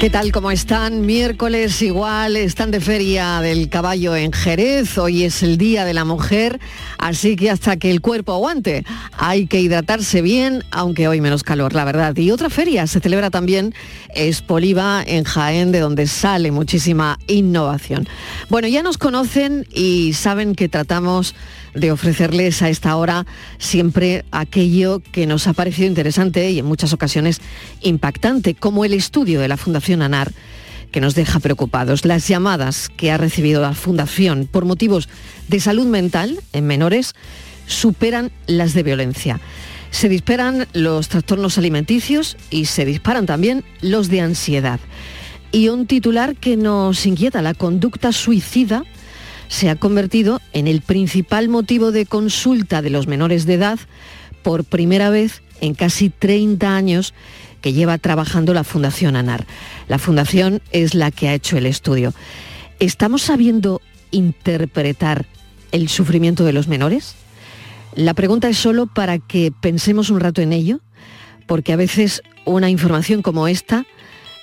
¿Qué 0.00 0.08
tal? 0.08 0.32
¿Cómo 0.32 0.50
están? 0.50 1.04
Miércoles 1.04 1.82
igual, 1.82 2.34
están 2.36 2.70
de 2.70 2.80
feria 2.80 3.42
del 3.42 3.68
caballo 3.68 4.16
en 4.16 4.32
Jerez, 4.32 4.96
hoy 4.96 5.24
es 5.24 5.42
el 5.42 5.58
Día 5.58 5.84
de 5.84 5.92
la 5.92 6.06
Mujer, 6.06 6.58
así 6.96 7.36
que 7.36 7.50
hasta 7.50 7.76
que 7.76 7.90
el 7.90 8.00
cuerpo 8.00 8.32
aguante 8.32 8.86
hay 9.12 9.46
que 9.46 9.60
hidratarse 9.60 10.22
bien, 10.22 10.64
aunque 10.70 11.06
hoy 11.06 11.20
menos 11.20 11.42
calor, 11.42 11.74
la 11.74 11.84
verdad. 11.84 12.16
Y 12.16 12.30
otra 12.30 12.48
feria 12.48 12.86
se 12.86 13.00
celebra 13.00 13.28
también, 13.28 13.74
es 14.14 14.40
Poliva 14.40 15.04
en 15.06 15.24
Jaén, 15.24 15.70
de 15.70 15.80
donde 15.80 16.06
sale 16.06 16.50
muchísima 16.50 17.18
innovación. 17.26 18.08
Bueno, 18.48 18.68
ya 18.68 18.82
nos 18.82 18.96
conocen 18.96 19.66
y 19.70 20.14
saben 20.14 20.54
que 20.54 20.70
tratamos 20.70 21.34
de 21.74 21.92
ofrecerles 21.92 22.62
a 22.62 22.68
esta 22.68 22.96
hora 22.96 23.26
siempre 23.58 24.24
aquello 24.30 25.00
que 25.12 25.26
nos 25.26 25.46
ha 25.46 25.52
parecido 25.52 25.88
interesante 25.88 26.50
y 26.50 26.58
en 26.58 26.66
muchas 26.66 26.92
ocasiones 26.92 27.40
impactante, 27.80 28.54
como 28.54 28.84
el 28.84 28.92
estudio 28.92 29.40
de 29.40 29.48
la 29.48 29.56
Fundación 29.56 30.02
ANAR 30.02 30.32
que 30.90 31.00
nos 31.00 31.14
deja 31.14 31.38
preocupados. 31.38 32.04
Las 32.04 32.26
llamadas 32.26 32.88
que 32.88 33.10
ha 33.10 33.16
recibido 33.16 33.60
la 33.60 33.74
Fundación 33.74 34.48
por 34.50 34.64
motivos 34.64 35.08
de 35.48 35.60
salud 35.60 35.86
mental 35.86 36.40
en 36.52 36.66
menores 36.66 37.14
superan 37.66 38.32
las 38.46 38.74
de 38.74 38.82
violencia. 38.82 39.40
Se 39.90 40.08
disparan 40.08 40.66
los 40.72 41.08
trastornos 41.08 41.58
alimenticios 41.58 42.36
y 42.50 42.66
se 42.66 42.84
disparan 42.84 43.26
también 43.26 43.64
los 43.80 44.08
de 44.08 44.20
ansiedad. 44.20 44.80
Y 45.52 45.68
un 45.68 45.86
titular 45.86 46.36
que 46.36 46.56
nos 46.56 47.06
inquieta, 47.06 47.42
la 47.42 47.54
conducta 47.54 48.12
suicida 48.12 48.84
se 49.50 49.68
ha 49.68 49.74
convertido 49.74 50.40
en 50.52 50.68
el 50.68 50.80
principal 50.80 51.48
motivo 51.48 51.90
de 51.90 52.06
consulta 52.06 52.82
de 52.82 52.88
los 52.88 53.08
menores 53.08 53.46
de 53.46 53.54
edad 53.54 53.80
por 54.42 54.64
primera 54.64 55.10
vez 55.10 55.42
en 55.60 55.74
casi 55.74 56.08
30 56.08 56.74
años 56.74 57.12
que 57.60 57.72
lleva 57.72 57.98
trabajando 57.98 58.54
la 58.54 58.62
Fundación 58.62 59.16
ANAR. 59.16 59.44
La 59.88 59.98
Fundación 59.98 60.62
es 60.70 60.94
la 60.94 61.10
que 61.10 61.28
ha 61.28 61.34
hecho 61.34 61.58
el 61.58 61.66
estudio. 61.66 62.14
¿Estamos 62.78 63.22
sabiendo 63.22 63.82
interpretar 64.12 65.26
el 65.72 65.88
sufrimiento 65.88 66.44
de 66.44 66.52
los 66.52 66.68
menores? 66.68 67.16
La 67.96 68.14
pregunta 68.14 68.48
es 68.48 68.56
solo 68.56 68.86
para 68.86 69.18
que 69.18 69.52
pensemos 69.60 70.10
un 70.10 70.20
rato 70.20 70.40
en 70.40 70.52
ello, 70.52 70.78
porque 71.46 71.72
a 71.72 71.76
veces 71.76 72.22
una 72.44 72.70
información 72.70 73.20
como 73.20 73.48
esta 73.48 73.84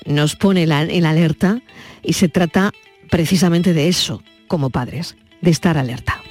nos 0.05 0.35
pone 0.35 0.63
en 0.63 1.05
alerta 1.05 1.61
y 2.03 2.13
se 2.13 2.27
trata 2.27 2.73
precisamente 3.09 3.73
de 3.73 3.87
eso, 3.87 4.21
como 4.47 4.69
padres, 4.69 5.15
de 5.41 5.51
estar 5.51 5.77
alerta. 5.77 6.21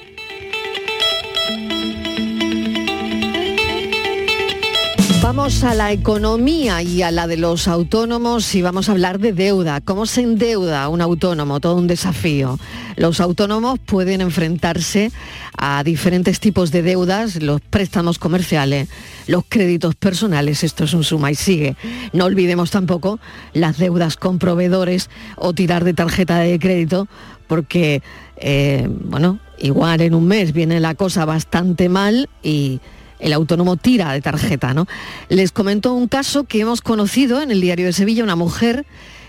Vamos 5.27 5.65
a 5.65 5.75
la 5.75 5.91
economía 5.91 6.83
y 6.83 7.03
a 7.03 7.11
la 7.11 7.27
de 7.27 7.37
los 7.37 7.67
autónomos 7.67 8.55
y 8.55 8.63
vamos 8.63 8.89
a 8.89 8.93
hablar 8.93 9.19
de 9.19 9.33
deuda. 9.33 9.81
¿Cómo 9.81 10.07
se 10.07 10.21
endeuda 10.21 10.89
un 10.89 11.01
autónomo? 11.01 11.59
Todo 11.59 11.75
un 11.75 11.89
desafío. 11.89 12.61
Los 12.95 13.21
autónomos 13.21 13.81
pueden 13.81 14.21
enfrentarse 14.21 15.11
a 15.59 15.83
diferentes 15.83 16.39
tipos 16.39 16.71
de 16.71 16.83
deudas, 16.83 17.43
los 17.43 17.61
préstamos 17.61 18.21
comerciales, 18.21 18.89
los 19.27 19.43
créditos 19.49 19.97
personales, 19.97 20.63
esto 20.63 20.85
es 20.85 20.95
un 20.95 21.03
suma 21.03 21.33
y 21.33 21.35
sigue. 21.35 21.75
No 22.13 22.27
olvidemos 22.27 22.71
tampoco 22.71 23.19
las 23.53 23.79
deudas 23.79 24.17
con 24.17 24.39
proveedores 24.39 25.11
o 25.35 25.53
tirar 25.55 25.83
de 25.83 25.93
tarjeta 25.93 26.39
de 26.39 26.57
crédito 26.61 27.09
porque, 27.49 28.01
eh, 28.37 28.89
bueno, 28.89 29.41
igual 29.59 30.03
en 30.03 30.15
un 30.15 30.29
mes 30.29 30.53
viene 30.53 30.79
la 30.79 30.95
cosa 30.95 31.25
bastante 31.25 31.89
mal 31.89 32.29
y 32.45 32.81
el 33.19 33.33
autónomo 33.33 33.77
tira 33.77 34.13
de 34.13 34.21
tarjeta, 34.21 34.75
¿no? 34.75 34.87
Les 35.29 35.53
comento 35.53 35.95
un 35.95 36.09
caso 36.09 36.45
que 36.45 36.61
hemos 36.61 36.81
conocido 36.81 37.43
en 37.43 37.51
el 37.51 37.61
diario 37.61 37.87
de 37.87 37.93
Sevilla, 37.93 38.23
una 38.23 38.37
mujer 38.37 38.87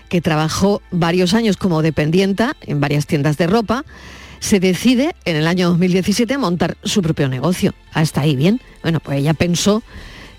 que 0.08 0.20
trabajó 0.20 0.82
varios 0.90 1.34
años 1.34 1.56
como 1.56 1.82
dependienta 1.82 2.56
en 2.62 2.80
varias 2.80 3.06
tiendas 3.06 3.36
de 3.36 3.46
ropa, 3.46 3.84
se 4.40 4.60
decide 4.60 5.14
en 5.24 5.36
el 5.36 5.46
año 5.46 5.68
2017 5.70 6.34
a 6.34 6.38
montar 6.38 6.76
su 6.84 7.02
propio 7.02 7.28
negocio. 7.28 7.74
Hasta 7.92 8.22
ahí 8.22 8.36
bien. 8.36 8.60
Bueno, 8.82 9.00
pues 9.00 9.18
ella 9.18 9.34
pensó 9.34 9.82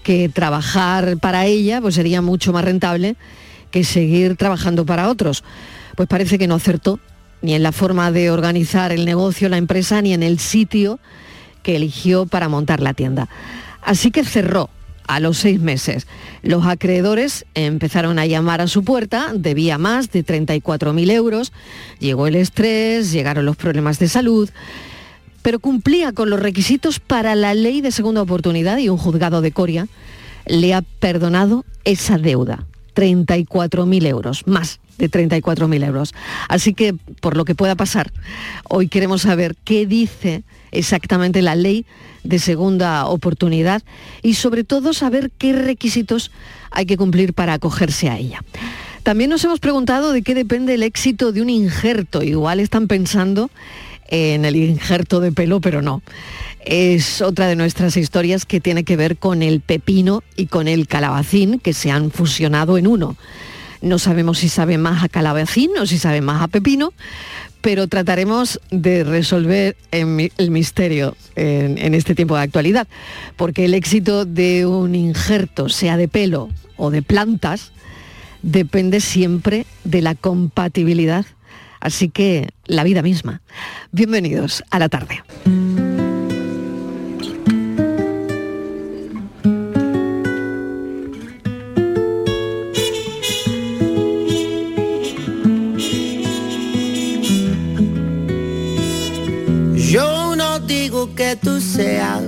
que 0.04 0.30
trabajar 0.30 1.18
para 1.18 1.46
ella 1.46 1.82
pues 1.82 1.96
sería 1.96 2.22
mucho 2.22 2.54
más 2.54 2.64
rentable 2.64 3.16
que 3.72 3.84
seguir 3.84 4.38
trabajando 4.38 4.86
para 4.86 5.10
otros. 5.10 5.44
Pues 5.96 6.08
parece 6.08 6.40
que 6.40 6.48
no 6.48 6.56
acertó 6.56 7.00
ni 7.42 7.54
en 7.54 7.64
la 7.64 7.72
forma 7.72 8.12
de 8.12 8.32
organizar 8.32 8.92
el 8.92 9.06
negocio, 9.06 9.50
la 9.50 9.58
empresa, 9.58 10.02
ni 10.02 10.14
en 10.14 10.24
el 10.24 10.40
sitio 10.40 11.00
que 11.64 11.76
eligió 11.76 12.26
para 12.26 12.50
montar 12.50 12.80
la 12.82 12.94
tienda. 12.94 13.30
Así 13.82 14.12
que 14.12 14.24
cerró 14.24 14.70
a 15.08 15.20
los 15.20 15.40
seis 15.40 15.60
meses. 15.60 16.06
Los 16.44 16.66
acreedores 16.66 17.46
empezaron 17.56 18.20
a 18.20 18.28
llamar 18.28 18.62
a 18.62 18.68
su 18.68 18.84
puerta, 18.84 19.32
debía 19.34 19.80
más 19.80 20.12
de 20.12 20.24
34.000 20.24 21.12
euros, 21.12 21.52
llegó 21.98 22.28
el 22.28 22.36
estrés, 22.36 23.12
llegaron 23.12 23.46
los 23.46 23.58
problemas 23.58 23.98
de 23.98 24.08
salud, 24.08 24.50
pero 25.42 25.60
cumplía 25.60 26.12
con 26.12 26.30
los 26.30 26.40
requisitos 26.40 27.00
para 27.00 27.34
la 27.34 27.56
ley 27.56 27.82
de 27.82 27.92
segunda 27.92 28.22
oportunidad 28.22 28.78
y 28.78 28.90
un 28.90 28.98
juzgado 28.98 29.42
de 29.42 29.52
Coria 29.52 29.88
le 30.46 30.76
ha 30.76 30.84
perdonado 30.84 31.66
esa 31.86 32.20
deuda, 32.20 32.66
34.000 32.96 34.06
euros, 34.06 34.46
más 34.46 34.80
de 35.00 35.10
34.000 35.10 35.84
euros. 35.86 36.14
Así 36.48 36.76
que, 36.76 36.94
por 37.22 37.36
lo 37.36 37.46
que 37.46 37.56
pueda 37.56 37.76
pasar, 37.76 38.12
hoy 38.68 38.88
queremos 38.88 39.24
saber 39.24 39.56
qué 39.64 39.88
dice 39.88 40.44
exactamente 40.72 41.42
la 41.42 41.56
ley 41.56 41.86
de 42.24 42.38
segunda 42.38 43.08
oportunidad 43.08 43.82
y 44.22 44.36
sobre 44.36 44.64
todo 44.64 44.94
saber 44.94 45.32
qué 45.38 45.54
requisitos 45.54 46.32
hay 46.70 46.86
que 46.86 46.98
cumplir 46.98 47.34
para 47.34 47.54
acogerse 47.54 48.10
a 48.10 48.18
ella. 48.18 48.44
También 49.04 49.30
nos 49.30 49.44
hemos 49.44 49.60
preguntado 49.60 50.12
de 50.12 50.22
qué 50.22 50.36
depende 50.36 50.76
el 50.76 50.84
éxito 50.84 51.32
de 51.32 51.42
un 51.42 51.50
injerto. 51.50 52.22
Igual 52.22 52.60
están 52.60 52.88
pensando 52.88 53.50
en 54.10 54.46
el 54.46 54.56
injerto 54.56 55.20
de 55.22 55.32
pelo, 55.32 55.62
pero 55.62 55.82
no. 55.82 56.02
Es 56.66 57.22
otra 57.22 57.48
de 57.48 57.56
nuestras 57.56 57.96
historias 57.96 58.46
que 58.46 58.60
tiene 58.60 58.84
que 58.84 58.98
ver 58.98 59.18
con 59.18 59.42
el 59.42 59.62
pepino 59.62 60.24
y 60.36 60.48
con 60.48 60.68
el 60.68 60.88
calabacín 60.88 61.60
que 61.60 61.74
se 61.74 61.90
han 61.90 62.12
fusionado 62.12 62.78
en 62.78 62.88
uno. 62.88 63.16
No 63.82 64.00
sabemos 64.00 64.40
si 64.40 64.50
sabe 64.50 64.78
más 64.78 65.04
a 65.04 65.10
calabacín 65.10 65.72
o 65.80 65.86
si 65.86 65.98
sabe 65.98 66.22
más 66.22 66.42
a 66.42 66.48
pepino, 66.48 66.94
pero 67.62 67.88
trataremos 67.88 68.60
de 68.72 69.04
resolver 69.04 69.76
el 69.92 70.52
misterio 70.52 71.16
en, 71.36 71.78
en, 71.78 71.94
este 71.94 72.16
tiempo 72.16 72.36
de 72.36 72.44
actualidad, 72.44 72.88
porque 73.36 73.66
el 73.66 73.74
éxito 73.74 74.26
de 74.26 74.66
un 74.66 74.96
injerto, 74.96 75.70
sea 75.70 75.98
de 75.98 76.08
pelo 76.08 76.50
o 76.78 76.92
de 76.92 77.02
plantas, 77.02 77.72
depende 78.42 79.02
siempre 79.02 79.66
de 79.84 80.02
la 80.02 80.16
compatibilidad, 80.16 81.26
así 81.80 82.10
que 82.10 82.50
la 82.66 82.84
vida 82.84 83.02
misma. 83.02 83.42
Bienvenidos 83.92 84.64
a 84.70 84.80
la 84.80 84.90
tarde. 84.90 85.24
Tú 101.36 101.62
seas 101.62 102.24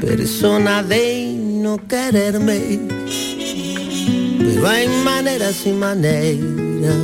persona 0.00 0.82
de 0.82 1.32
no 1.36 1.78
quererme, 1.86 2.80
pero 4.38 4.68
hay 4.68 4.88
maneras 5.04 5.64
y 5.64 5.72
maneras, 5.72 6.96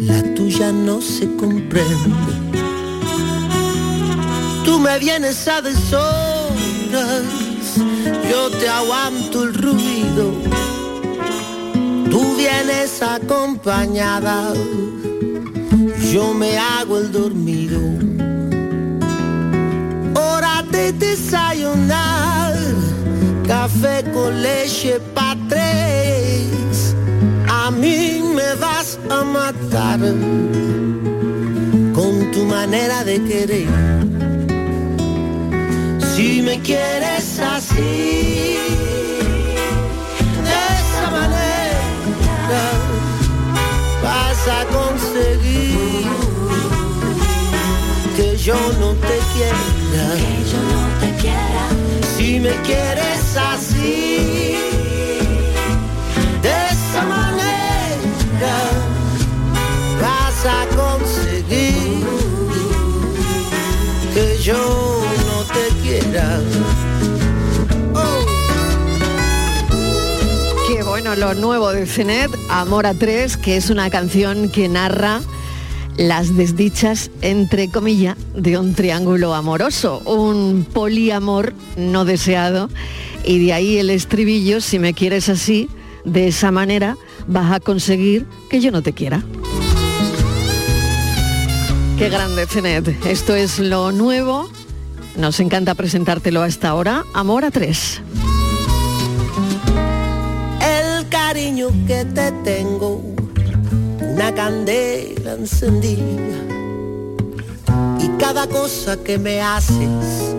la 0.00 0.22
tuya 0.34 0.70
no 0.72 1.00
se 1.00 1.26
comprende. 1.36 2.32
Tú 4.64 4.78
me 4.78 4.98
vienes 4.98 5.48
a 5.48 5.60
deshoras, 5.60 7.24
yo 8.30 8.50
te 8.50 8.68
aguanto 8.68 9.44
el 9.44 9.54
ruido, 9.54 10.32
tú 12.10 12.36
vienes 12.36 13.02
acompañada, 13.02 14.52
yo 16.12 16.32
me 16.34 16.56
hago 16.56 16.98
el 16.98 17.12
dormido 17.12 18.07
desayunar, 20.98 22.54
café 23.46 24.04
con 24.12 24.42
leche 24.42 25.00
pa' 25.14 25.36
tres. 25.48 26.94
A 27.48 27.70
mí 27.70 28.22
me 28.36 28.54
vas 28.56 28.98
a 29.10 29.24
matar 29.24 30.00
con 31.94 32.30
tu 32.32 32.44
manera 32.44 33.04
de 33.04 33.16
querer. 33.28 33.68
Si 36.14 36.42
me 36.42 36.60
quieres 36.60 37.38
así, 37.38 38.56
de 40.46 40.58
esa 40.78 41.06
manera, 41.18 42.64
vas 44.02 44.40
a 44.58 44.60
conseguir 44.76 45.77
yo 48.48 48.56
no 48.80 48.94
te 48.94 49.18
quiera. 49.34 49.62
Que 50.16 50.32
yo 50.50 50.60
no 50.72 50.82
te 51.00 51.08
quiera. 51.20 51.64
Si 52.16 52.40
me 52.40 52.54
quieres 52.62 53.36
así, 53.36 54.56
de 56.40 56.54
esa 56.72 57.02
manera, 57.04 58.56
vas 60.00 60.46
a 60.46 60.60
conseguir 60.74 62.06
que 64.14 64.38
yo 64.42 65.02
no 65.26 65.38
te 65.54 65.64
quiera. 65.82 66.40
Oh. 67.94 68.24
Qué 70.68 70.82
bueno 70.84 71.14
lo 71.16 71.34
nuevo 71.34 71.70
de 71.70 71.84
Cenet, 71.84 72.30
Amor 72.48 72.86
a 72.86 72.94
Tres, 72.94 73.36
que 73.36 73.58
es 73.58 73.68
una 73.68 73.90
canción 73.90 74.48
que 74.48 74.70
narra 74.70 75.20
las 75.98 76.36
desdichas, 76.36 77.10
entre 77.20 77.68
comillas, 77.68 78.16
de 78.34 78.56
un 78.56 78.74
triángulo 78.74 79.34
amoroso, 79.34 80.00
un 80.06 80.64
poliamor 80.72 81.52
no 81.76 82.04
deseado, 82.04 82.70
y 83.24 83.44
de 83.44 83.52
ahí 83.52 83.78
el 83.78 83.90
estribillo, 83.90 84.60
si 84.60 84.78
me 84.78 84.94
quieres 84.94 85.28
así, 85.28 85.68
de 86.04 86.28
esa 86.28 86.50
manera, 86.50 86.96
vas 87.26 87.52
a 87.52 87.60
conseguir 87.60 88.26
que 88.48 88.60
yo 88.60 88.70
no 88.70 88.82
te 88.82 88.92
quiera. 88.92 89.22
Qué 91.98 92.08
grande, 92.08 92.46
Cenet. 92.46 93.04
Esto 93.04 93.34
es 93.34 93.58
lo 93.58 93.90
nuevo. 93.90 94.48
Nos 95.16 95.40
encanta 95.40 95.74
presentártelo 95.74 96.42
hasta 96.42 96.68
ahora. 96.68 97.04
Amor 97.12 97.44
a 97.44 97.50
tres. 97.50 98.00
el 100.98 101.08
cariño 101.08 101.68
que 101.86 102.04
te 102.04 102.32
tengo, 102.44 103.02
una 104.18 104.34
candela 104.34 105.34
encendida. 105.34 106.02
Y 108.00 108.08
cada 108.18 108.48
cosa 108.48 108.96
que 108.96 109.16
me 109.16 109.40
haces, 109.40 110.34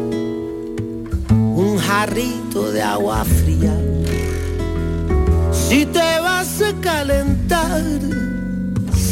un 1.30 1.78
jarrito 1.78 2.74
de 2.74 2.81
agua 2.81 3.24
fría. 3.24 3.74
Si 5.54 5.86
te 5.86 6.20
vas 6.20 6.62
a 6.62 6.74
calentar, 6.81 7.81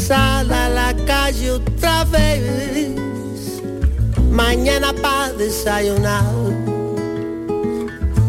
sal 0.06 0.52
a 0.52 0.68
la 0.68 0.94
calle 1.06 1.52
otra 1.52 2.04
vez. 2.04 2.90
Mañana 4.30 4.92
para 4.92 5.32
desayunar, 5.32 6.26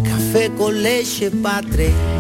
café 0.06 0.50
con 0.58 0.82
leche 0.82 1.30
pa' 1.32 1.62
tres. 1.70 2.19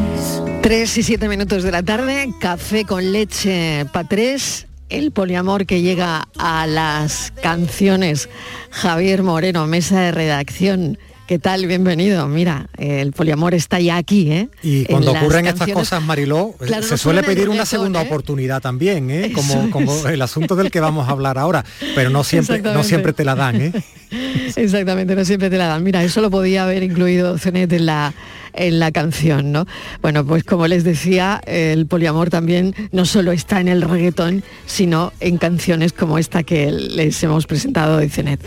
3 0.69 0.99
y 0.99 1.01
7 1.01 1.27
minutos 1.27 1.63
de 1.63 1.71
la 1.71 1.81
tarde, 1.81 2.29
café 2.39 2.85
con 2.85 3.11
leche 3.11 3.87
para 3.91 4.07
tres, 4.07 4.67
el 4.89 5.09
poliamor 5.09 5.65
que 5.65 5.81
llega 5.81 6.27
a 6.37 6.67
las 6.67 7.33
canciones. 7.41 8.29
Javier 8.69 9.23
Moreno, 9.23 9.65
mesa 9.65 9.99
de 9.99 10.11
redacción. 10.11 10.99
¿Qué 11.25 11.39
tal? 11.39 11.65
Bienvenido. 11.65 12.27
Mira, 12.27 12.69
el 12.77 13.13
poliamor 13.13 13.55
está 13.55 13.79
ya 13.79 13.97
aquí, 13.97 14.31
¿eh? 14.31 14.49
Y 14.61 14.85
cuando 14.85 15.13
ocurren 15.13 15.47
estas 15.47 15.71
cosas, 15.71 16.03
Mariló, 16.03 16.53
eh, 16.61 16.65
Claro, 16.67 16.83
se 16.83 16.91
no 16.91 16.97
suele 16.99 17.23
pedir 17.23 17.49
una 17.49 17.65
segunda 17.65 18.03
¿eh? 18.03 18.05
oportunidad 18.05 18.61
también, 18.61 19.09
¿eh? 19.09 19.31
Como, 19.33 19.71
como 19.71 20.07
el 20.07 20.21
asunto 20.21 20.55
del 20.55 20.69
que 20.69 20.81
vamos 20.81 21.09
a 21.09 21.13
hablar 21.13 21.39
ahora, 21.39 21.65
pero 21.95 22.11
no 22.11 22.23
siempre, 22.23 22.61
no 22.61 22.83
siempre 22.83 23.13
te 23.13 23.25
la 23.25 23.33
dan, 23.33 23.59
¿eh? 23.59 23.73
Exactamente, 24.55 25.15
no 25.15 25.25
siempre 25.25 25.49
te 25.49 25.57
la 25.57 25.65
dan. 25.65 25.83
Mira, 25.83 26.03
eso 26.03 26.21
lo 26.21 26.29
podía 26.29 26.61
haber 26.61 26.83
incluido 26.83 27.39
Cenet 27.39 27.73
en 27.73 27.87
la, 27.87 28.13
en 28.53 28.79
la 28.79 28.91
canción, 28.91 29.51
¿no? 29.51 29.65
Bueno, 30.01 30.25
pues 30.25 30.43
como 30.43 30.67
les 30.67 30.83
decía, 30.83 31.41
el 31.45 31.87
poliamor 31.87 32.29
también 32.29 32.75
no 32.91 33.05
solo 33.05 33.31
está 33.31 33.59
en 33.61 33.67
el 33.67 33.81
reggaetón, 33.81 34.43
sino 34.65 35.13
en 35.19 35.37
canciones 35.37 35.93
como 35.93 36.17
esta 36.17 36.43
que 36.43 36.71
les 36.71 37.21
hemos 37.23 37.47
presentado 37.47 37.97
de 37.97 38.09
Cenet. 38.09 38.41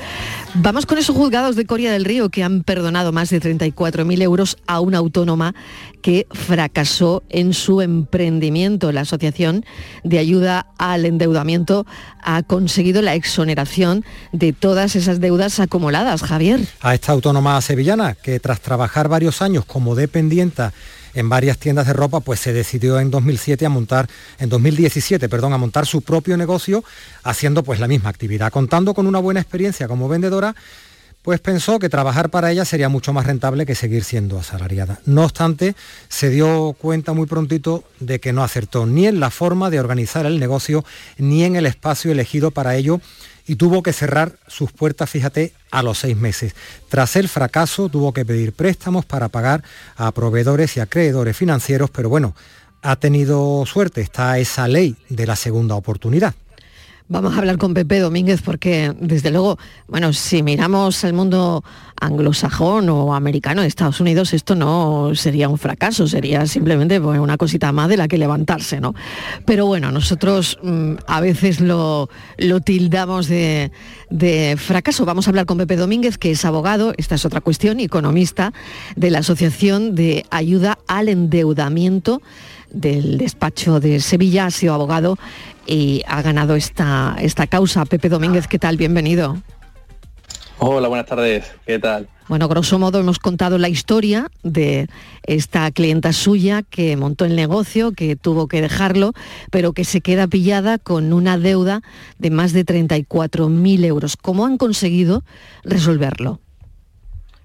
Vamos 0.55 0.85
con 0.85 0.99
esos 0.99 1.17
juzgados 1.17 1.57
de 1.57 1.65
Coria 1.65 1.93
del 1.93 2.05
Río 2.05 2.29
que 2.29 2.43
han 2.43 2.63
perdonado 2.63 3.11
más 3.13 3.31
de 3.31 3.41
34.000 3.41 4.23
euros 4.23 4.59
a 4.67 4.81
una 4.81 4.99
autónoma 4.99 5.55
que 6.03 6.27
fracasó 6.31 7.23
en 7.31 7.55
su 7.55 7.81
emprendimiento. 7.81 8.93
La 8.93 9.03
Asociación 9.03 9.65
de 10.05 10.19
Ayuda 10.19 10.67
al 10.77 11.07
Endeudamiento 11.07 11.87
ha 12.23 12.43
conseguido 12.43 13.01
la 13.01 13.15
exoneración 13.15 14.05
de 14.33 14.53
todas 14.53 14.97
esas 14.97 15.21
deudas 15.21 15.59
acumuladas. 15.61 16.23
Javier. 16.23 16.61
a 16.81 16.95
esta 16.95 17.13
autónoma 17.13 17.61
sevillana 17.61 18.15
que 18.15 18.41
tras 18.41 18.61
trabajar 18.61 19.09
varios 19.09 19.43
años 19.43 19.65
como 19.65 19.92
dependienta 19.95 20.73
en 21.15 21.29
varias 21.29 21.59
tiendas 21.59 21.87
de 21.87 21.93
ropa, 21.93 22.21
pues 22.21 22.41
se 22.41 22.53
decidió 22.53 22.99
en 23.01 23.11
2007 23.11 23.67
a 23.67 23.69
montar, 23.69 24.09
en 24.39 24.49
2017, 24.49 25.29
perdón, 25.29 25.53
a 25.53 25.59
montar 25.59 25.87
su 25.87 26.03
propio 26.03 26.37
negocio 26.37 26.85
haciendo 27.23 27.63
pues 27.63 27.81
la 27.81 27.89
misma 27.89 28.11
actividad, 28.11 28.53
contando 28.53 28.95
con 28.95 29.07
una 29.07 29.19
buena 29.19 29.41
experiencia 29.41 29.89
como 29.89 30.09
vendedora. 30.09 30.55
Pues 31.23 31.39
pensó 31.39 31.79
que 31.79 31.89
trabajar 31.89 32.31
para 32.31 32.51
ella 32.51 32.65
sería 32.65 32.89
mucho 32.89 33.13
más 33.13 33.27
rentable 33.27 33.65
que 33.65 33.77
seguir 33.77 34.03
siendo 34.03 34.41
asalariada. 34.41 34.99
No 35.07 35.23
obstante, 35.23 35.77
se 36.09 36.31
dio 36.31 36.75
cuenta 36.77 37.13
muy 37.13 37.27
prontito 37.27 37.85
de 38.01 38.19
que 38.19 38.33
no 38.33 38.43
acertó 38.43 38.87
ni 38.87 39.07
en 39.07 39.21
la 39.21 39.31
forma 39.31 39.71
de 39.71 39.79
organizar 39.79 40.27
el 40.27 40.41
negocio 40.41 40.85
ni 41.19 41.45
en 41.45 41.55
el 41.55 41.67
espacio 41.67 42.11
elegido 42.11 42.51
para 42.51 42.75
ello 42.75 43.01
y 43.47 43.57
tuvo 43.57 43.83
que 43.83 43.93
cerrar 43.93 44.39
sus 44.47 44.73
puertas, 44.73 45.11
fíjate, 45.11 45.53
a 45.71 45.83
los 45.83 45.99
seis 45.99 46.17
meses. 46.17 46.55
Tras 46.89 47.17
el 47.17 47.29
fracaso 47.29 47.89
tuvo 47.89 48.13
que 48.13 48.25
pedir 48.25 48.53
préstamos 48.53 49.05
para 49.05 49.29
pagar 49.29 49.63
a 49.97 50.13
proveedores 50.13 50.77
y 50.77 50.81
acreedores 50.81 51.37
financieros, 51.37 51.91
pero 51.91 52.09
bueno, 52.09 52.35
ha 52.83 52.97
tenido 52.97 53.65
suerte, 53.67 54.01
está 54.01 54.39
esa 54.39 54.69
ley 54.69 54.97
de 55.09 55.27
la 55.27 55.37
segunda 55.37 55.75
oportunidad. 55.77 56.35
Vamos 57.09 57.35
a 57.35 57.39
hablar 57.39 57.59
con 57.59 57.75
Pepe 57.75 57.99
Domínguez 57.99 58.43
porque, 58.43 58.93
desde 58.99 59.31
luego, 59.31 59.59
bueno, 59.89 60.13
si 60.13 60.43
miramos 60.43 61.05
el 61.05 61.13
mundo 61.13 61.63
anglosajón 62.01 62.89
o 62.89 63.15
americano 63.15 63.63
de 63.63 63.69
Estados 63.69 64.01
Unidos, 64.01 64.33
esto 64.33 64.55
no 64.55 65.13
sería 65.15 65.49
un 65.49 65.59
fracaso, 65.59 66.07
sería 66.07 66.47
simplemente 66.47 67.01
pues, 67.01 67.19
una 67.19 67.37
cosita 67.37 67.71
más 67.73 67.89
de 67.89 67.97
la 67.97 68.09
que 68.09 68.19
levantarse, 68.19 68.81
¿no? 68.81 68.95
Pero 69.45 69.67
bueno, 69.67 69.93
nosotros 69.93 70.59
mm, 70.63 70.95
a 71.07 71.21
veces 71.21 71.61
lo, 71.61 72.09
tildamos 72.65 73.29
de 73.29 73.71
fracaso. 74.59 75.05
Vamos 75.05 75.27
a 75.27 75.31
hablar 75.31 75.47
con 75.47 75.59
Pepe 75.59 75.77
Domínguez, 75.77 76.19
que 76.19 76.31
es 76.31 76.45
abogado, 76.45 76.95
esta 76.97 77.17
es 77.17 77.25
otra 77.25 77.41
cuestión, 77.41 77.81
economista 77.81 78.53
de 78.97 79.11
la 79.11 79.19
Asociación 79.19 79.95
de 79.95 80.25
Ayuda 80.31 80.79
al 80.87 81.09
Endeudamiento 81.09 82.23
del 82.73 83.19
despacho 83.19 83.81
de 83.81 84.01
Sevilla, 84.01 84.47
ha 84.47 84.51
sido 84.51 84.75
abogado 84.75 85.19
y 85.67 86.03
ha 86.07 86.23
ganado 86.23 86.55
esta, 86.57 87.17
esta 87.21 87.47
causa. 87.47 87.85
Pepe 87.85 88.09
Domínguez, 88.09 88.47
¿qué 88.47 88.59
tal? 88.59 88.77
Bienvenido. 88.77 89.37
Hola, 90.59 90.89
buenas 90.89 91.07
tardes. 91.07 91.51
¿Qué 91.67 91.79
tal? 91.79 92.09
Bueno, 92.29 92.49
grosso 92.49 92.79
modo 92.79 93.01
hemos 93.01 93.19
contado 93.19 93.59
la 93.59 93.69
historia 93.69 94.31
de 94.43 94.89
esta 95.25 95.71
clienta 95.73 96.13
suya 96.13 96.63
que 96.63 96.97
montó 96.97 97.25
el 97.25 97.35
negocio, 97.35 97.93
que 97.93 98.15
tuvo 98.17 98.47
que 98.47 98.63
dejarlo, 98.63 99.13
pero 99.51 99.73
que 99.73 99.85
se 99.85 100.01
queda 100.01 100.29
pillada 100.29 100.79
con 100.79 101.13
una 101.13 101.37
deuda 101.37 101.83
de 102.19 102.31
más 102.31 102.53
de 102.53 102.65
34.000 102.65 103.85
euros. 103.85 104.17
¿Cómo 104.17 104.47
han 104.47 104.57
conseguido 104.57 105.25
resolverlo? 105.65 106.41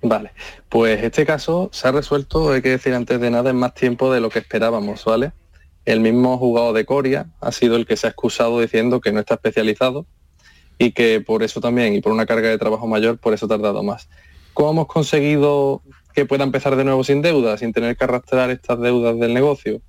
Vale, 0.03 0.31
pues 0.69 1.03
este 1.03 1.25
caso 1.25 1.69
se 1.73 1.87
ha 1.87 1.91
resuelto, 1.91 2.51
hay 2.51 2.61
que 2.61 2.69
decir 2.69 2.93
antes 2.93 3.19
de 3.19 3.31
nada, 3.31 3.49
en 3.49 3.55
más 3.55 3.73
tiempo 3.73 4.13
de 4.13 4.21
lo 4.21 4.29
que 4.29 4.39
esperábamos, 4.39 5.03
¿vale? 5.05 5.31
El 5.87 6.01
mismo 6.01 6.37
juzgado 6.37 6.73
de 6.73 6.83
Coria 6.85 7.27
ha 7.39 7.53
sido 7.53 7.77
el 7.77 7.85
que 7.85 7.95
se 7.95 8.07
ha 8.07 8.09
excusado 8.09 8.59
diciendo 8.59 8.99
que 8.99 9.13
no 9.13 9.21
está 9.21 9.35
especializado 9.35 10.05
y 10.77 10.91
que 10.91 11.21
por 11.21 11.43
eso 11.43 11.61
también, 11.61 11.93
y 11.95 12.01
por 12.01 12.11
una 12.11 12.25
carga 12.25 12.49
de 12.49 12.57
trabajo 12.57 12.87
mayor, 12.87 13.19
por 13.19 13.33
eso 13.33 13.45
ha 13.45 13.49
tardado 13.49 13.81
más. 13.83 14.09
¿Cómo 14.53 14.71
hemos 14.71 14.87
conseguido 14.87 15.81
que 16.13 16.25
pueda 16.25 16.43
empezar 16.43 16.75
de 16.75 16.83
nuevo 16.83 17.05
sin 17.05 17.21
deuda, 17.21 17.57
sin 17.57 17.71
tener 17.71 17.95
que 17.95 18.03
arrastrar 18.03 18.49
estas 18.49 18.81
deudas 18.81 19.17
del 19.17 19.33
negocio? 19.33 19.79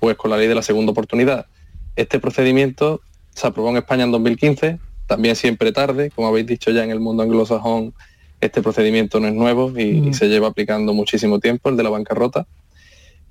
Pues 0.00 0.16
con 0.16 0.32
la 0.32 0.38
ley 0.38 0.48
de 0.48 0.56
la 0.56 0.62
segunda 0.62 0.90
oportunidad. 0.90 1.46
Este 1.94 2.18
procedimiento 2.18 3.00
se 3.32 3.46
aprobó 3.46 3.70
en 3.70 3.76
España 3.76 4.02
en 4.02 4.10
2015, 4.10 4.80
también 5.06 5.36
siempre 5.36 5.70
tarde, 5.70 6.10
como 6.10 6.26
habéis 6.26 6.46
dicho 6.48 6.72
ya 6.72 6.82
en 6.82 6.90
el 6.90 6.98
mundo 6.98 7.22
anglosajón, 7.22 7.94
este 8.40 8.60
procedimiento 8.60 9.20
no 9.20 9.28
es 9.28 9.34
nuevo 9.34 9.70
y, 9.78 10.00
Mm. 10.00 10.08
y 10.08 10.14
se 10.14 10.26
lleva 10.28 10.48
aplicando 10.48 10.92
muchísimo 10.94 11.38
tiempo, 11.38 11.68
el 11.68 11.76
de 11.76 11.84
la 11.84 11.90
bancarrota. 11.90 12.48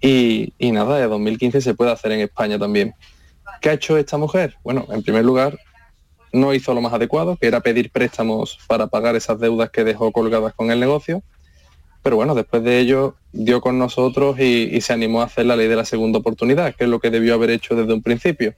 Y, 0.06 0.52
nada, 0.74 0.98
de 0.98 1.08
2015 1.08 1.62
se 1.62 1.74
puede 1.76 1.92
hacer 1.92 2.12
en 2.12 2.20
España 2.20 2.60
también. 2.60 2.94
¿Qué 3.62 3.70
ha 3.70 3.74
hecho 3.74 3.98
esta 3.98 4.18
mujer? 4.18 4.58
Bueno, 4.62 4.86
en 4.92 5.02
primer 5.02 5.24
lugar, 5.24 5.58
no 6.34 6.54
hizo 6.54 6.74
lo 6.74 6.82
más 6.82 6.92
adecuado, 6.92 7.38
que 7.38 7.48
era 7.48 7.62
pedir 7.62 7.90
préstamos 7.90 8.60
para 8.68 8.88
pagar 8.88 9.16
esas 9.16 9.40
deudas 9.40 9.70
que 9.70 9.86
dejó 9.86 10.12
colgadas 10.12 10.54
con 10.56 10.72
el 10.72 10.82
negocio. 10.82 11.24
Pero 12.02 12.18
bueno, 12.18 12.36
después 12.36 12.64
de 12.64 12.80
ello 12.80 13.16
dio 13.32 13.62
con 13.62 13.80
nosotros 13.80 14.38
y, 14.40 14.76
y 14.76 14.82
se 14.82 14.92
animó 14.92 15.22
a 15.22 15.26
hacer 15.26 15.46
la 15.46 15.56
ley 15.56 15.70
de 15.70 15.78
la 15.78 15.86
segunda 15.86 16.20
oportunidad, 16.20 16.76
que 16.76 16.84
es 16.84 16.90
lo 16.90 17.00
que 17.00 17.10
debió 17.10 17.34
haber 17.36 17.52
hecho 17.52 17.74
desde 17.74 17.94
un 17.94 18.02
principio. 18.02 18.56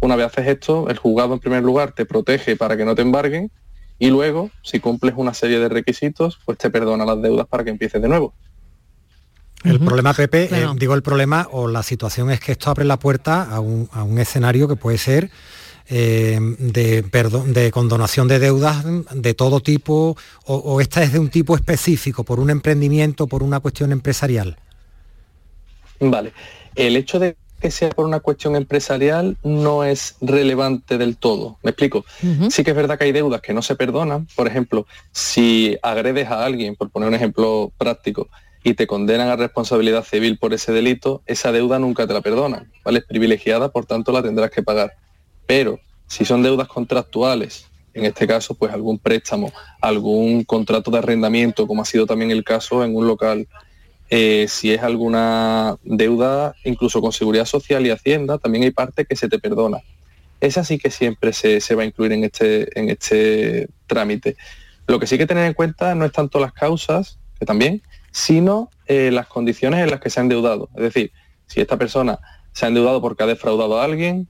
Una 0.00 0.16
vez 0.16 0.26
haces 0.26 0.48
esto, 0.48 0.88
el 0.88 0.98
juzgado 0.98 1.34
en 1.34 1.38
primer 1.38 1.62
lugar 1.62 1.92
te 1.92 2.04
protege 2.04 2.56
para 2.56 2.76
que 2.76 2.84
no 2.84 2.96
te 2.96 3.02
embarguen 3.02 3.52
y 4.00 4.10
luego, 4.10 4.50
si 4.62 4.80
cumples 4.80 5.14
una 5.16 5.34
serie 5.34 5.60
de 5.60 5.68
requisitos, 5.68 6.40
pues 6.44 6.58
te 6.58 6.68
perdona 6.68 7.04
las 7.04 7.22
deudas 7.22 7.46
para 7.46 7.62
que 7.62 7.70
empieces 7.70 8.02
de 8.02 8.08
nuevo. 8.08 8.34
El 9.64 9.80
problema, 9.80 10.14
Pepe, 10.14 10.48
eh, 10.52 10.66
digo 10.76 10.94
el 10.94 11.02
problema 11.02 11.48
o 11.50 11.66
la 11.66 11.82
situación 11.82 12.30
es 12.30 12.40
que 12.40 12.52
esto 12.52 12.70
abre 12.70 12.84
la 12.84 12.98
puerta 12.98 13.42
a 13.42 13.58
un, 13.60 13.88
a 13.92 14.04
un 14.04 14.18
escenario 14.18 14.68
que 14.68 14.76
puede 14.76 14.98
ser 14.98 15.30
eh, 15.90 16.38
de, 16.58 17.02
perdón, 17.02 17.54
de 17.54 17.70
condonación 17.70 18.28
de 18.28 18.38
deudas 18.38 18.84
de 19.10 19.32
todo 19.32 19.60
tipo 19.60 20.18
o, 20.44 20.80
esta 20.82 21.02
es 21.02 21.14
de 21.14 21.18
un 21.18 21.30
tipo 21.30 21.56
específico, 21.56 22.24
por 22.24 22.40
un 22.40 22.50
emprendimiento, 22.50 23.26
por 23.26 23.42
una 23.42 23.60
cuestión 23.60 23.90
empresarial? 23.92 24.58
Vale. 25.98 26.34
El 26.74 26.94
hecho 26.96 27.18
de 27.18 27.36
que 27.58 27.70
sea 27.70 27.88
por 27.88 28.04
una 28.04 28.20
cuestión 28.20 28.54
empresarial 28.54 29.38
no 29.42 29.82
es 29.82 30.16
relevante 30.20 30.98
del 30.98 31.16
todo. 31.16 31.58
¿Me 31.62 31.70
explico? 31.70 32.04
Sí 32.50 32.62
que 32.62 32.70
es 32.70 32.76
verdad 32.76 32.98
que 32.98 33.04
hay 33.04 33.12
deudas 33.12 33.40
que 33.40 33.54
no 33.54 33.62
se 33.62 33.74
perdonan. 33.74 34.28
Por 34.36 34.46
ejemplo, 34.46 34.86
si 35.10 35.76
agredes 35.82 36.28
a 36.28 36.44
alguien, 36.44 36.76
por 36.76 36.90
poner 36.90 37.08
un 37.08 37.14
ejemplo 37.14 37.72
práctico, 37.78 38.28
y 38.68 38.74
te 38.74 38.86
condenan 38.86 39.28
a 39.28 39.36
responsabilidad 39.36 40.04
civil 40.04 40.38
por 40.38 40.52
ese 40.52 40.72
delito, 40.72 41.22
esa 41.24 41.52
deuda 41.52 41.78
nunca 41.78 42.06
te 42.06 42.12
la 42.12 42.20
perdonan, 42.20 42.70
¿vale? 42.84 42.98
Es 42.98 43.06
privilegiada, 43.06 43.70
por 43.70 43.86
tanto 43.86 44.12
la 44.12 44.22
tendrás 44.22 44.50
que 44.50 44.62
pagar. 44.62 44.92
Pero 45.46 45.80
si 46.06 46.26
son 46.26 46.42
deudas 46.42 46.68
contractuales, 46.68 47.66
en 47.94 48.04
este 48.04 48.26
caso, 48.26 48.54
pues 48.54 48.70
algún 48.72 48.98
préstamo, 48.98 49.50
algún 49.80 50.44
contrato 50.44 50.90
de 50.90 50.98
arrendamiento, 50.98 51.66
como 51.66 51.80
ha 51.80 51.86
sido 51.86 52.04
también 52.04 52.30
el 52.30 52.44
caso 52.44 52.84
en 52.84 52.94
un 52.94 53.06
local, 53.06 53.48
eh, 54.10 54.46
si 54.48 54.70
es 54.72 54.82
alguna 54.82 55.76
deuda, 55.82 56.54
incluso 56.64 57.00
con 57.00 57.12
seguridad 57.12 57.46
social 57.46 57.86
y 57.86 57.90
hacienda, 57.90 58.36
también 58.36 58.64
hay 58.64 58.70
parte 58.70 59.06
que 59.06 59.16
se 59.16 59.30
te 59.30 59.38
perdona. 59.38 59.78
Esa 60.40 60.62
sí 60.62 60.78
que 60.78 60.90
siempre 60.90 61.32
se, 61.32 61.62
se 61.62 61.74
va 61.74 61.84
a 61.84 61.86
incluir 61.86 62.12
en 62.12 62.24
este, 62.24 62.78
en 62.78 62.90
este 62.90 63.68
trámite. 63.86 64.36
Lo 64.86 65.00
que 65.00 65.06
sí 65.06 65.16
que 65.16 65.26
tener 65.26 65.46
en 65.46 65.54
cuenta 65.54 65.94
no 65.94 66.04
es 66.04 66.12
tanto 66.12 66.38
las 66.38 66.52
causas, 66.52 67.18
que 67.38 67.46
también, 67.46 67.82
sino 68.18 68.68
eh, 68.86 69.12
las 69.12 69.28
condiciones 69.28 69.78
en 69.80 69.90
las 69.92 70.00
que 70.00 70.10
se 70.10 70.18
ha 70.18 70.24
endeudado. 70.24 70.68
Es 70.74 70.82
decir, 70.82 71.12
si 71.46 71.60
esta 71.60 71.76
persona 71.76 72.18
se 72.52 72.64
ha 72.64 72.68
endeudado 72.68 73.00
porque 73.00 73.22
ha 73.22 73.26
defraudado 73.26 73.80
a 73.80 73.84
alguien 73.84 74.26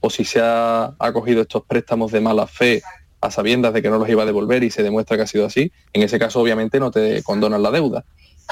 o 0.00 0.10
si 0.10 0.26
se 0.26 0.40
ha 0.42 0.94
acogido 0.98 1.40
estos 1.40 1.64
préstamos 1.64 2.12
de 2.12 2.20
mala 2.20 2.46
fe 2.46 2.82
a 3.22 3.30
sabiendas 3.30 3.72
de 3.72 3.80
que 3.80 3.88
no 3.88 3.98
los 3.98 4.10
iba 4.10 4.24
a 4.24 4.26
devolver 4.26 4.62
y 4.62 4.70
se 4.70 4.82
demuestra 4.82 5.16
que 5.16 5.22
ha 5.22 5.26
sido 5.26 5.46
así, 5.46 5.72
en 5.94 6.02
ese 6.02 6.18
caso 6.18 6.38
obviamente 6.38 6.78
no 6.80 6.90
te 6.90 7.22
condonan 7.22 7.62
la 7.62 7.70
deuda. 7.70 8.04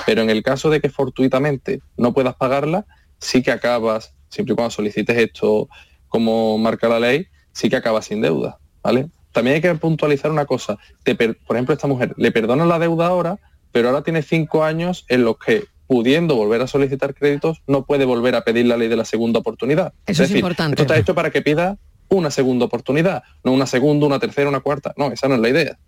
Pero 0.07 0.23
en 0.23 0.31
el 0.31 0.43
caso 0.43 0.71
de 0.71 0.81
que 0.81 0.89
fortuitamente 0.89 1.83
no 1.99 2.15
puedas 2.15 2.37
pagarla, 2.37 2.87
sí 3.19 3.43
que 3.43 3.51
acabas, 3.51 4.15
siempre 4.31 4.55
y 4.55 4.57
cuando 4.57 4.71
solicites 4.71 5.19
esto 5.19 5.69
como 6.09 6.57
marca 6.57 6.89
la 6.89 6.99
ley, 6.99 7.27
sí 7.53 7.69
que 7.69 7.77
acabas 7.77 8.07
sin 8.07 8.23
deuda. 8.23 8.59
¿vale? 8.83 9.11
También 9.33 9.57
hay 9.57 9.61
que 9.61 9.75
puntualizar 9.75 10.31
una 10.31 10.47
cosa. 10.47 10.79
por 11.05 11.57
ejemplo, 11.57 11.75
esta 11.75 11.87
mujer 11.87 12.15
le 12.17 12.33
perdonan 12.33 12.71
la 12.71 12.79
deuda 12.79 13.09
ahora, 13.09 13.39
pero 13.79 13.91
ahora 13.91 14.03
tiene 14.03 14.23
cinco 14.23 14.65
años 14.65 15.05
en 15.07 15.23
los 15.23 15.39
que 15.39 15.67
pudiendo 15.87 16.35
volver 16.35 16.61
a 16.63 16.67
solicitar 16.67 17.15
créditos, 17.15 17.63
no 17.69 17.85
puede 17.85 18.05
volver 18.05 18.35
a 18.35 18.43
pedir 18.43 18.67
la 18.67 18.77
ley 18.77 18.89
de 18.89 18.97
la 18.97 19.05
segunda 19.05 19.39
oportunidad. 19.39 19.93
Eso 20.05 20.25
es, 20.25 20.33
importante. 20.33 20.83
Esto 20.83 20.83
está 20.83 21.01
hecho 21.01 21.15
para 21.15 21.31
que 21.31 21.43
pida 21.43 21.79
una 22.09 22.33
segunda 22.33 22.65
oportunidad, 22.65 23.23
no 23.45 23.53
una 23.53 23.67
segunda, 23.67 24.05
una 24.05 24.19
tercera, 24.19 24.49
una 24.49 24.59
cuarta. 24.59 24.95
No, 24.97 25.13
esa 25.13 25.29
no 25.29 25.37
es 25.37 25.41
la 25.43 25.49
idea. 25.49 25.79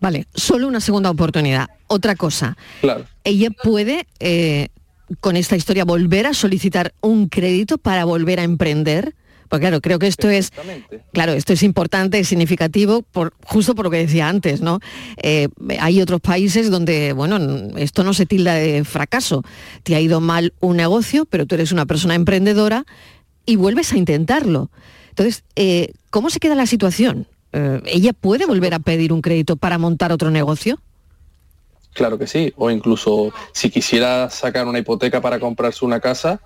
Vale, 0.00 0.28
solo 0.34 0.66
una 0.66 0.80
segunda 0.80 1.10
oportunidad. 1.10 1.68
Otra 1.88 2.16
cosa. 2.16 2.56
Claro. 2.80 3.04
Ella 3.22 3.50
puede, 3.50 4.06
eh, 4.18 4.68
con 5.20 5.36
esta 5.36 5.56
historia, 5.56 5.84
volver 5.84 6.26
a 6.26 6.32
solicitar 6.32 6.94
un 7.02 7.28
crédito 7.28 7.76
para 7.76 8.06
volver 8.06 8.40
a 8.40 8.44
emprender. 8.44 9.14
Pues 9.50 9.58
claro, 9.58 9.80
creo 9.80 9.98
que 9.98 10.06
esto 10.06 10.30
es, 10.30 10.52
claro, 11.12 11.32
esto 11.32 11.52
es 11.52 11.64
importante, 11.64 12.20
es 12.20 12.28
significativo, 12.28 13.02
por, 13.02 13.34
justo 13.42 13.74
por 13.74 13.86
lo 13.86 13.90
que 13.90 13.96
decía 13.96 14.28
antes, 14.28 14.60
¿no? 14.60 14.78
Eh, 15.16 15.48
hay 15.80 16.00
otros 16.00 16.20
países 16.20 16.70
donde, 16.70 17.12
bueno, 17.12 17.36
esto 17.76 18.04
no 18.04 18.14
se 18.14 18.26
tilda 18.26 18.54
de 18.54 18.84
fracaso. 18.84 19.42
Te 19.82 19.96
ha 19.96 20.00
ido 20.00 20.20
mal 20.20 20.54
un 20.60 20.76
negocio, 20.76 21.26
pero 21.26 21.46
tú 21.46 21.56
eres 21.56 21.72
una 21.72 21.84
persona 21.84 22.14
emprendedora 22.14 22.86
y 23.44 23.56
vuelves 23.56 23.92
a 23.92 23.98
intentarlo. 23.98 24.70
Entonces, 25.08 25.42
eh, 25.56 25.94
¿cómo 26.10 26.30
se 26.30 26.38
queda 26.38 26.54
la 26.54 26.66
situación? 26.66 27.26
Eh, 27.52 27.82
¿Ella 27.86 28.12
puede 28.12 28.46
volver 28.46 28.72
a 28.72 28.78
pedir 28.78 29.12
un 29.12 29.20
crédito 29.20 29.56
para 29.56 29.78
montar 29.78 30.12
otro 30.12 30.30
negocio? 30.30 30.78
Claro 31.92 32.18
que 32.18 32.28
sí, 32.28 32.52
o 32.56 32.70
incluso 32.70 33.32
si 33.52 33.68
quisiera 33.68 34.30
sacar 34.30 34.68
una 34.68 34.78
hipoteca 34.78 35.20
para 35.20 35.40
comprarse 35.40 35.84
una 35.84 35.98
casa, 35.98 36.40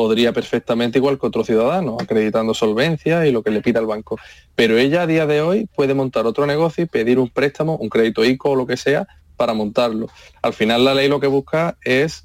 podría 0.00 0.32
perfectamente 0.32 0.96
igual 0.96 1.18
que 1.18 1.26
otro 1.26 1.44
ciudadano, 1.44 1.98
acreditando 2.00 2.54
solvencia 2.54 3.26
y 3.26 3.32
lo 3.32 3.42
que 3.42 3.50
le 3.50 3.60
pida 3.60 3.80
el 3.80 3.86
banco. 3.86 4.18
Pero 4.54 4.78
ella 4.78 5.02
a 5.02 5.06
día 5.06 5.26
de 5.26 5.42
hoy 5.42 5.68
puede 5.76 5.92
montar 5.92 6.24
otro 6.24 6.46
negocio 6.46 6.82
y 6.82 6.86
pedir 6.86 7.18
un 7.18 7.28
préstamo, 7.28 7.76
un 7.76 7.90
crédito 7.90 8.24
ICO 8.24 8.52
o 8.52 8.56
lo 8.56 8.66
que 8.66 8.78
sea, 8.78 9.06
para 9.36 9.52
montarlo. 9.52 10.08
Al 10.40 10.54
final 10.54 10.86
la 10.86 10.94
ley 10.94 11.06
lo 11.06 11.20
que 11.20 11.26
busca 11.26 11.76
es 11.84 12.24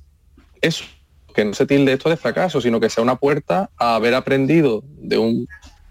eso, 0.62 0.86
que 1.34 1.44
no 1.44 1.54
se 1.54 1.66
tilde 1.66 1.92
esto 1.92 2.08
de 2.08 2.16
fracaso, 2.16 2.62
sino 2.62 2.80
que 2.80 2.90
sea 2.90 3.04
una 3.04 3.18
puerta 3.18 3.70
a 3.76 3.96
haber 3.96 4.14
aprendido 4.14 4.82
de 4.86 5.18
un 5.18 5.46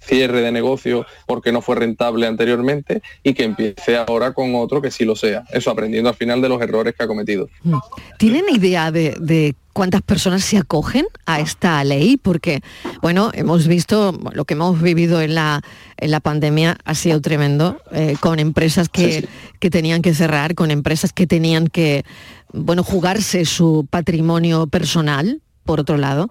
cierre 0.04 0.42
de 0.42 0.52
negocio 0.52 1.06
porque 1.26 1.52
no 1.52 1.62
fue 1.62 1.76
rentable 1.76 2.26
anteriormente 2.26 3.02
y 3.22 3.34
que 3.34 3.44
empiece 3.44 3.96
ahora 3.96 4.32
con 4.32 4.54
otro 4.54 4.82
que 4.82 4.90
sí 4.90 5.04
lo 5.04 5.16
sea. 5.16 5.44
Eso 5.50 5.70
aprendiendo 5.70 6.10
al 6.10 6.16
final 6.16 6.40
de 6.40 6.48
los 6.48 6.60
errores 6.60 6.94
que 6.96 7.04
ha 7.04 7.06
cometido. 7.06 7.48
Mm. 7.62 7.78
¿Tienen 8.18 8.44
idea 8.48 8.90
de, 8.90 9.54
cuántas 9.72 10.02
personas 10.02 10.44
se 10.44 10.56
acogen 10.56 11.06
a 11.26 11.40
esta 11.40 11.82
ley? 11.84 12.16
Porque, 12.16 12.60
bueno, 13.02 13.30
hemos 13.34 13.66
visto 13.66 14.18
lo 14.32 14.44
que 14.44 14.54
hemos 14.54 14.80
vivido 14.80 15.20
en 15.20 15.34
la, 15.34 15.62
en 15.96 16.10
la 16.10 16.20
pandemia 16.20 16.78
ha 16.84 16.94
sido 16.94 17.20
tremendo, 17.20 17.80
eh, 17.92 18.16
con 18.20 18.38
empresas 18.38 18.88
que, 18.88 19.26
que 19.58 19.70
tenían 19.70 20.02
que 20.02 20.14
cerrar, 20.14 20.54
con 20.54 20.70
empresas 20.70 21.12
que 21.12 21.26
tenían 21.26 21.66
que, 21.68 22.04
bueno, 22.52 22.84
jugarse 22.84 23.44
su 23.44 23.86
patrimonio 23.90 24.66
personal 24.66 25.40
por 25.64 25.80
otro 25.80 25.96
lado. 25.96 26.30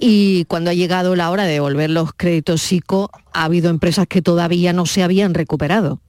Y 0.00 0.44
cuando 0.44 0.70
ha 0.70 0.74
llegado 0.74 1.16
la 1.16 1.30
hora 1.30 1.44
de 1.44 1.54
devolver 1.54 1.90
los 1.90 2.12
créditos 2.12 2.62
SICO, 2.62 3.10
ha 3.32 3.44
habido 3.44 3.70
empresas 3.70 4.06
que 4.06 4.22
todavía 4.22 4.72
no 4.72 4.86
se 4.86 5.02
habían 5.02 5.34
recuperado. 5.34 6.00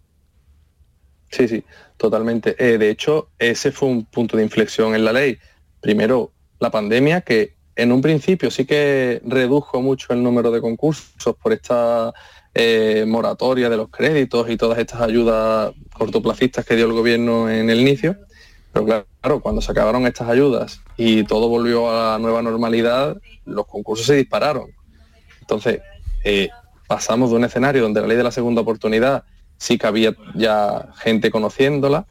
Sí, 1.32 1.48
sí, 1.48 1.64
totalmente. 1.98 2.56
Eh, 2.58 2.78
de 2.78 2.90
hecho, 2.90 3.30
ese 3.38 3.72
fue 3.72 3.90
un 3.90 4.06
punto 4.06 4.38
de 4.38 4.44
inflexión 4.44 4.96
en 4.96 5.06
la 5.06 5.14
ley. 5.14 5.38
Primero, 5.80 6.32
la 6.60 6.72
pandemia, 6.72 7.22
que 7.22 7.56
en 7.76 7.92
un 7.92 8.02
principio 8.02 8.52
sí 8.52 8.66
que 8.66 9.22
redujo 9.26 9.82
mucho 9.82 10.12
el 10.14 10.22
número 10.22 10.52
de 10.52 10.60
concursos 10.60 11.36
por 11.42 11.54
esta 11.54 12.14
eh, 12.54 13.06
moratoria 13.08 13.70
de 13.70 13.78
los 13.78 13.90
créditos 13.90 14.50
y 14.50 14.58
todas 14.58 14.80
estas 14.80 15.02
ayudas 15.02 15.72
cortoplacistas 15.94 16.66
que 16.66 16.76
dio 16.76 16.88
el 16.88 16.94
gobierno 16.94 17.50
en 17.50 17.70
el 17.70 17.80
inicio. 17.80 18.18
Pero 18.72 18.86
claro, 18.86 19.40
cuando 19.42 19.62
se 19.62 19.72
acabaron 19.72 20.06
estas 20.06 20.30
ayudas 20.30 20.82
y 20.96 21.24
todo 21.24 21.50
volvió 21.50 21.90
a 21.90 22.12
la 22.12 22.20
nueva 22.20 22.42
normalidad, 22.42 23.18
los 23.46 23.66
concursos 23.66 24.06
se 24.06 24.16
dispararon. 24.16 24.72
Entonces, 25.42 25.82
eh, 26.24 26.50
pasamos 26.88 27.32
de 27.32 27.38
un 27.38 27.46
escenario 27.46 27.82
donde 27.82 28.02
la 28.02 28.08
ley 28.08 28.18
de 28.18 28.24
la 28.24 28.32
segunda 28.32 28.62
oportunidad 28.62 29.24
sí 29.58 29.78
que 29.78 29.88
había 29.88 30.16
ya 30.36 30.90
gente 30.98 31.32
conociéndola, 31.32 32.06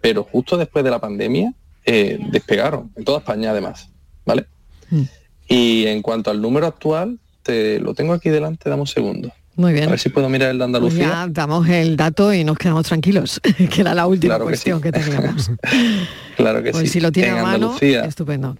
pero 0.00 0.24
justo 0.24 0.56
después 0.56 0.84
de 0.84 0.90
la 0.90 1.00
pandemia 1.00 1.52
eh, 1.84 2.18
despegaron, 2.30 2.92
en 2.96 3.04
toda 3.04 3.18
España 3.18 3.50
además, 3.50 3.88
¿vale? 4.24 4.46
Mm. 4.90 5.02
Y 5.48 5.86
en 5.86 6.02
cuanto 6.02 6.30
al 6.30 6.40
número 6.40 6.66
actual, 6.66 7.18
te 7.42 7.80
lo 7.80 7.94
tengo 7.94 8.12
aquí 8.12 8.28
delante, 8.28 8.68
dame 8.68 8.82
un 8.82 8.86
segundo. 8.86 9.32
Muy 9.56 9.72
bien. 9.72 9.86
A 9.86 9.90
ver 9.90 9.98
si 9.98 10.10
puedo 10.10 10.28
mirar 10.28 10.50
el 10.50 10.58
de 10.58 10.64
Andalucía. 10.64 11.08
ya 11.08 11.26
damos 11.28 11.66
el 11.68 11.96
dato 11.96 12.32
y 12.32 12.44
nos 12.44 12.58
quedamos 12.58 12.86
tranquilos, 12.86 13.40
que 13.70 13.80
era 13.80 13.94
la 13.94 14.06
última 14.06 14.38
cuestión 14.38 14.82
que, 14.82 14.92
teníamos. 14.92 15.50
claro 16.36 16.62
que 16.62 16.72
pues 16.72 16.84
sí. 16.84 16.88
si 16.88 17.00
lo 17.00 17.10
tiene 17.10 17.30
a 17.30 17.42
mano, 17.42 17.76
estupendo. 17.80 18.56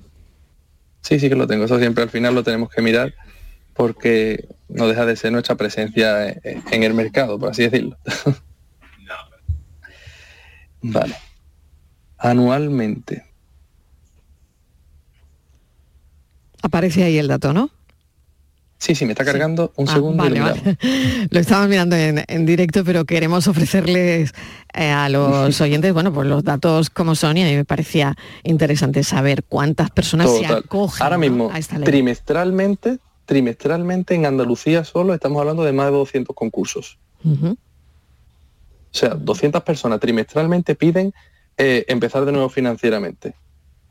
Sí, 1.02 1.20
sí 1.20 1.28
que 1.28 1.36
lo 1.36 1.46
tengo. 1.46 1.64
Eso 1.64 1.78
siempre 1.78 2.02
al 2.02 2.10
final 2.10 2.34
lo 2.34 2.42
tenemos 2.42 2.70
que 2.70 2.80
mirar 2.80 3.14
porque 3.74 4.48
no 4.68 4.88
deja 4.88 5.04
de 5.04 5.16
ser 5.16 5.32
nuestra 5.32 5.54
presencia 5.54 6.28
en 6.28 6.82
el 6.82 6.94
mercado, 6.94 7.38
por 7.38 7.50
así 7.50 7.64
decirlo. 7.64 7.98
vale. 10.80 11.14
Anualmente. 12.16 13.24
Aparece 16.62 17.04
ahí 17.04 17.18
el 17.18 17.28
dato, 17.28 17.52
¿no? 17.52 17.70
Sí, 18.78 18.94
sí, 18.94 19.06
me 19.06 19.12
está 19.12 19.24
cargando 19.24 19.72
un 19.76 19.88
ah, 19.88 19.92
segundo. 19.92 20.22
Vale, 20.22 20.38
lo, 21.30 21.40
estamos 21.40 21.68
mirando 21.68 21.96
en, 21.96 22.46
directo, 22.46 22.84
pero 22.84 23.04
queremos 23.04 23.48
ofrecerles 23.48 24.34
eh, 24.74 24.90
a 24.90 25.08
los 25.08 25.60
oyentes, 25.60 25.92
bueno, 25.92 26.12
pues 26.12 26.28
los 26.28 26.44
datos 26.44 26.90
como 26.90 27.14
son 27.14 27.38
y 27.38 27.42
a 27.42 27.46
mí 27.46 27.56
me 27.56 27.64
parecía 27.64 28.14
interesante 28.42 29.02
saber 29.02 29.44
cuántas 29.44 29.90
personas 29.90 30.30
se 30.30 30.46
acogen 30.46 31.02
Ahora 31.02 31.16
mismo, 31.16 31.50
a 31.50 31.58
esta 31.58 31.78
ley. 31.78 31.86
trimestralmente, 31.86 32.98
trimestralmente 33.24 34.14
en 34.14 34.26
Andalucía 34.26 34.84
solo 34.84 35.14
estamos 35.14 35.40
hablando 35.40 35.64
de 35.64 35.72
más 35.72 35.86
de 35.86 35.92
200 35.92 36.36
concursos. 36.36 36.98
O 37.24 37.56
sea, 38.92 39.10
200 39.10 39.62
personas 39.62 40.00
trimestralmente 40.00 40.74
piden 40.74 41.12
eh, 41.56 41.84
empezar 41.88 42.24
de 42.24 42.32
nuevo 42.32 42.48
financieramente. 42.48 43.34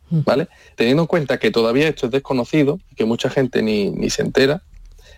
¿Vale? 0.07 0.47
Teniendo 0.75 1.01
en 1.03 1.07
cuenta 1.07 1.39
que 1.39 1.49
todavía 1.49 1.87
esto 1.87 2.05
es 2.05 2.11
desconocido, 2.11 2.79
que 2.95 3.05
mucha 3.05 3.29
gente 3.31 3.63
ni, 3.63 3.89
ni 3.89 4.11
se 4.11 4.21
entera, 4.21 4.61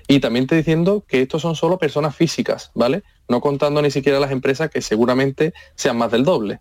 y 0.08 0.20
también 0.20 0.48
te 0.48 0.56
diciendo 0.56 1.04
que 1.08 1.22
estos 1.22 1.42
son 1.42 1.56
solo 1.56 1.78
personas 1.78 2.16
físicas, 2.16 2.72
¿vale? 2.74 3.04
No 3.28 3.42
contando 3.42 3.82
ni 3.82 3.92
siquiera 3.92 4.20
las 4.20 4.32
empresas 4.32 4.70
que 4.70 4.82
seguramente 4.82 5.54
sean 5.76 5.98
más 5.98 6.12
del 6.12 6.24
doble. 6.24 6.60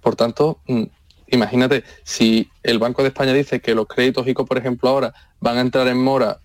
Por 0.00 0.16
tanto, 0.16 0.60
mm, 0.66 0.84
imagínate, 1.28 1.84
si 2.02 2.48
el 2.62 2.78
Banco 2.78 3.02
de 3.02 3.08
España 3.08 3.34
dice 3.34 3.60
que 3.60 3.74
los 3.74 3.86
créditos 3.86 4.26
ICO, 4.26 4.46
por 4.46 4.56
ejemplo, 4.56 4.88
ahora 4.88 5.12
van 5.40 5.58
a 5.58 5.60
entrar 5.60 5.86
en 5.88 6.02
mora 6.02 6.40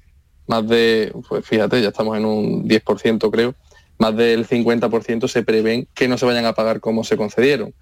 más 0.48 0.68
de, 0.68 1.14
pues 1.30 1.46
fíjate, 1.46 1.82
ya 1.82 1.90
estamos 1.90 2.18
en 2.18 2.26
un 2.26 2.68
10% 2.68 3.32
creo, 3.32 3.56
más 3.98 4.16
del 4.18 4.46
50% 4.46 5.30
se 5.30 5.44
prevén 5.44 5.88
que 5.94 6.10
no 6.10 6.18
se 6.18 6.26
vayan 6.26 6.46
a 6.46 6.54
pagar 6.54 6.82
como 6.82 7.06
se 7.06 7.16
concedieron. 7.16 7.74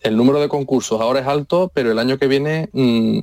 El 0.00 0.16
número 0.16 0.40
de 0.40 0.48
concursos 0.48 1.00
ahora 1.00 1.20
es 1.20 1.26
alto, 1.26 1.72
pero 1.74 1.90
el 1.90 1.98
año 1.98 2.18
que 2.18 2.26
viene 2.26 2.68
mm, 2.72 3.20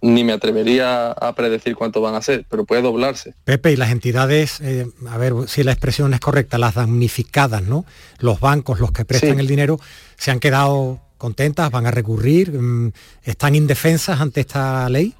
ni 0.00 0.24
me 0.24 0.32
atrevería 0.32 1.10
a 1.10 1.34
predecir 1.34 1.74
cuánto 1.74 2.00
van 2.00 2.14
a 2.14 2.22
ser, 2.22 2.44
pero 2.48 2.64
puede 2.64 2.82
doblarse. 2.82 3.34
Pepe, 3.44 3.72
y 3.72 3.76
las 3.76 3.90
entidades, 3.90 4.60
eh, 4.60 4.86
a 5.08 5.18
ver 5.18 5.34
si 5.46 5.64
la 5.64 5.72
expresión 5.72 6.14
es 6.14 6.20
correcta, 6.20 6.58
las 6.58 6.74
damnificadas, 6.74 7.62
¿no? 7.62 7.84
Los 8.20 8.40
bancos, 8.40 8.80
los 8.80 8.92
que 8.92 9.04
prestan 9.04 9.40
el 9.40 9.46
dinero, 9.46 9.80
se 10.16 10.30
han 10.30 10.38
quedado 10.38 11.00
contentas, 11.16 11.70
van 11.70 11.86
a 11.86 11.90
recurrir, 11.90 12.52
mm, 12.52 12.92
están 13.24 13.54
indefensas 13.54 14.20
ante 14.20 14.40
esta 14.40 14.88
ley. 14.88 15.14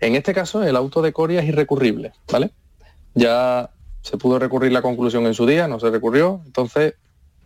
En 0.00 0.14
este 0.16 0.34
caso, 0.34 0.62
el 0.62 0.76
auto 0.76 1.00
de 1.00 1.12
Coria 1.12 1.40
es 1.40 1.48
irrecurrible, 1.48 2.12
¿vale? 2.30 2.50
Ya 3.14 3.70
se 4.02 4.18
pudo 4.18 4.38
recurrir 4.38 4.72
la 4.72 4.82
conclusión 4.82 5.26
en 5.26 5.34
su 5.34 5.46
día, 5.46 5.68
no 5.68 5.80
se 5.80 5.90
recurrió, 5.90 6.42
entonces 6.44 6.94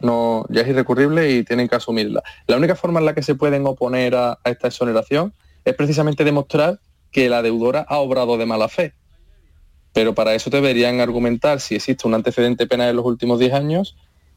no, 0.01 0.45
ya 0.49 0.63
es 0.63 0.69
irrecurrible 0.69 1.31
y 1.31 1.45
tienen 1.45 1.69
que 1.69 1.77
asumirla. 1.77 2.23
La 2.47 2.57
única 2.57 2.75
forma 2.75 3.01
en 3.01 3.07
la 3.07 3.15
que 3.15 3.23
se 3.23 3.35
pueden 3.35 3.67
oponer 3.67 4.15
a, 4.15 4.39
esta 4.45 4.69
exoneración 4.69 5.33
es 5.65 5.75
precisamente 5.75 6.25
demostrar 6.25 6.81
que 7.11 7.29
la 7.29 7.43
deudora 7.43 7.85
ha 7.89 7.99
obrado 7.99 8.39
de 8.39 8.47
mala 8.47 8.69
fe. 8.69 8.95
Pero 9.93 10.15
para 10.15 10.35
eso 10.35 10.51
deberían 10.51 11.01
argumentar 11.01 11.61
si 11.61 11.75
existe 11.75 12.07
un 12.07 12.15
antecedente 12.15 12.67
penal 12.67 12.91
en 12.91 12.97
los 12.97 13.05
últimos 13.05 13.39
10 13.39 13.53
años, 13.55 13.97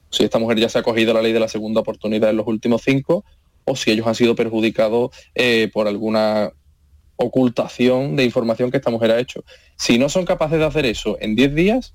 si 0.10 0.24
esta 0.24 0.40
mujer 0.40 0.60
ya 0.60 0.70
se 0.70 0.78
ha 0.78 0.82
acogido 0.82 1.12
a 1.12 1.16
la 1.16 1.22
ley 1.22 1.34
de 1.34 1.40
la 1.40 1.48
segunda 1.48 1.82
oportunidad 1.82 2.30
en 2.30 2.38
los 2.38 2.48
últimos 2.48 2.82
5, 2.84 3.24
o 3.66 3.76
si 3.76 3.92
ellos 3.92 4.08
han 4.08 4.16
sido 4.16 4.36
perjudicados 4.36 5.12
eh, 5.36 5.70
por 5.74 5.88
alguna 5.88 6.52
ocultación 7.16 8.16
de 8.16 8.26
información 8.26 8.72
que 8.72 8.78
esta 8.78 8.90
mujer 8.90 9.12
ha 9.12 9.20
hecho. 9.20 9.44
Si 9.78 9.98
no 9.98 10.10
son 10.10 10.26
capaces 10.26 10.60
de 10.60 10.66
hacer 10.66 10.86
eso 10.86 11.18
en 11.22 11.36
10 11.36 11.56
días, 11.56 11.94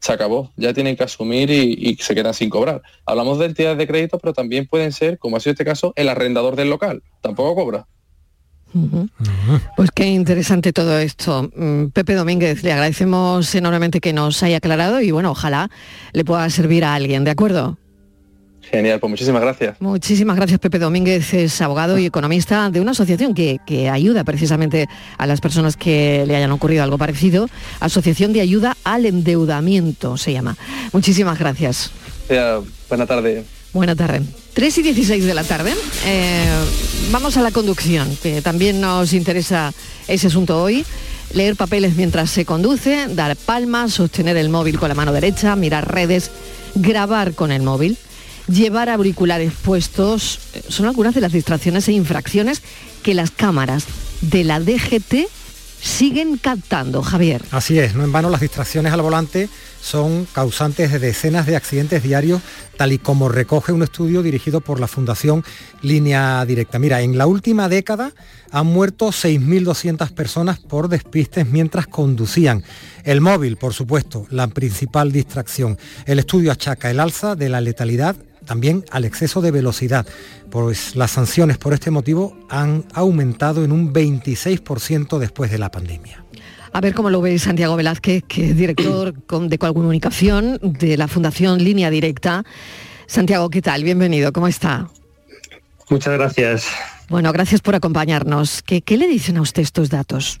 se 0.00 0.12
acabó, 0.12 0.52
ya 0.56 0.74
tienen 0.74 0.96
que 0.96 1.04
asumir 1.04 1.50
y, 1.50 1.96
se 1.96 2.14
quedan 2.14 2.34
sin 2.34 2.50
cobrar. 2.50 2.82
Hablamos 3.06 3.38
de 3.38 3.46
entidades 3.46 3.78
de 3.78 3.86
crédito, 3.86 4.18
pero 4.18 4.34
también 4.34 4.66
pueden 4.66 4.92
ser, 4.92 5.18
como 5.18 5.36
ha 5.36 5.40
sido 5.40 5.52
este 5.52 5.64
caso, 5.64 5.94
el 5.96 6.10
arrendador 6.10 6.56
del 6.56 6.68
local, 6.68 7.02
tampoco 7.22 7.54
cobra. 7.54 7.86
Pues 9.76 9.90
qué 9.90 10.06
interesante 10.06 10.72
todo 10.72 10.98
esto. 10.98 11.50
Mm, 11.54 11.86
Pepe 11.88 12.14
Domínguez, 12.14 12.62
le 12.62 12.72
agradecemos 12.72 13.54
enormemente 13.54 14.00
que 14.00 14.12
nos 14.12 14.42
haya 14.42 14.56
aclarado 14.58 15.00
y 15.00 15.10
bueno, 15.10 15.30
ojalá 15.30 15.70
le 16.12 16.24
pueda 16.24 16.48
servir 16.50 16.84
a 16.84 16.94
alguien, 16.94 17.24
¿de 17.24 17.30
acuerdo? 17.30 17.78
Genial, 18.70 18.98
pues 18.98 19.10
muchísimas 19.10 19.42
gracias. 19.42 19.80
Muchísimas 19.80 20.36
gracias, 20.36 20.58
Pepe 20.58 20.78
Domínguez, 20.78 21.34
es 21.34 21.60
abogado 21.60 21.98
y 21.98 22.06
economista 22.06 22.70
de 22.70 22.80
una 22.80 22.92
asociación 22.92 23.34
que, 23.34 23.60
ayuda 23.90 24.24
precisamente 24.24 24.88
a 25.18 25.26
las 25.26 25.40
personas 25.40 25.76
que 25.76 26.24
le 26.26 26.34
hayan 26.34 26.50
ocurrido 26.50 26.82
algo 26.82 26.98
parecido. 26.98 27.48
Asociación 27.80 28.32
de 28.32 28.40
Ayuda 28.40 28.76
al 28.82 29.06
Endeudamiento 29.06 30.16
se 30.16 30.32
llama. 30.32 30.56
Muchísimas 30.92 31.38
gracias. 31.38 31.90
buena 32.88 33.06
tarde. 33.06 33.44
Buena 33.72 33.94
tarde. 33.94 34.22
3 34.54 34.78
y 34.78 34.82
16 34.82 35.24
de 35.24 35.34
la 35.34 35.44
tarde. 35.44 35.74
Eh, 36.06 36.46
vamos 37.10 37.36
a 37.36 37.42
la 37.42 37.50
conducción, 37.50 38.16
que 38.22 38.40
también 38.40 38.80
nos 38.80 39.12
interesa 39.12 39.72
ese 40.08 40.28
asunto 40.28 40.62
hoy. 40.62 40.84
Leer 41.32 41.56
papeles 41.56 41.96
mientras 41.96 42.30
se 42.30 42.44
conduce, 42.44 43.08
dar 43.08 43.36
palmas, 43.36 43.94
sostener 43.94 44.36
el 44.36 44.48
móvil 44.48 44.78
con 44.78 44.88
la 44.88 44.94
mano 44.94 45.12
derecha, 45.12 45.56
mirar 45.56 45.92
redes, 45.92 46.30
grabar 46.74 47.34
con 47.34 47.50
el 47.52 47.62
móvil 47.62 47.98
llevar 48.48 48.88
auriculares 48.88 49.52
puestos. 49.54 50.38
Eh, 50.54 50.62
son 50.68 50.86
algunas 50.86 51.14
de 51.14 51.20
las 51.20 51.32
distracciones 51.32 51.88
e 51.88 51.92
infracciones 51.92 52.62
que 53.02 53.14
las 53.14 53.30
cámaras 53.30 53.84
de 54.20 54.44
la 54.44 54.60
DGT 54.60 55.28
siguen 55.84 56.38
captando, 56.38 57.02
Javier. 57.02 57.42
Así 57.50 57.78
es, 57.78 57.94
no 57.94 58.04
en 58.04 58.12
vano 58.12 58.30
las 58.30 58.40
distracciones 58.40 58.92
al 58.92 59.02
volante 59.02 59.48
son 59.84 60.26
causantes 60.32 60.90
de 60.90 60.98
decenas 60.98 61.44
de 61.44 61.56
accidentes 61.56 62.02
diarios, 62.02 62.40
tal 62.78 62.92
y 62.92 62.98
como 62.98 63.28
recoge 63.28 63.70
un 63.70 63.82
estudio 63.82 64.22
dirigido 64.22 64.62
por 64.62 64.80
la 64.80 64.88
Fundación 64.88 65.44
Línea 65.82 66.42
Directa. 66.46 66.78
Mira, 66.78 67.02
en 67.02 67.18
la 67.18 67.26
última 67.26 67.68
década 67.68 68.12
han 68.50 68.66
muerto 68.66 69.08
6.200 69.08 70.10
personas 70.12 70.58
por 70.58 70.88
despistes 70.88 71.46
mientras 71.46 71.86
conducían. 71.86 72.64
El 73.04 73.20
móvil, 73.20 73.58
por 73.58 73.74
supuesto, 73.74 74.26
la 74.30 74.46
principal 74.48 75.12
distracción. 75.12 75.78
El 76.06 76.18
estudio 76.18 76.50
achaca 76.50 76.90
el 76.90 76.98
alza 76.98 77.36
de 77.36 77.50
la 77.50 77.60
letalidad 77.60 78.16
también 78.44 78.84
al 78.90 79.04
exceso 79.04 79.40
de 79.40 79.50
velocidad, 79.50 80.06
pues 80.50 80.96
las 80.96 81.12
sanciones 81.12 81.58
por 81.58 81.72
este 81.74 81.90
motivo 81.90 82.36
han 82.48 82.84
aumentado 82.92 83.64
en 83.64 83.72
un 83.72 83.92
26% 83.92 85.18
después 85.18 85.50
de 85.50 85.58
la 85.58 85.70
pandemia. 85.70 86.24
A 86.72 86.80
ver 86.80 86.94
cómo 86.94 87.08
lo 87.08 87.20
ve 87.20 87.38
Santiago 87.38 87.76
Velázquez, 87.76 88.24
que 88.26 88.50
es 88.50 88.56
director 88.56 89.14
de 89.48 89.58
comunicación 89.58 90.58
de 90.60 90.96
la 90.96 91.06
Fundación 91.06 91.62
Línea 91.62 91.88
Directa. 91.88 92.44
Santiago, 93.06 93.48
¿qué 93.50 93.62
tal? 93.62 93.84
Bienvenido, 93.84 94.32
¿cómo 94.32 94.48
está? 94.48 94.88
Muchas 95.88 96.14
gracias. 96.14 96.66
Bueno, 97.08 97.32
gracias 97.32 97.60
por 97.60 97.74
acompañarnos. 97.74 98.62
¿Qué, 98.62 98.80
qué 98.82 98.96
le 98.96 99.06
dicen 99.06 99.36
a 99.36 99.42
usted 99.42 99.62
estos 99.62 99.90
datos? 99.90 100.40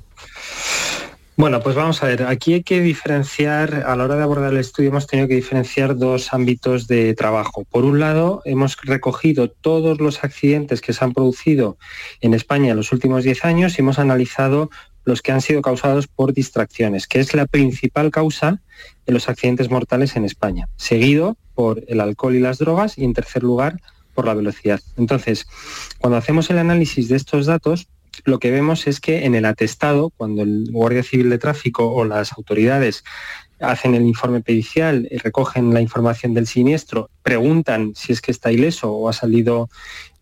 Bueno, 1.36 1.60
pues 1.60 1.74
vamos 1.74 2.00
a 2.00 2.06
ver, 2.06 2.22
aquí 2.22 2.54
hay 2.54 2.62
que 2.62 2.80
diferenciar, 2.80 3.82
a 3.86 3.96
la 3.96 4.04
hora 4.04 4.14
de 4.14 4.22
abordar 4.22 4.52
el 4.52 4.60
estudio 4.60 4.90
hemos 4.90 5.08
tenido 5.08 5.26
que 5.26 5.34
diferenciar 5.34 5.96
dos 5.96 6.32
ámbitos 6.32 6.86
de 6.86 7.12
trabajo. 7.14 7.64
Por 7.64 7.84
un 7.84 7.98
lado, 7.98 8.40
hemos 8.44 8.76
recogido 8.82 9.50
todos 9.50 10.00
los 10.00 10.22
accidentes 10.22 10.80
que 10.80 10.92
se 10.92 11.04
han 11.04 11.12
producido 11.12 11.76
en 12.20 12.34
España 12.34 12.70
en 12.70 12.76
los 12.76 12.92
últimos 12.92 13.24
10 13.24 13.46
años 13.46 13.76
y 13.76 13.82
hemos 13.82 13.98
analizado 13.98 14.70
los 15.04 15.22
que 15.22 15.32
han 15.32 15.40
sido 15.40 15.60
causados 15.60 16.06
por 16.06 16.34
distracciones, 16.34 17.08
que 17.08 17.18
es 17.18 17.34
la 17.34 17.46
principal 17.46 18.12
causa 18.12 18.62
de 19.04 19.12
los 19.12 19.28
accidentes 19.28 19.70
mortales 19.70 20.14
en 20.14 20.24
España, 20.24 20.68
seguido 20.76 21.36
por 21.54 21.82
el 21.88 22.00
alcohol 22.00 22.36
y 22.36 22.40
las 22.40 22.58
drogas 22.58 22.96
y 22.96 23.02
en 23.02 23.12
tercer 23.12 23.42
lugar 23.42 23.80
por 24.14 24.24
la 24.24 24.34
velocidad. 24.34 24.80
Entonces, 24.96 25.46
cuando 25.98 26.16
hacemos 26.16 26.48
el 26.50 26.58
análisis 26.58 27.08
de 27.08 27.16
estos 27.16 27.46
datos, 27.46 27.88
lo 28.24 28.38
que 28.38 28.50
vemos 28.50 28.86
es 28.86 29.00
que 29.00 29.24
en 29.24 29.34
el 29.34 29.44
atestado, 29.44 30.10
cuando 30.16 30.42
el 30.42 30.68
Guardia 30.70 31.02
Civil 31.02 31.30
de 31.30 31.38
Tráfico 31.38 31.90
o 31.92 32.04
las 32.04 32.32
autoridades 32.32 33.04
hacen 33.60 33.94
el 33.94 34.02
informe 34.02 34.40
pericial, 34.40 35.08
recogen 35.22 35.72
la 35.72 35.80
información 35.80 36.34
del 36.34 36.46
siniestro, 36.46 37.10
preguntan 37.22 37.92
si 37.94 38.12
es 38.12 38.20
que 38.20 38.30
está 38.30 38.52
ileso 38.52 38.92
o 38.92 39.08
ha 39.08 39.12
salido 39.12 39.68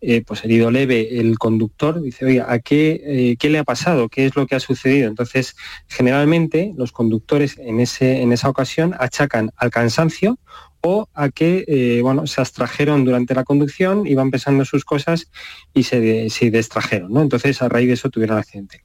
eh, 0.01 0.23
pues 0.25 0.43
herido 0.43 0.69
leve 0.69 1.19
el 1.19 1.37
conductor, 1.39 2.01
dice, 2.01 2.25
oye, 2.25 2.41
¿a 2.45 2.59
qué, 2.59 3.01
eh, 3.05 3.35
qué, 3.39 3.49
le 3.49 3.59
ha 3.59 3.63
pasado? 3.63 4.09
¿Qué 4.09 4.25
es 4.25 4.35
lo 4.35 4.45
que 4.47 4.55
ha 4.55 4.59
sucedido? 4.59 5.07
Entonces, 5.07 5.55
generalmente 5.87 6.73
los 6.77 6.91
conductores 6.91 7.57
en, 7.57 7.79
ese, 7.79 8.21
en 8.21 8.31
esa 8.31 8.49
ocasión 8.49 8.95
achacan 8.99 9.51
al 9.55 9.71
cansancio 9.71 10.37
o 10.85 11.07
a 11.13 11.29
que 11.29 11.63
eh, 11.67 12.01
bueno, 12.01 12.27
se 12.27 12.41
abstrajeron 12.41 13.05
durante 13.05 13.33
la 13.33 13.45
conducción, 13.45 14.05
iban 14.05 14.31
pensando 14.31 14.65
sus 14.65 14.83
cosas 14.83 15.31
y 15.73 15.83
se, 15.83 16.29
se 16.29 16.51
distrajeron. 16.51 17.11
¿no? 17.13 17.21
Entonces, 17.21 17.61
a 17.61 17.69
raíz 17.69 17.87
de 17.87 17.93
eso 17.93 18.09
tuvieron 18.09 18.37
accidente. 18.37 18.81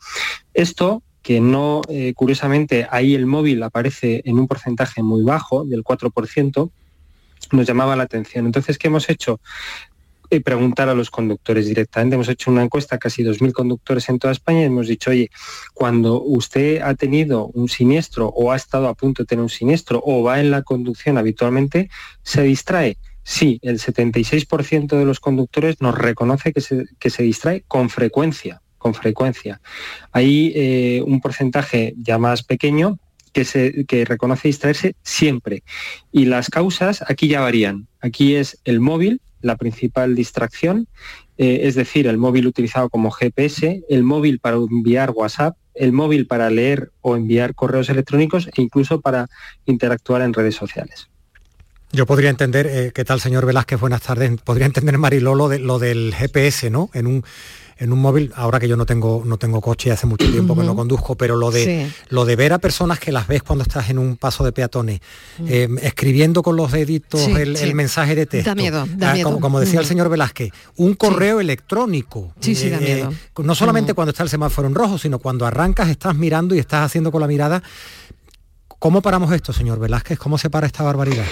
Esto, 0.55 1.03
que 1.23 1.41
no, 1.41 1.83
eh, 1.89 2.15
curiosamente, 2.15 2.87
ahí 2.91 3.15
el 3.15 3.27
móvil 3.27 3.63
aparece 3.65 4.23
en 4.25 4.39
un 4.39 4.47
porcentaje 4.47 5.03
muy 5.03 5.25
bajo, 5.25 5.65
del 5.65 5.83
4%, 5.83 6.71
nos 7.53 7.67
llamaba 7.67 7.97
la 7.97 8.05
atención. 8.05 8.47
Entonces, 8.47 8.79
¿qué 8.79 8.87
hemos 8.87 9.11
hecho? 9.11 9.41
Y 10.31 10.41
preguntar 10.41 10.89
a 10.89 10.95
los 10.95 11.11
conductores 11.11 11.67
directamente. 11.67 12.15
Hemos 12.15 12.29
hecho 12.29 12.51
una 12.51 12.63
encuesta 12.63 12.97
a 12.97 12.99
casi 12.99 13.23
2.000 13.23 13.53
conductores 13.53 14.09
en 14.09 14.19
toda 14.19 14.33
España 14.33 14.61
y 14.61 14.65
hemos 14.65 14.89
dicho, 14.89 15.11
oye, 15.11 15.31
cuando 15.75 16.23
usted 16.23 16.81
ha 16.83 16.95
tenido 16.95 17.47
un 17.47 17.69
siniestro 17.69 18.29
o 18.29 18.53
ha 18.53 18.57
estado 18.57 18.89
a 18.89 18.95
punto 18.95 19.23
de 19.23 19.27
tener 19.27 19.43
un 19.43 19.49
siniestro 19.49 20.03
o 20.05 20.23
va 20.23 20.41
en 20.41 20.51
la 20.51 20.63
conducción 20.63 21.19
habitualmente, 21.19 21.91
¿se 22.23 22.43
distrae? 22.43 22.99
Sí, 23.23 23.59
el 23.63 23.79
76% 23.79 24.97
de 24.97 25.05
los 25.05 25.21
conductores 25.21 25.81
nos 25.81 25.97
reconoce 25.97 26.53
que 26.53 26.63
se, 26.63 26.87
que 26.99 27.11
se 27.11 27.23
distrae 27.23 27.63
con 27.69 27.91
frecuencia, 27.91 28.63
con 28.79 28.95
frecuencia. 28.95 29.61
Hay 30.13 30.53
eh, 30.55 31.03
un 31.05 31.21
porcentaje 31.21 31.95
ya 31.99 32.17
más 32.17 32.43
pequeño 32.43 32.99
que, 33.33 33.45
se, 33.45 33.85
que 33.85 34.05
reconoce 34.05 34.49
distraerse 34.49 34.97
siempre. 35.03 35.63
Y 36.11 36.25
las 36.25 36.49
causas 36.49 37.05
aquí 37.07 37.29
ya 37.29 37.41
varían. 37.41 37.87
Aquí 38.01 38.35
es 38.35 38.61
el 38.65 38.81
móvil, 38.81 39.21
la 39.41 39.57
principal 39.57 40.15
distracción, 40.15 40.89
eh, 41.37 41.61
es 41.65 41.75
decir, 41.75 42.07
el 42.07 42.19
móvil 42.19 42.47
utilizado 42.47 42.89
como 42.89 43.11
GPS, 43.11 43.83
el 43.89 44.03
móvil 44.03 44.41
para 44.41 44.57
enviar 44.57 45.11
WhatsApp, 45.11 45.57
el 45.75 45.93
móvil 45.93 46.27
para 46.27 46.51
leer 46.51 46.91
o 47.01 47.17
enviar 47.17 47.55
correos 47.55 47.89
electrónicos 47.89 48.49
e 48.49 48.63
incluso 48.63 49.01
para 49.01 49.29
interactuar 49.65 50.23
en 50.23 50.35
redes 50.35 50.57
sociales. 50.57 51.09
Yo 51.91 52.05
podría 52.05 52.29
entender, 52.29 52.67
eh, 52.67 52.93
¿qué 52.95 53.05
tal 53.05 53.21
señor 53.21 53.47
Velázquez? 53.47 53.81
Buenas 53.81 54.03
tardes. 54.03 54.39
Podría 54.43 54.67
entender 54.67 54.99
Mariló 54.99 55.35
lo, 55.35 55.49
de, 55.49 55.59
lo 55.59 55.79
del 55.79 56.15
GPS, 56.15 56.69
¿no? 56.69 56.91
En 56.93 57.07
un, 57.07 57.25
en 57.79 57.93
un 57.93 58.01
móvil, 58.01 58.33
ahora 58.35 58.59
que 58.59 58.67
yo 58.67 58.77
no 58.77 58.87
tengo, 58.87 59.23
no 59.25 59.39
tengo 59.39 59.61
coche 59.61 59.93
hace 59.93 60.07
mucho 60.07 60.29
tiempo 60.31 60.57
que 60.57 60.65
no 60.65 60.75
conduzco, 60.75 61.17
pero 61.17 61.37
lo 61.37 61.51
de, 61.51 61.89
lo 62.09 62.25
de 62.25 62.35
ver 62.35 62.53
a 62.53 62.59
personas 62.59 62.99
que 62.99 63.13
las 63.13 63.29
ves 63.29 63.43
cuando 63.43 63.63
estás 63.63 63.89
en 63.91 63.99
un 63.99 64.17
paso 64.17 64.45
de 64.45 64.53
peatones, 64.53 65.01
eh, 65.47 65.69
escribiendo 65.83 66.43
con 66.43 66.57
los 66.57 66.73
deditos 66.73 67.27
el, 67.29 67.75
mensaje 67.75 68.17
de 68.17 68.27
texto. 68.27 68.51
Da 68.51 68.55
miedo, 68.57 68.87
da 68.97 69.11
ah, 69.11 69.15
miedo. 69.15 69.39
Como, 69.39 69.61
decía 69.61 69.79
el 69.79 69.87
señor 69.87 70.09
Velázquez, 70.09 70.51
un 70.77 70.95
correo 70.95 71.41
electrónico. 71.41 72.33
Sí, 72.41 72.57
sí, 72.57 72.69
da 72.69 72.81
miedo. 72.81 73.13
no 73.37 73.55
solamente 73.55 73.95
cuando 73.95 74.11
está 74.11 74.25
el 74.25 74.29
semáforo 74.29 74.67
en 74.67 74.75
rojo, 74.75 74.99
sino 74.99 75.21
cuando 75.21 75.47
arrancas, 75.47 75.89
estás 75.89 76.17
mirando 76.17 76.57
y 76.57 76.59
estás 76.59 76.85
haciendo 76.85 77.13
con 77.13 77.21
la 77.21 77.29
mirada. 77.29 77.63
¿Cómo 78.67 79.03
paramos 79.03 79.33
esto, 79.33 79.53
señor 79.53 79.79
Velázquez? 79.79 80.19
¿Cómo 80.19 80.39
se 80.39 80.51
para 80.51 80.67
esta 80.67 80.83
barbaridad? 80.83 81.25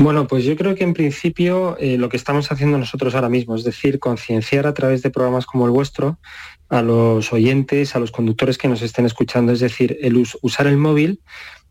Bueno, 0.00 0.28
pues 0.28 0.44
yo 0.44 0.56
creo 0.56 0.76
que 0.76 0.84
en 0.84 0.94
principio 0.94 1.76
eh, 1.80 1.98
lo 1.98 2.08
que 2.08 2.16
estamos 2.16 2.52
haciendo 2.52 2.78
nosotros 2.78 3.16
ahora 3.16 3.28
mismo, 3.28 3.56
es 3.56 3.64
decir, 3.64 3.98
concienciar 3.98 4.68
a 4.68 4.72
través 4.72 5.02
de 5.02 5.10
programas 5.10 5.44
como 5.44 5.66
el 5.66 5.72
vuestro 5.72 6.20
a 6.68 6.82
los 6.82 7.32
oyentes, 7.32 7.96
a 7.96 7.98
los 7.98 8.12
conductores 8.12 8.58
que 8.58 8.68
nos 8.68 8.80
estén 8.80 9.06
escuchando, 9.06 9.50
es 9.50 9.58
decir, 9.58 9.98
el 10.00 10.24
usar 10.40 10.68
el 10.68 10.76
móvil 10.76 11.20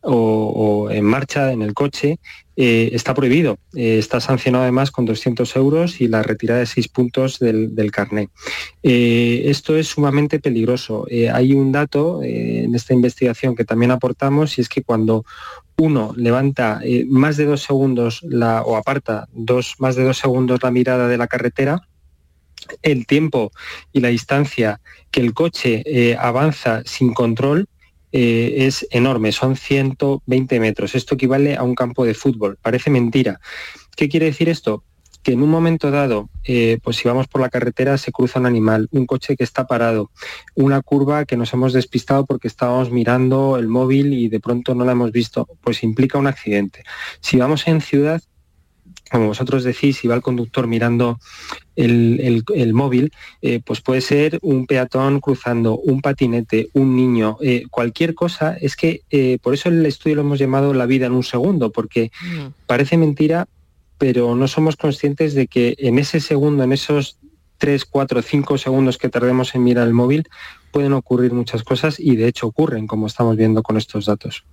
o, 0.02 0.88
en 0.90 1.06
marcha 1.06 1.52
en 1.52 1.62
el 1.62 1.72
coche 1.72 2.20
eh, 2.60 2.90
está 2.92 3.14
prohibido. 3.14 3.58
Eh, 3.74 3.98
está 3.98 4.20
sancionado 4.20 4.64
además 4.64 4.90
con 4.90 5.06
200 5.06 5.56
euros 5.56 6.00
y 6.00 6.08
la 6.08 6.22
retirada 6.22 6.60
de 6.60 6.66
6 6.66 6.88
puntos 6.88 7.38
del, 7.38 7.74
del 7.74 7.90
carné. 7.90 8.28
esto 8.82 9.76
es 9.76 9.86
sumamente 9.86 10.40
peligroso. 10.40 11.06
hay 11.32 11.54
un 11.54 11.72
dato 11.72 12.20
en 12.22 12.74
esta 12.74 12.92
investigación 12.92 13.54
que 13.54 13.64
también 13.64 13.92
aportamos 13.92 14.58
y 14.58 14.60
es 14.60 14.68
que 14.68 14.82
cuando 14.82 15.24
uno 15.78 16.12
levanta 16.16 16.80
eh, 16.82 17.04
más 17.08 17.36
de 17.36 17.46
dos 17.46 17.62
segundos 17.62 18.20
la, 18.24 18.62
o 18.62 18.76
aparta 18.76 19.28
dos, 19.32 19.76
más 19.78 19.94
de 19.94 20.04
dos 20.04 20.18
segundos 20.18 20.60
la 20.62 20.72
mirada 20.72 21.06
de 21.06 21.16
la 21.16 21.28
carretera, 21.28 21.82
el 22.82 23.06
tiempo 23.06 23.52
y 23.92 24.00
la 24.00 24.08
distancia 24.08 24.80
que 25.10 25.20
el 25.20 25.32
coche 25.32 25.82
eh, 25.86 26.16
avanza 26.18 26.82
sin 26.84 27.14
control 27.14 27.68
eh, 28.12 28.54
es 28.58 28.86
enorme, 28.90 29.32
son 29.32 29.56
120 29.56 30.60
metros. 30.60 30.94
Esto 30.94 31.14
equivale 31.14 31.56
a 31.56 31.62
un 31.62 31.74
campo 31.74 32.04
de 32.04 32.14
fútbol. 32.14 32.58
Parece 32.60 32.90
mentira. 32.90 33.40
¿Qué 33.96 34.08
quiere 34.08 34.26
decir 34.26 34.48
esto? 34.48 34.84
que 35.22 35.32
en 35.32 35.42
un 35.42 35.50
momento 35.50 35.90
dado, 35.90 36.30
eh, 36.44 36.78
pues 36.82 36.96
si 36.96 37.08
vamos 37.08 37.26
por 37.26 37.40
la 37.40 37.50
carretera 37.50 37.98
se 37.98 38.12
cruza 38.12 38.38
un 38.38 38.46
animal, 38.46 38.88
un 38.92 39.04
coche 39.04 39.36
que 39.36 39.44
está 39.44 39.66
parado, 39.66 40.10
una 40.54 40.80
curva 40.80 41.24
que 41.24 41.36
nos 41.36 41.52
hemos 41.52 41.72
despistado 41.72 42.24
porque 42.24 42.48
estábamos 42.48 42.90
mirando 42.90 43.56
el 43.58 43.68
móvil 43.68 44.12
y 44.12 44.28
de 44.28 44.40
pronto 44.40 44.74
no 44.74 44.84
la 44.84 44.92
hemos 44.92 45.12
visto, 45.12 45.46
pues 45.60 45.82
implica 45.82 46.18
un 46.18 46.28
accidente. 46.28 46.82
Si 47.20 47.36
vamos 47.36 47.66
en 47.66 47.80
ciudad, 47.80 48.22
como 49.08 49.28
vosotros 49.28 49.64
decís, 49.64 49.98
si 49.98 50.08
va 50.08 50.14
el 50.14 50.22
conductor 50.22 50.66
mirando 50.66 51.18
el, 51.76 52.42
móvil, 52.74 53.12
eh, 53.42 53.60
pues 53.64 53.80
puede 53.80 54.00
ser 54.00 54.38
un 54.42 54.66
peatón 54.66 55.20
cruzando, 55.20 55.78
un 55.78 56.00
patinete, 56.00 56.68
un 56.72 56.96
niño, 56.96 57.36
eh, 57.40 57.64
cualquier 57.70 58.14
cosa. 58.14 58.56
Es 58.60 58.76
que 58.76 59.02
por 59.42 59.54
eso 59.54 59.68
el 59.68 59.84
estudio 59.86 60.16
lo 60.16 60.22
hemos 60.22 60.38
llamado 60.38 60.74
la 60.74 60.86
vida 60.86 61.06
en 61.06 61.12
un 61.12 61.24
segundo, 61.24 61.70
porque 61.70 62.10
mm. 62.22 62.46
parece 62.66 62.96
mentira, 62.96 63.46
pero 63.98 64.34
no 64.34 64.48
somos 64.48 64.76
conscientes 64.76 65.34
de 65.34 65.46
que 65.46 65.74
en 65.78 65.98
ese 65.98 66.20
segundo, 66.20 66.64
en 66.64 66.72
esos 66.72 67.18
3, 67.58 67.84
4, 67.84 68.22
5 68.22 68.58
segundos 68.58 68.98
que 68.98 69.08
tardemos 69.08 69.54
en 69.54 69.64
mirar 69.64 69.86
el 69.86 69.94
móvil, 69.94 70.28
pueden 70.70 70.92
ocurrir 70.92 71.32
muchas 71.32 71.62
cosas 71.62 71.98
y 71.98 72.16
de 72.16 72.28
hecho 72.28 72.46
ocurren, 72.46 72.86
como 72.86 73.06
estamos 73.06 73.36
viendo 73.36 73.62
con 73.62 73.76
estos 73.76 74.06
datos. 74.06 74.44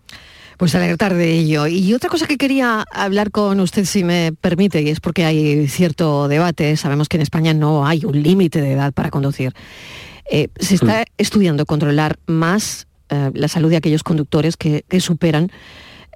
Pues 0.58 0.74
alertar 0.76 1.14
de 1.14 1.34
ello. 1.34 1.68
Y 1.68 1.94
otra 1.94 2.10
cosa 2.10 2.28
que 2.28 2.38
quería 2.38 2.86
hablar 2.92 3.32
con 3.32 3.60
usted, 3.60 3.86
si 3.86 4.04
me 4.04 4.32
permite, 4.34 4.82
y 4.82 4.90
es 4.90 5.00
porque 5.00 5.26
hay 5.26 5.68
cierto 5.68 6.28
debate, 6.28 6.78
sabemos 6.78 7.10
que 7.10 7.18
en 7.18 7.22
España 7.22 7.54
no 7.54 7.86
hay 7.86 8.06
un 8.06 8.22
límite 8.22 8.62
de 8.62 8.74
edad 8.74 8.94
para 8.94 9.10
conducir. 9.10 9.54
Eh, 10.30 10.48
se 10.60 10.76
está 10.76 11.02
mm. 11.02 11.06
estudiando 11.18 11.66
controlar 11.66 12.18
más 12.26 12.88
eh, 13.10 13.32
la 13.34 13.48
salud 13.48 13.70
de 13.70 13.78
aquellos 13.78 14.04
conductores 14.04 14.58
que, 14.58 14.86
que 14.88 15.00
superan 15.00 15.52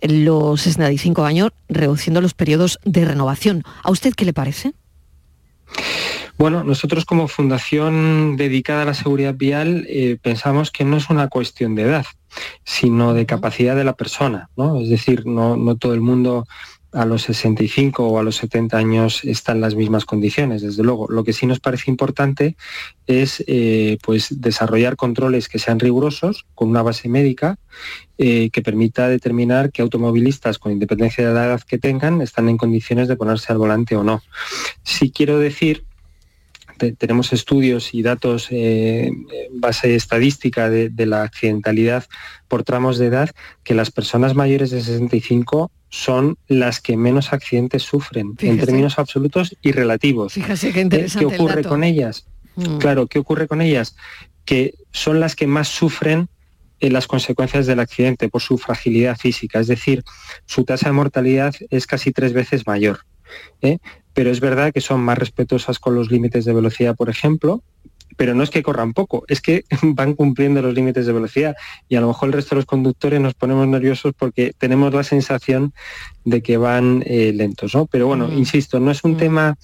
los 0.01 0.61
65 0.61 1.25
años, 1.25 1.51
reduciendo 1.67 2.21
los 2.21 2.33
periodos 2.33 2.79
de 2.85 3.05
renovación. 3.05 3.63
¿A 3.83 3.91
usted 3.91 4.13
qué 4.13 4.25
le 4.25 4.33
parece? 4.33 4.73
Bueno, 6.37 6.63
nosotros 6.63 7.03
como 7.05 7.27
fundación 7.27 8.37
dedicada 8.37 8.83
a 8.83 8.85
la 8.85 8.93
seguridad 8.93 9.35
vial 9.35 9.85
eh, 9.89 10.17
pensamos 10.21 10.71
que 10.71 10.85
no 10.85 10.97
es 10.97 11.09
una 11.09 11.27
cuestión 11.27 11.75
de 11.75 11.83
edad, 11.83 12.05
sino 12.63 13.13
de 13.13 13.25
capacidad 13.25 13.75
de 13.75 13.83
la 13.83 13.93
persona. 13.93 14.49
¿no? 14.55 14.79
Es 14.81 14.89
decir, 14.89 15.25
no, 15.25 15.57
no 15.57 15.75
todo 15.77 15.93
el 15.93 16.01
mundo 16.01 16.45
a 16.91 17.05
los 17.05 17.23
65 17.23 18.07
o 18.07 18.19
a 18.19 18.23
los 18.23 18.37
70 18.37 18.77
años 18.77 19.23
están 19.23 19.57
en 19.57 19.61
las 19.61 19.75
mismas 19.75 20.05
condiciones, 20.05 20.61
desde 20.61 20.83
luego. 20.83 21.07
Lo 21.07 21.23
que 21.23 21.33
sí 21.33 21.45
nos 21.45 21.59
parece 21.59 21.91
importante 21.91 22.55
es 23.05 23.43
eh, 23.47 23.97
pues 24.03 24.41
desarrollar 24.41 24.95
controles 24.95 25.49
que 25.49 25.59
sean 25.59 25.79
rigurosos, 25.79 26.45
con 26.55 26.69
una 26.69 26.81
base 26.81 27.07
médica, 27.07 27.57
eh, 28.17 28.49
que 28.49 28.61
permita 28.61 29.07
determinar 29.07 29.71
que 29.71 29.81
automovilistas, 29.81 30.57
con 30.57 30.71
independencia 30.71 31.27
de 31.27 31.33
la 31.33 31.45
edad 31.45 31.61
que 31.61 31.77
tengan, 31.77 32.21
están 32.21 32.49
en 32.49 32.57
condiciones 32.57 33.07
de 33.07 33.15
ponerse 33.15 33.51
al 33.51 33.59
volante 33.59 33.95
o 33.95 34.03
no. 34.03 34.21
Sí 34.83 35.11
quiero 35.11 35.37
decir 35.39 35.85
tenemos 36.97 37.33
estudios 37.33 37.93
y 37.93 38.01
datos 38.01 38.47
eh, 38.49 39.11
base 39.51 39.95
estadística 39.95 40.69
de, 40.69 40.89
de, 40.89 41.05
la 41.05 41.23
accidentalidad 41.23 42.05
por 42.47 42.63
tramos 42.63 42.97
de 42.97 43.07
edad 43.07 43.29
que 43.63 43.75
las 43.75 43.91
personas 43.91 44.35
mayores 44.35 44.71
de 44.71 44.81
65 44.81 45.71
son 45.89 46.37
las 46.47 46.79
que 46.79 46.97
menos 46.97 47.33
accidentes 47.33 47.83
sufren 47.83 48.35
en 48.39 48.59
términos 48.59 48.99
absolutos 48.99 49.55
y 49.61 49.71
relativos. 49.71 50.33
Fíjese 50.33 50.71
qué 50.71 50.81
interesante. 50.81 51.27
¿Qué 51.27 51.35
ocurre 51.35 51.63
con 51.63 51.83
ellas? 51.83 52.27
Mm. 52.55 52.77
Claro, 52.77 53.07
¿qué 53.07 53.19
ocurre 53.19 53.47
con 53.47 53.61
ellas? 53.61 53.95
Que 54.45 54.75
son 54.91 55.19
las 55.19 55.35
que 55.35 55.47
más 55.47 55.67
sufren 55.67 56.29
en 56.79 56.93
las 56.93 57.07
consecuencias 57.07 57.65
del 57.65 57.79
accidente 57.79 58.29
por 58.29 58.41
su 58.41 58.57
fragilidad 58.57 59.17
física, 59.17 59.59
es 59.59 59.67
decir, 59.67 60.03
su 60.45 60.63
tasa 60.63 60.87
de 60.87 60.93
mortalidad 60.93 61.53
es 61.69 61.85
casi 61.87 62.11
tres 62.11 62.33
veces 62.33 62.65
mayor. 62.65 63.01
¿Eh? 63.61 63.79
Pero 64.13 64.31
es 64.31 64.39
verdad 64.39 64.73
que 64.73 64.81
son 64.81 65.01
más 65.01 65.17
respetuosas 65.17 65.79
con 65.79 65.95
los 65.95 66.11
límites 66.11 66.45
de 66.45 66.53
velocidad, 66.53 66.95
por 66.95 67.09
ejemplo, 67.09 67.63
pero 68.17 68.35
no 68.35 68.43
es 68.43 68.49
que 68.49 68.63
corran 68.63 68.93
poco, 68.93 69.23
es 69.29 69.39
que 69.39 69.63
van 69.81 70.13
cumpliendo 70.13 70.61
los 70.61 70.73
límites 70.73 71.05
de 71.05 71.13
velocidad 71.13 71.55
y 71.87 71.95
a 71.95 72.01
lo 72.01 72.07
mejor 72.07 72.27
el 72.27 72.33
resto 72.33 72.55
de 72.55 72.57
los 72.57 72.65
conductores 72.65 73.21
nos 73.21 73.33
ponemos 73.33 73.65
nerviosos 73.67 74.13
porque 74.17 74.53
tenemos 74.57 74.93
la 74.93 75.03
sensación 75.03 75.73
de 76.25 76.41
que 76.41 76.57
van 76.57 77.01
eh, 77.05 77.31
lentos, 77.33 77.73
¿no? 77.75 77.85
Pero 77.85 78.07
bueno, 78.07 78.31
insisto, 78.33 78.79
no 78.81 78.91
es 78.91 79.05
un 79.05 79.15
tema 79.15 79.57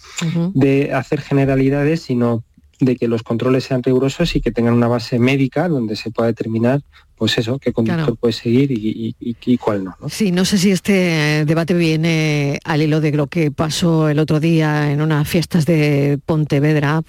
de 0.54 0.93
hacer 0.93 1.21
generalidades, 1.21 2.04
sino 2.04 2.45
de 2.80 2.95
que 2.95 3.08
los 3.08 3.23
controles 3.23 3.65
sean 3.65 3.84
rigurosos 3.84 4.36
y 4.36 4.41
que 4.41 4.51
tengan 4.51 4.73
una 4.73 4.88
base 4.88 5.19
médica 5.19 5.67
donde 5.67 5.95
se 5.95 6.12
pueda 6.12 6.28
determinar 6.28 6.82
pues 7.17 7.38
eso, 7.38 7.60
qué 7.60 7.71
conductor 7.71 8.17
puede 8.17 8.34
seguir 8.34 8.71
y, 8.71 9.58
cuál 9.58 9.86
no, 9.86 9.95
Sí, 10.10 10.32
no 10.32 10.43
sé 10.43 10.58
si 10.58 10.71
este 10.71 11.45
debate 11.45 11.73
viene 11.73 12.60
al 12.63 12.82
hilo 12.82 12.99
de 12.99 13.12
lo 13.12 13.28
que 13.28 13.51
pasó 13.51 14.10
el 14.10 14.19
otro 14.19 14.39
día 14.39 14.91
en 14.91 15.01
unas 15.01 15.28
fiestas 15.28 15.65
de 15.65 16.19
Pontevedra, 16.25 17.01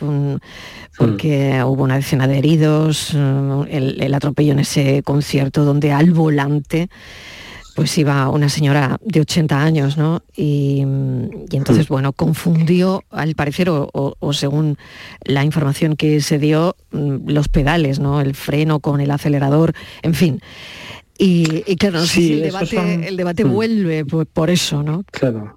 porque 0.96 1.62
hubo 1.64 1.82
una 1.82 1.96
decena 1.96 2.28
de 2.28 2.38
heridos, 2.38 3.14
el, 3.14 4.00
el 4.00 4.14
atropello 4.14 4.52
en 4.52 4.60
ese 4.60 5.02
concierto 5.02 5.64
donde 5.64 5.92
al 5.92 6.12
volante 6.12 6.88
pues 7.76 7.96
iba 7.98 8.30
una 8.30 8.48
señora 8.48 8.98
de 9.04 9.20
80 9.20 9.62
años, 9.62 9.98
¿no? 9.98 10.22
Y, 10.34 10.80
entonces, 10.80 11.88
bueno, 11.88 12.14
confundió, 12.14 13.04
al 13.10 13.34
parecer, 13.34 13.68
o, 13.70 14.32
según 14.32 14.78
la 15.22 15.44
información 15.44 15.94
que 15.94 16.22
se 16.22 16.38
dio, 16.38 16.74
mm, 16.90 17.28
los 17.28 17.48
pedales, 17.48 18.00
¿no? 18.00 18.22
El 18.22 18.34
freno 18.34 18.80
con 18.80 19.02
el 19.02 19.10
acelerador, 19.10 19.74
en 20.00 20.14
fin. 20.14 20.40
Y, 21.18 21.76
claro, 21.76 22.00
no 22.00 22.06
sé 22.06 22.14
si 22.14 22.32
el 22.32 22.42
debate, 22.44 23.08
el 23.08 23.16
debate 23.18 23.44
mm. 23.44 23.52
vuelve 23.52 24.04
por, 24.06 24.26
por 24.26 24.48
eso, 24.48 24.82
¿no? 24.82 25.04
Claro. 25.12 25.55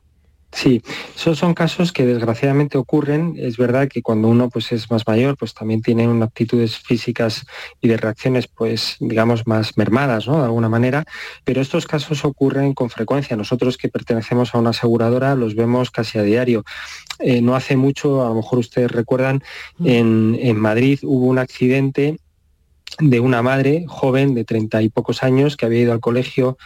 Sí, 0.51 0.81
esos 1.15 1.37
son 1.37 1.53
casos 1.53 1.91
que 1.91 2.05
desgraciadamente 2.07 2.77
ocurren. 2.77 3.35
Es 3.37 3.57
verdad 3.57 3.87
que 3.87 4.01
cuando 4.01 4.27
uno 4.27 4.49
pues, 4.49 4.71
es 4.71 4.89
más 4.89 5.05
mayor, 5.05 5.37
pues 5.37 5.53
también 5.53 5.81
tiene 5.81 6.07
unas 6.07 6.29
aptitudes 6.29 6.77
físicas 6.79 7.45
y 7.81 7.87
de 7.87 7.97
reacciones, 7.97 8.47
pues, 8.47 8.97
digamos, 8.99 9.45
más 9.45 9.77
mermadas, 9.77 10.27
¿no? 10.27 10.37
De 10.39 10.45
alguna 10.45 10.67
manera. 10.67 11.05
Pero 11.43 11.61
estos 11.61 11.85
casos 11.85 12.25
ocurren 12.25 12.73
con 12.73 12.89
frecuencia. 12.89 13.37
Nosotros 13.37 13.77
que 13.77 13.89
pertenecemos 13.89 14.55
a 14.55 14.57
una 14.57 14.71
aseguradora 14.71 15.35
los 15.35 15.55
vemos 15.55 15.91
casi 15.91 16.17
a 16.17 16.23
diario. 16.23 16.63
Eh, 17.19 17.41
no 17.41 17.55
hace 17.55 17.77
mucho, 17.77 18.25
a 18.25 18.29
lo 18.29 18.35
mejor 18.35 18.59
ustedes 18.59 18.91
recuerdan, 18.91 19.43
mm. 19.77 19.87
en, 19.87 20.37
en 20.41 20.59
Madrid 20.59 20.99
hubo 21.03 21.27
un 21.27 21.37
accidente 21.37 22.17
de 22.99 23.19
una 23.19 23.41
madre 23.41 23.85
joven 23.87 24.35
de 24.35 24.43
treinta 24.43 24.81
y 24.81 24.89
pocos 24.89 25.23
años 25.23 25.55
que 25.55 25.65
había 25.65 25.81
ido 25.81 25.93
al 25.93 26.01
colegio 26.01 26.57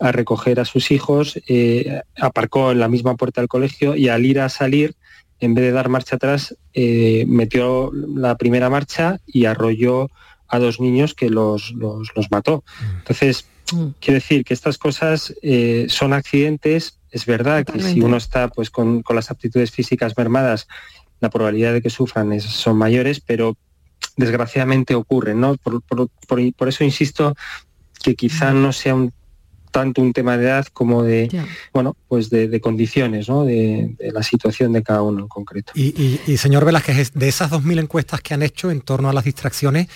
a 0.00 0.10
recoger 0.10 0.58
a 0.58 0.64
sus 0.64 0.90
hijos, 0.90 1.38
eh, 1.48 2.00
aparcó 2.20 2.72
en 2.72 2.80
la 2.80 2.88
misma 2.88 3.16
puerta 3.16 3.40
del 3.40 3.48
colegio 3.48 3.94
y 3.94 4.08
al 4.08 4.24
ir 4.24 4.40
a 4.40 4.48
salir, 4.48 4.96
en 5.38 5.54
vez 5.54 5.64
de 5.64 5.72
dar 5.72 5.88
marcha 5.88 6.16
atrás, 6.16 6.56
eh, 6.72 7.24
metió 7.28 7.92
la 7.92 8.36
primera 8.36 8.70
marcha 8.70 9.20
y 9.26 9.44
arrolló 9.44 10.10
a 10.48 10.58
dos 10.58 10.80
niños 10.80 11.14
que 11.14 11.30
los, 11.30 11.72
los, 11.72 12.10
mató. 12.30 12.64
Mm. 12.66 12.98
Entonces, 12.98 13.46
mm. 13.72 13.86
quiero 14.00 14.14
decir 14.14 14.44
que 14.44 14.54
estas 14.54 14.78
cosas 14.78 15.34
eh, 15.42 15.86
son 15.88 16.12
accidentes. 16.12 16.98
Es 17.10 17.26
verdad 17.26 17.64
que 17.64 17.80
si 17.80 18.00
uno 18.00 18.16
está 18.16 18.48
pues, 18.48 18.70
con, 18.70 19.02
con 19.02 19.16
las 19.16 19.30
aptitudes 19.30 19.70
físicas 19.70 20.16
mermadas, 20.16 20.68
la 21.20 21.30
probabilidad 21.30 21.72
de 21.72 21.82
que 21.82 21.90
sufran 21.90 22.32
es, 22.32 22.44
son 22.44 22.76
mayores, 22.76 23.20
pero 23.20 23.56
desgraciadamente 24.16 24.94
ocurren, 24.94 25.40
¿no? 25.40 25.56
Por, 25.56 25.82
por, 25.82 26.08
por, 26.26 26.54
por 26.54 26.68
eso 26.68 26.84
insisto 26.84 27.34
que 28.02 28.14
quizá 28.14 28.52
no 28.52 28.72
sea 28.72 28.94
un 28.94 29.12
tanto 29.70 30.02
un 30.02 30.12
tema 30.12 30.36
de 30.36 30.44
edad 30.44 30.66
como 30.66 31.02
de 31.02 31.30
bueno 31.72 31.96
pues 32.06 32.28
de, 32.28 32.46
de 32.46 32.60
condiciones 32.60 33.28
¿no? 33.30 33.44
de, 33.44 33.94
de, 33.98 34.12
la 34.12 34.22
situación 34.22 34.72
de 34.74 34.82
cada 34.82 35.00
uno 35.00 35.20
en 35.20 35.28
concreto 35.28 35.72
y, 35.74 35.94
y, 35.96 36.20
y 36.30 36.36
señor 36.36 36.66
Velázquez 36.66 37.12
de 37.14 37.28
esas 37.28 37.50
2.000 37.50 37.80
encuestas 37.80 38.20
que 38.20 38.34
han 38.34 38.42
hecho 38.42 38.70
en 38.70 38.82
torno 38.82 39.08
a 39.08 39.14
las 39.14 39.24
distracciones 39.24 39.88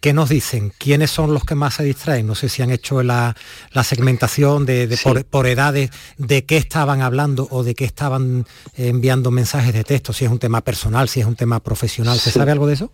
¿Qué 0.00 0.14
nos 0.14 0.30
dicen? 0.30 0.72
¿Quiénes 0.78 1.10
son 1.10 1.34
los 1.34 1.44
que 1.44 1.54
más 1.54 1.74
se 1.74 1.84
distraen? 1.84 2.26
No 2.26 2.34
sé 2.34 2.48
si 2.48 2.62
han 2.62 2.70
hecho 2.70 3.02
la, 3.02 3.36
la 3.72 3.84
segmentación 3.84 4.64
de, 4.64 4.86
de 4.86 4.96
sí. 4.96 5.04
por, 5.04 5.26
por, 5.26 5.46
edades, 5.46 5.90
de 6.16 6.46
qué 6.46 6.56
estaban 6.56 7.02
hablando 7.02 7.46
o 7.50 7.62
de 7.62 7.74
qué 7.74 7.84
estaban 7.84 8.46
enviando 8.78 9.30
mensajes 9.30 9.74
de 9.74 9.84
texto, 9.84 10.14
si 10.14 10.24
es 10.24 10.30
un 10.30 10.38
tema 10.38 10.62
personal, 10.62 11.10
si 11.10 11.20
es 11.20 11.26
un 11.26 11.36
tema 11.36 11.60
profesional. 11.60 12.18
¿Se 12.18 12.30
sí. 12.30 12.38
sabe 12.38 12.50
algo 12.50 12.66
de 12.66 12.74
eso? 12.74 12.90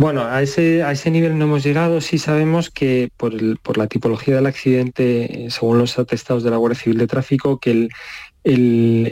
Bueno, 0.00 0.22
a 0.24 0.40
ese, 0.40 0.82
a 0.82 0.92
ese 0.92 1.10
nivel 1.10 1.36
no 1.36 1.44
hemos 1.44 1.62
llegado. 1.62 2.00
Sí 2.00 2.16
sabemos 2.16 2.70
que 2.70 3.10
por, 3.18 3.34
el, 3.34 3.58
por 3.58 3.76
la 3.76 3.86
tipología 3.86 4.34
del 4.34 4.46
accidente, 4.46 5.48
según 5.50 5.76
los 5.76 5.98
atestados 5.98 6.42
de 6.42 6.50
la 6.50 6.56
Guardia 6.56 6.80
Civil 6.80 6.98
de 6.98 7.06
Tráfico, 7.06 7.58
que 7.58 7.70
el, 7.70 7.90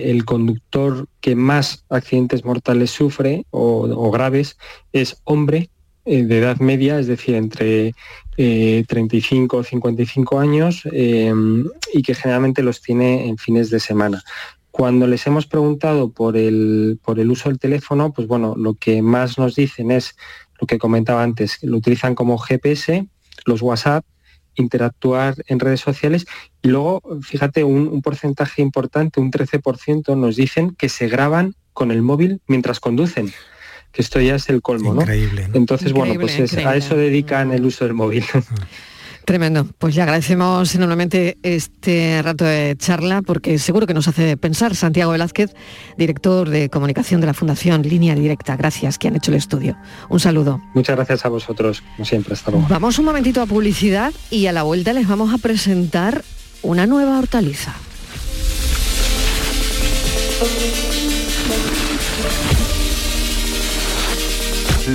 el, 0.01 0.25
conductor 0.25 1.07
que 1.21 1.35
más 1.37 1.85
accidentes 1.91 2.43
mortales 2.43 2.91
sufre 2.91 3.45
o, 3.51 4.11
graves 4.11 4.57
es 4.95 5.21
hombre 5.25 5.69
eh, 6.07 6.23
de 6.23 6.39
edad 6.39 6.57
media, 6.57 6.99
es 6.99 7.07
decir, 7.07 7.35
entre 7.35 7.93
eh, 8.39 8.83
35 8.89 9.59
o 9.59 9.63
55 9.65 10.41
años 10.41 10.89
eh, 10.91 11.35
y 11.93 12.01
que 12.01 12.15
generalmente 12.15 12.63
los 12.63 12.81
tiene 12.81 13.29
en 13.29 13.37
fines 13.37 13.69
de 13.69 13.81
semana. 13.81 14.25
Cuando 14.71 15.07
les 15.07 15.27
hemos 15.27 15.47
preguntado 15.47 16.11
por 16.13 16.37
el, 16.37 16.99
por 17.05 17.19
el 17.21 17.31
uso 17.31 17.51
del 17.51 17.59
teléfono, 17.59 18.13
pues 18.13 18.27
bueno, 18.27 18.55
lo 18.57 18.73
que 18.73 19.03
más 19.03 19.37
nos 19.37 19.55
dicen 19.55 19.91
es 19.91 20.15
lo 20.61 20.67
que 20.67 20.79
comentaba 20.79 21.23
antes, 21.23 21.59
lo 21.63 21.77
utilizan 21.77 22.15
como 22.15 22.39
GPS, 22.39 23.07
los 23.45 23.63
WhatsApp, 23.63 24.05
interactuar 24.55 25.37
en 25.47 25.61
redes 25.61 25.81
sociales 25.81 26.27
y 26.63 26.69
luego, 26.69 27.03
fíjate, 27.23 27.63
un, 27.65 27.89
un 27.89 28.03
porcentaje 28.03 28.61
importante, 28.61 29.21
un 29.21 29.31
13%, 29.31 30.17
nos 30.17 30.37
dicen 30.37 30.75
que 30.75 30.89
se 30.89 31.09
graban 31.09 31.55
con 31.73 31.93
el 31.93 32.03
móvil 32.03 32.41
mientras 32.49 32.81
conducen 32.81 33.33
que 33.93 34.03
esto 34.03 34.21
ya 34.21 34.35
es 34.35 34.49
el 34.49 34.63
colmo, 34.63 34.95
increíble, 34.95 35.49
¿no? 35.49 35.57
Entonces, 35.57 35.91
increíble, 35.91 36.19
bueno, 36.19 36.21
pues 36.21 36.39
es, 36.39 36.65
a 36.65 36.77
eso 36.77 36.97
dedican 36.97 37.53
el 37.53 37.65
uso 37.65 37.85
del 37.85 37.95
móvil. 37.95 38.25
Tremendo. 39.29 39.67
Pues 39.77 39.95
le 39.95 40.01
agradecemos 40.01 40.75
enormemente 40.75 41.37
este 41.43 42.23
rato 42.23 42.47
de 42.47 42.75
charla 42.79 43.21
porque 43.21 43.59
seguro 43.59 43.87
que 43.87 43.93
nos 43.93 44.09
hace 44.09 44.39
pensar. 44.39 44.75
Santiago 44.75 45.13
Velázquez, 45.13 45.55
director 45.99 46.49
de 46.49 46.71
comunicación 46.71 47.21
de 47.21 47.27
la 47.27 47.35
Fundación 47.35 47.83
Línea 47.83 48.15
Directa. 48.15 48.57
Gracias 48.57 48.97
que 48.97 49.07
han 49.07 49.17
hecho 49.17 49.31
el 49.31 49.37
estudio. 49.37 49.77
Un 50.09 50.19
saludo. 50.19 50.63
Muchas 50.73 50.97
gracias 50.97 51.27
a 51.27 51.29
vosotros, 51.29 51.83
como 51.83 52.07
siempre. 52.07 52.33
Hasta 52.33 52.53
luego. 52.53 52.69
Vamos 52.71 52.99
un 52.99 53.05
momentito 53.05 53.43
a 53.43 53.45
publicidad 53.47 54.15
y 54.31 54.47
a 54.47 54.53
la 54.53 54.63
vuelta 54.63 54.95
les 54.95 55.07
vamos 55.07 55.35
a 55.35 55.37
presentar 55.37 56.25
una 56.63 56.87
nueva 56.87 57.19
hortaliza. 57.19 57.75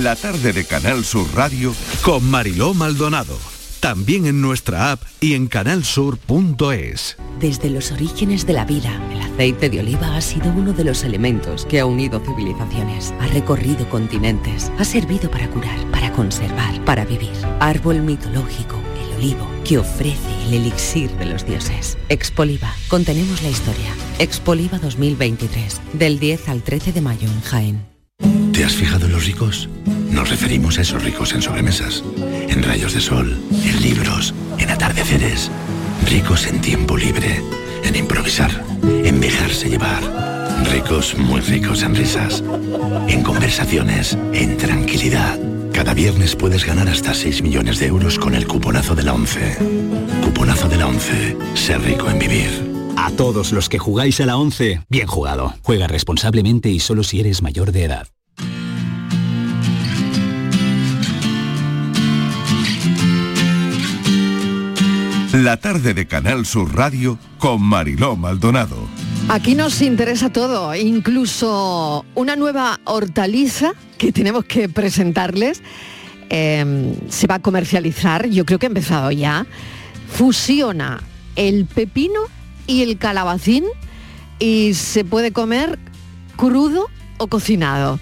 La 0.02 0.16
tarde 0.16 0.52
de 0.52 0.64
Canal 0.64 1.04
Sur 1.04 1.32
Radio 1.36 1.72
con 2.02 2.28
Mariló 2.28 2.74
Maldonado. 2.74 3.53
También 3.84 4.24
en 4.24 4.40
nuestra 4.40 4.92
app 4.92 5.02
y 5.20 5.34
en 5.34 5.46
canalsur.es. 5.46 7.18
Desde 7.38 7.68
los 7.68 7.92
orígenes 7.92 8.46
de 8.46 8.54
la 8.54 8.64
vida, 8.64 8.98
el 9.12 9.20
aceite 9.20 9.68
de 9.68 9.80
oliva 9.80 10.16
ha 10.16 10.22
sido 10.22 10.50
uno 10.52 10.72
de 10.72 10.84
los 10.84 11.04
elementos 11.04 11.66
que 11.66 11.80
ha 11.80 11.84
unido 11.84 12.18
civilizaciones. 12.20 13.12
Ha 13.20 13.26
recorrido 13.26 13.86
continentes, 13.90 14.72
ha 14.78 14.84
servido 14.86 15.30
para 15.30 15.50
curar, 15.50 15.78
para 15.90 16.10
conservar, 16.12 16.82
para 16.86 17.04
vivir. 17.04 17.34
Árbol 17.60 18.00
mitológico, 18.00 18.80
el 19.02 19.18
olivo, 19.18 19.46
que 19.64 19.76
ofrece 19.76 20.32
el 20.46 20.54
elixir 20.54 21.10
de 21.18 21.26
los 21.26 21.44
dioses. 21.44 21.98
Expoliva, 22.08 22.74
contenemos 22.88 23.42
la 23.42 23.50
historia. 23.50 23.94
Expoliva 24.18 24.78
2023, 24.78 25.82
del 25.92 26.18
10 26.18 26.48
al 26.48 26.62
13 26.62 26.92
de 26.92 27.00
mayo 27.02 27.28
en 27.28 27.40
Jaén. 27.42 27.94
¿Te 28.54 28.64
has 28.64 28.76
fijado 28.76 29.04
en 29.04 29.12
los 29.12 29.26
ricos? 29.26 29.68
Nos 30.10 30.30
referimos 30.30 30.78
a 30.78 30.82
esos 30.82 31.02
ricos 31.02 31.32
en 31.34 31.42
sobremesas, 31.42 32.04
en 32.48 32.62
rayos 32.62 32.94
de 32.94 33.00
sol, 33.00 33.40
en 33.50 33.82
libros, 33.82 34.34
en 34.58 34.70
atardeceres. 34.70 35.50
Ricos 36.08 36.46
en 36.46 36.60
tiempo 36.60 36.96
libre, 36.96 37.40
en 37.84 37.96
improvisar, 37.96 38.64
en 38.82 39.20
dejarse 39.20 39.68
llevar. 39.68 40.02
Ricos, 40.70 41.16
muy 41.16 41.40
ricos 41.40 41.82
en 41.82 41.94
risas, 41.94 42.42
en 43.08 43.22
conversaciones, 43.22 44.16
en 44.32 44.56
tranquilidad. 44.56 45.38
Cada 45.72 45.94
viernes 45.94 46.36
puedes 46.36 46.64
ganar 46.64 46.88
hasta 46.88 47.14
6 47.14 47.42
millones 47.42 47.78
de 47.78 47.86
euros 47.86 48.18
con 48.18 48.34
el 48.34 48.46
cuponazo 48.46 48.94
de 48.94 49.02
la 49.02 49.12
11. 49.14 49.56
Cuponazo 50.22 50.68
de 50.68 50.76
la 50.76 50.86
11. 50.86 51.36
Ser 51.54 51.82
rico 51.82 52.08
en 52.08 52.18
vivir. 52.18 52.74
A 52.96 53.10
todos 53.10 53.52
los 53.52 53.68
que 53.68 53.78
jugáis 53.78 54.20
a 54.20 54.26
la 54.26 54.36
11, 54.36 54.82
bien 54.88 55.06
jugado. 55.06 55.54
Juega 55.62 55.88
responsablemente 55.88 56.70
y 56.70 56.78
solo 56.78 57.02
si 57.02 57.20
eres 57.20 57.42
mayor 57.42 57.72
de 57.72 57.84
edad. 57.84 58.13
La 65.34 65.56
tarde 65.56 65.94
de 65.94 66.06
Canal 66.06 66.46
Sur 66.46 66.76
Radio 66.76 67.18
con 67.38 67.60
Mariló 67.60 68.14
Maldonado. 68.14 68.76
Aquí 69.28 69.56
nos 69.56 69.82
interesa 69.82 70.30
todo, 70.30 70.72
incluso 70.76 72.06
una 72.14 72.36
nueva 72.36 72.78
hortaliza 72.84 73.72
que 73.98 74.12
tenemos 74.12 74.44
que 74.44 74.68
presentarles. 74.68 75.60
Eh, 76.30 76.94
se 77.08 77.26
va 77.26 77.34
a 77.34 77.38
comercializar, 77.40 78.28
yo 78.28 78.44
creo 78.44 78.60
que 78.60 78.66
ha 78.66 78.68
empezado 78.68 79.10
ya. 79.10 79.44
Fusiona 80.06 81.02
el 81.34 81.66
pepino 81.66 82.20
y 82.68 82.84
el 82.84 82.96
calabacín 82.96 83.64
y 84.38 84.74
se 84.74 85.04
puede 85.04 85.32
comer 85.32 85.80
crudo 86.36 86.86
o 87.18 87.26
cocinado. 87.26 87.98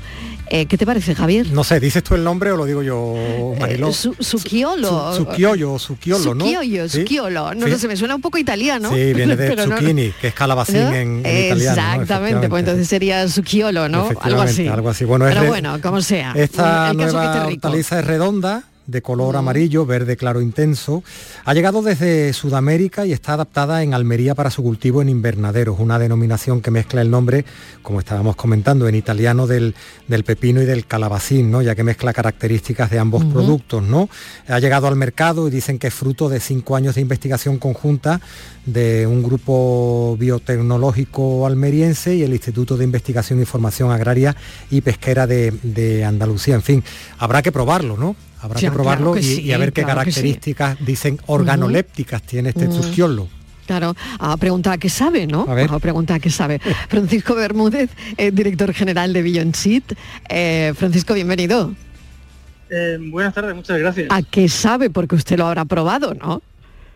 Eh, 0.55 0.67
¿Qué 0.67 0.77
te 0.77 0.85
parece, 0.85 1.15
Javier? 1.15 1.51
No 1.51 1.65
sé, 1.65 1.81
¿dices 1.81 2.05
tú 2.05 2.15
el 2.15 2.23
nombre 2.23 2.53
o 2.53 2.59
lo 2.59 2.67
digo 2.67 2.83
yo, 2.83 3.55
Mariló? 3.59 3.88
Eh, 3.88 3.93
su, 3.95 4.15
suquiolo. 4.21 5.15
Su, 5.15 5.25
suquiolo, 5.25 6.35
¿no? 6.35 6.45
Suquiollo, 6.45 6.88
¿Sí? 6.91 7.01
suquiolo. 7.01 7.55
No, 7.55 7.65
¿Sí? 7.65 7.73
no 7.73 7.79
sé, 7.79 7.88
me 7.88 7.97
suena 7.97 8.15
un 8.15 8.21
poco 8.21 8.37
italiano. 8.37 8.91
Sí, 8.91 9.15
viene 9.15 9.35
de 9.35 9.57
zucchini, 9.65 10.09
no, 10.09 10.15
que 10.21 10.29
es 10.29 10.35
calabacín 10.35 10.85
¿no? 10.85 10.93
en, 10.93 11.25
en, 11.25 11.47
italiano. 11.47 12.03
Exactamente, 12.03 12.51
pues 12.51 12.61
entonces 12.61 12.87
sería 12.87 13.27
suquiolo, 13.29 13.88
¿no? 13.88 14.11
Algo 14.21 14.43
así. 14.43 14.69
Algo 14.69 14.91
así. 14.91 15.07
Bueno, 15.07 15.25
Pero 15.27 15.47
bueno, 15.47 15.81
como 15.81 16.03
sea. 16.03 16.35
Esta 16.37 16.91
el 16.91 16.99
nueva 16.99 17.47
hortaliza 17.47 18.01
es 18.01 18.07
redonda, 18.07 18.65
de 18.87 19.03
color 19.03 19.37
amarillo, 19.37 19.87
verde 19.87 20.16
claro 20.16 20.40
intenso. 20.40 21.03
Ha 21.45 21.55
llegado 21.55 21.83
desde 21.83 22.33
Sudamérica 22.33 23.07
y 23.07 23.12
está 23.12 23.35
adaptada 23.35 23.83
en 23.83 23.95
Almería 23.95 24.35
para 24.35 24.51
su 24.51 24.62
cultivo 24.62 25.03
en 25.03 25.09
invernaderos, 25.09 25.79
una 25.79 25.99
denominación 25.99 26.61
que 26.61 26.71
mezcla 26.71 27.01
el 27.01 27.11
nombre, 27.11 27.45
como 27.83 28.01
estábamos 28.01 28.37
comentando, 28.37 28.88
en 28.88 28.95
italiano 28.95 29.47
del, 29.47 29.75
del 30.09 30.25
pepino 30.25 30.62
y 30.62 30.64
del 30.64 30.87
calabacín, 30.87 31.51
¿no? 31.51 31.62
ya 31.62 31.75
que 31.75 31.85
mezcla 31.85 32.12
características 32.12 32.90
de 32.90 32.99
ambos 32.99 33.25
productos. 33.25 33.83
¿no? 33.83 34.09
Ha 34.49 34.59
llegado 34.59 34.88
al 34.88 34.97
mercado 34.97 35.49
y 35.49 35.51
dicen 35.51 35.79
que 35.79 35.88
es 35.88 35.95
fruto 35.95 36.29
de 36.29 36.40
cinco 36.40 36.77
años 36.77 36.95
de 36.95 37.01
investigación 37.01 37.59
conjunta 37.59 38.21
de 38.66 39.07
un 39.07 39.23
grupo 39.23 40.16
biotecnológico 40.18 41.47
almeriense 41.47 42.14
y 42.14 42.23
el 42.23 42.33
Instituto 42.33 42.77
de 42.77 42.85
Investigación 42.85 43.40
y 43.40 43.45
Formación 43.45 43.90
Agraria 43.90 44.37
y 44.71 44.81
Pesquera 44.81 45.27
de, 45.27 45.53
de 45.62 46.05
Andalucía. 46.05 46.55
En 46.55 46.62
fin, 46.62 46.85
habrá 47.18 47.42
que 47.42 47.53
probarlo, 47.53 47.97
¿no? 47.97 48.16
Habrá 48.42 48.61
ya, 48.61 48.68
que 48.70 48.74
probarlo 48.74 49.12
claro 49.12 49.20
que 49.20 49.20
y, 49.20 49.37
sí, 49.37 49.42
y, 49.42 49.52
a 49.52 49.59
ver 49.59 49.72
qué 49.72 49.85
claro 49.85 50.00
características 50.00 50.76
sí. 50.76 50.85
dicen 50.85 51.18
organolépticas 51.26 52.20
uh 52.20 52.24
-huh. 52.24 52.28
tiene 52.28 52.48
este 52.48 52.68
-huh. 52.68 53.28
Claro, 53.66 53.94
a 54.18 54.37
preguntar 54.37 54.78
qué 54.78 54.88
sabe, 54.88 55.26
¿no? 55.28 55.46
A, 55.48 55.55
ver. 55.55 55.70
a 55.72 55.78
preguntar 55.78 56.20
qué 56.20 56.31
sabe. 56.31 56.59
Francisco 56.88 57.35
Bermúdez, 57.37 57.90
eh, 58.16 58.33
director 58.33 58.72
general 58.74 59.12
de 59.12 59.22
Beyond 59.22 59.57
Eh, 60.28 60.74
Francisco, 60.76 61.14
bienvenido. 61.14 61.72
Eh, 62.68 62.98
buenas 63.00 63.33
tardes, 63.33 63.55
muchas 63.55 63.78
gracias. 63.78 64.09
¿A 64.11 64.22
qué 64.22 64.48
sabe? 64.48 64.90
Porque 64.90 65.14
usted 65.14 65.38
lo 65.38 65.46
habrá 65.46 65.64
probado, 65.64 66.14
¿no? 66.14 66.42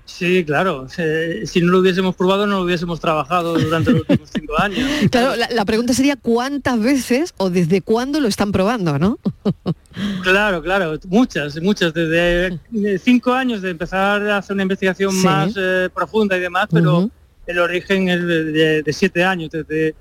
Sí, 0.06 0.44
claro. 0.44 0.86
si 0.88 1.60
no 1.60 1.72
lo 1.72 1.80
hubiésemos 1.80 2.14
probado, 2.14 2.46
no 2.46 2.58
lo 2.58 2.62
hubiésemos 2.62 3.00
trabajado 3.00 3.58
durante 3.58 3.90
los 3.90 4.00
últimos 4.02 4.30
cinco 4.32 4.58
años. 4.58 4.88
Claro, 5.10 5.36
la, 5.36 5.48
la, 5.50 5.64
pregunta 5.64 5.92
sería 5.92 6.16
cuántas 6.16 6.80
veces 6.80 7.34
o 7.36 7.50
desde 7.50 7.82
cuándo 7.82 8.20
lo 8.20 8.28
están 8.28 8.52
probando, 8.52 8.98
¿no? 8.98 9.18
claro, 10.22 10.62
claro, 10.62 10.98
muchas, 11.08 11.60
muchas. 11.60 11.92
Desde 11.92 12.58
cinco 12.98 13.32
años 13.32 13.62
de 13.62 13.70
empezar 13.70 14.22
a 14.28 14.38
hacer 14.38 14.54
una 14.54 14.62
investigación 14.62 15.12
sí. 15.12 15.24
más 15.24 15.54
eh, 15.56 15.88
profunda 15.92 16.36
y 16.36 16.40
demás, 16.40 16.68
pero 16.72 16.98
uh 16.98 17.02
-huh. 17.04 17.10
el 17.46 17.58
origen 17.58 18.08
es 18.08 18.22
de, 18.24 18.44
de, 18.44 18.82
de, 18.82 18.92
siete 18.92 19.24
años, 19.24 19.50
desde 19.50 19.94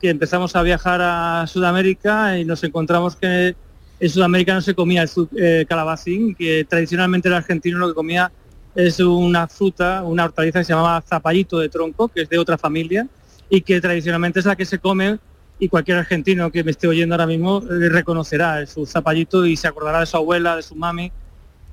que 0.00 0.10
empezamos 0.10 0.54
a 0.54 0.62
viajar 0.62 1.00
a 1.02 1.46
Sudamérica 1.46 2.38
y 2.38 2.44
nos 2.44 2.62
encontramos 2.62 3.16
que 3.16 3.56
en 4.00 4.10
Sudamérica 4.10 4.54
no 4.54 4.60
se 4.60 4.74
comía 4.74 5.02
el 5.02 5.10
eh, 5.36 5.66
calabacín, 5.68 6.34
que 6.34 6.64
tradicionalmente 6.68 7.28
el 7.28 7.34
argentino 7.34 7.78
lo 7.78 7.88
que 7.88 7.94
comía 7.94 8.30
es 8.78 9.00
una 9.00 9.48
fruta, 9.48 10.04
una 10.04 10.24
hortaliza 10.24 10.60
que 10.60 10.64
se 10.64 10.72
llama 10.72 11.02
zapallito 11.04 11.58
de 11.58 11.68
tronco, 11.68 12.06
que 12.06 12.22
es 12.22 12.28
de 12.28 12.38
otra 12.38 12.56
familia 12.56 13.08
y 13.50 13.62
que 13.62 13.80
tradicionalmente 13.80 14.38
es 14.38 14.46
la 14.46 14.54
que 14.54 14.64
se 14.64 14.78
come 14.78 15.18
y 15.58 15.68
cualquier 15.68 15.98
argentino 15.98 16.52
que 16.52 16.62
me 16.62 16.70
esté 16.70 16.86
oyendo 16.86 17.16
ahora 17.16 17.26
mismo 17.26 17.60
eh, 17.68 17.88
reconocerá 17.88 18.64
su 18.66 18.86
zapallito 18.86 19.44
y 19.44 19.56
se 19.56 19.66
acordará 19.66 19.98
de 19.98 20.06
su 20.06 20.16
abuela, 20.16 20.54
de 20.54 20.62
su 20.62 20.76
mami, 20.76 21.10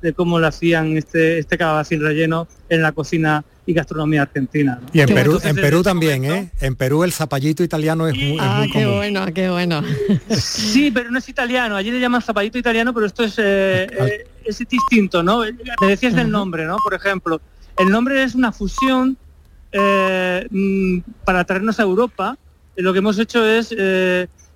de 0.01 0.13
cómo 0.13 0.39
le 0.39 0.47
hacían 0.47 0.97
este, 0.97 1.39
este 1.39 1.58
calabacín 1.58 2.01
relleno 2.01 2.47
en 2.69 2.81
la 2.81 2.91
cocina 2.91 3.43
y 3.65 3.73
gastronomía 3.73 4.23
argentina. 4.23 4.79
Y 4.93 4.99
en 5.01 5.08
Perú, 5.08 5.39
en 5.43 5.55
Perú 5.55 5.81
también, 5.81 6.25
¿eh? 6.25 6.51
En 6.62 6.75
Perú 6.75 7.03
el 7.03 7.12
zapallito 7.12 7.63
italiano 7.63 8.08
es 8.08 8.15
muy, 8.15 8.38
ah, 8.39 8.65
qué 8.71 8.86
bueno, 8.86 9.25
qué 9.34 9.49
bueno. 9.49 9.81
Sí, 10.29 10.91
pero 10.91 11.10
no 11.10 11.17
es 11.17 11.27
italiano. 11.27 11.75
Allí 11.75 11.89
le 11.89 11.99
llaman 11.99 12.21
zapallito 12.21 12.58
italiano, 12.58 12.93
pero 12.93 13.08
esto 13.08 13.23
es, 13.23 13.39
eh, 13.39 13.86
eh, 13.86 14.27
es 14.43 14.60
distinto, 14.60 15.23
¿no? 15.23 15.41
Me 15.81 15.88
decías 15.88 16.15
del 16.15 16.29
nombre, 16.29 16.65
¿no? 16.65 16.77
Por 16.84 16.93
ejemplo, 16.93 17.41
el 17.77 17.89
nombre 17.89 18.21
es 18.23 18.36
una 18.36 18.51
fusión 18.51 19.17
mm, 19.73 20.99
para 21.23 21.43
traernos 21.43 21.79
a 21.79 21.84
Europa. 21.84 22.38
Lo 22.75 22.93
que 22.93 22.99
hemos 22.99 23.17
hecho 23.17 23.43
es 23.45 23.73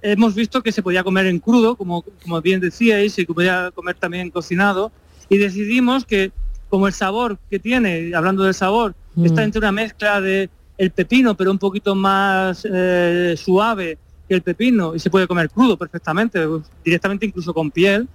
hemos 0.02 0.36
visto 0.36 0.62
que 0.62 0.72
se 0.72 0.84
podía 0.84 1.04
comer 1.04 1.26
en 1.26 1.40
crudo, 1.40 1.76
como, 1.76 2.04
como 2.24 2.42
bien 2.42 2.60
decíais, 2.60 3.18
y 3.20 3.26
que 3.26 3.34
podía 3.34 3.72
comer 3.74 3.96
también 3.96 4.30
cocinado, 4.30 4.92
y 5.30 5.38
decidimos 5.38 6.06
que 6.06 6.32
como 6.70 6.88
el 6.88 6.94
sabor 6.94 7.38
que 7.50 7.60
tiene, 7.60 8.12
hablando 8.14 8.44
del 8.44 8.54
sabor, 8.54 8.96
mm. 9.16 9.26
está 9.26 9.44
entre 9.44 9.60
una 9.60 9.72
mezcla 9.72 10.22
de 10.22 10.50
el 10.78 10.92
pepino, 10.92 11.36
pero 11.36 11.52
un 11.52 11.58
poquito 11.58 11.94
más 11.94 12.66
eh, 12.72 13.36
suave 13.38 13.98
que 14.28 14.36
el 14.36 14.42
pepino, 14.42 14.96
y 14.96 15.00
se 15.00 15.10
puede 15.10 15.28
comer 15.28 15.50
crudo 15.50 15.76
perfectamente, 15.76 16.40
directamente 16.86 17.26
incluso 17.26 17.54
con 17.54 17.70
piel, 17.70 18.08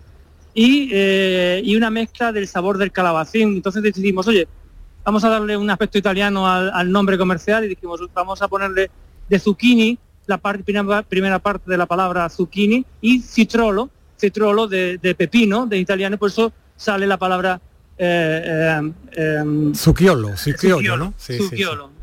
y, 0.54 0.88
eh, 0.92 1.60
y 1.62 1.76
una 1.76 1.90
mezcla 1.90 2.32
del 2.32 2.46
sabor 2.46 2.78
del 2.78 2.92
calabacín. 2.92 3.54
Entonces 3.56 3.82
decidimos, 3.82 4.26
oye, 4.28 4.46
vamos 5.04 5.24
a 5.24 5.28
darle 5.28 5.56
un 5.56 5.68
aspecto 5.68 5.98
italiano 5.98 6.48
al, 6.48 6.90
nombre 6.90 7.18
comercial 7.18 7.64
y 7.64 7.68
dijimos, 7.68 8.00
vamos 8.14 8.40
a 8.40 8.48
ponerle 8.48 8.90
de 9.28 9.38
zucchini, 9.38 9.98
la 10.26 10.38
primera, 10.38 11.02
primera, 11.02 11.38
parte 11.40 11.70
de 11.70 11.76
la 11.76 11.84
palabra 11.84 12.30
zucchini, 12.30 12.86
y 13.02 13.20
citrolo, 13.20 13.90
citrolo 14.18 14.68
de, 14.68 14.96
de 14.96 15.14
pepino, 15.14 15.66
de 15.66 15.76
italiano, 15.76 16.16
por 16.16 16.30
eso 16.30 16.52
sale 16.76 17.06
la 17.06 17.16
palabra 17.16 17.60
eh, 17.96 18.42
eh, 18.44 18.92
em, 19.12 19.74
¿no? 20.96 21.14
Sí, 21.16 21.38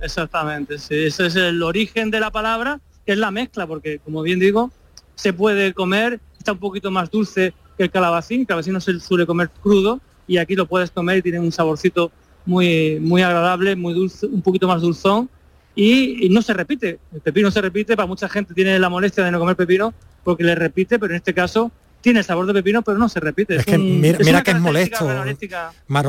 exactamente. 0.01 0.75
Ese 0.75 1.05
es 1.07 1.35
el 1.35 1.61
origen 1.61 2.11
de 2.11 2.19
la 2.19 2.31
palabra, 2.31 2.79
que 3.05 3.13
es 3.13 3.17
la 3.17 3.31
mezcla, 3.31 3.67
porque 3.67 3.99
como 3.99 4.21
bien 4.21 4.39
digo, 4.39 4.71
se 5.15 5.33
puede 5.33 5.73
comer, 5.73 6.19
está 6.37 6.53
un 6.53 6.59
poquito 6.59 6.91
más 6.91 7.11
dulce 7.11 7.53
que 7.77 7.83
el 7.83 7.91
calabacín, 7.91 8.41
el 8.41 8.47
calabacín 8.47 8.73
no 8.73 8.81
se 8.81 8.99
suele 8.99 9.25
comer 9.25 9.49
crudo, 9.61 9.99
y 10.27 10.37
aquí 10.37 10.55
lo 10.55 10.65
puedes 10.65 10.91
comer 10.91 11.17
y 11.17 11.21
tiene 11.21 11.39
un 11.39 11.51
saborcito 11.51 12.11
muy, 12.45 12.99
muy 12.99 13.21
agradable, 13.21 13.75
muy 13.75 13.93
dulce, 13.93 14.25
un 14.27 14.41
poquito 14.41 14.67
más 14.67 14.81
dulzón, 14.81 15.29
y, 15.75 16.25
y, 16.25 16.29
no 16.29 16.41
se 16.41 16.53
repite. 16.53 16.99
El 17.13 17.21
pepino 17.21 17.49
se 17.49 17.61
repite, 17.61 17.95
para 17.95 18.05
mucha 18.05 18.27
gente 18.27 18.53
tiene 18.53 18.77
la 18.77 18.89
molestia 18.89 19.23
de 19.23 19.31
no 19.31 19.39
comer 19.39 19.55
pepino 19.55 19.93
porque 20.23 20.43
le 20.43 20.53
repite, 20.53 20.99
pero 20.99 21.13
en 21.13 21.17
este 21.17 21.33
caso 21.33 21.71
tiene 22.01 22.23
sabor 22.23 22.45
de 22.47 22.53
pepino, 22.53 22.81
pero 22.81 22.97
no 22.97 23.07
se 23.07 23.19
repite. 23.19 23.55
Es, 23.55 23.65
que 23.65 23.77
mira, 23.77 24.43
que 24.43 24.51
es 24.51 24.59
molesto. 24.59 25.07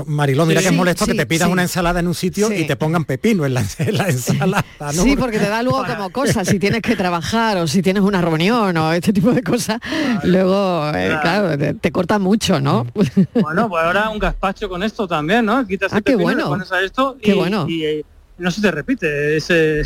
Mariló, 0.07 0.47
mira 0.47 0.61
que 0.61 0.69
es 0.69 0.73
molesto 0.73 1.07
que 1.07 1.15
te 1.15 1.27
pidas 1.27 1.49
una 1.49 1.63
ensalada 1.63 2.01
en 2.01 2.09
un 2.09 2.15
sitio 2.15 2.53
y 2.53 2.67
te 2.67 2.77
pongan 2.77 3.05
pepino 3.05 3.47
en 3.47 3.55
la, 3.55 3.61
ensalada. 4.09 4.65
Sí, 4.93 5.17
porque 5.17 5.39
te 5.39 5.49
da 5.49 5.63
luego 5.63 5.85
como 5.85 6.11
cosas, 6.11 6.49
si 6.49 6.59
tienes 6.59 6.83
que 6.83 6.97
trabajar 6.97 7.59
o 7.59 7.67
si 7.67 7.83
tienes 7.83 8.03
una 8.03 8.21
reunión 8.21 8.77
o 8.77 8.93
este 8.93 9.13
tipo 9.13 9.33
de 9.33 9.43
cosas, 9.43 9.79
luego, 10.25 10.91
eh, 10.95 11.17
claro, 11.21 11.59
te, 11.59 11.93
corta 11.93 12.19
mucho, 12.19 12.61
¿no? 12.61 12.87
Bueno, 13.35 13.69
pues 13.69 13.85
ahora 13.85 14.09
un 14.11 14.19
gazpacho 14.19 14.69
con 14.69 14.83
esto 14.83 15.07
también, 15.07 15.45
¿no? 15.45 15.67
Quitas 15.67 15.93
ah, 15.93 16.01
qué 16.01 16.17
bueno. 16.17 16.49
pones 16.49 16.73
a 16.73 16.81
esto 16.81 17.17
y, 17.21 17.33
bueno. 17.33 17.67
y, 17.69 17.85
eh, 17.85 18.05
no 18.39 18.51
se 18.51 18.61
te 18.61 18.71
repite 18.71 19.37
ese, 19.37 19.83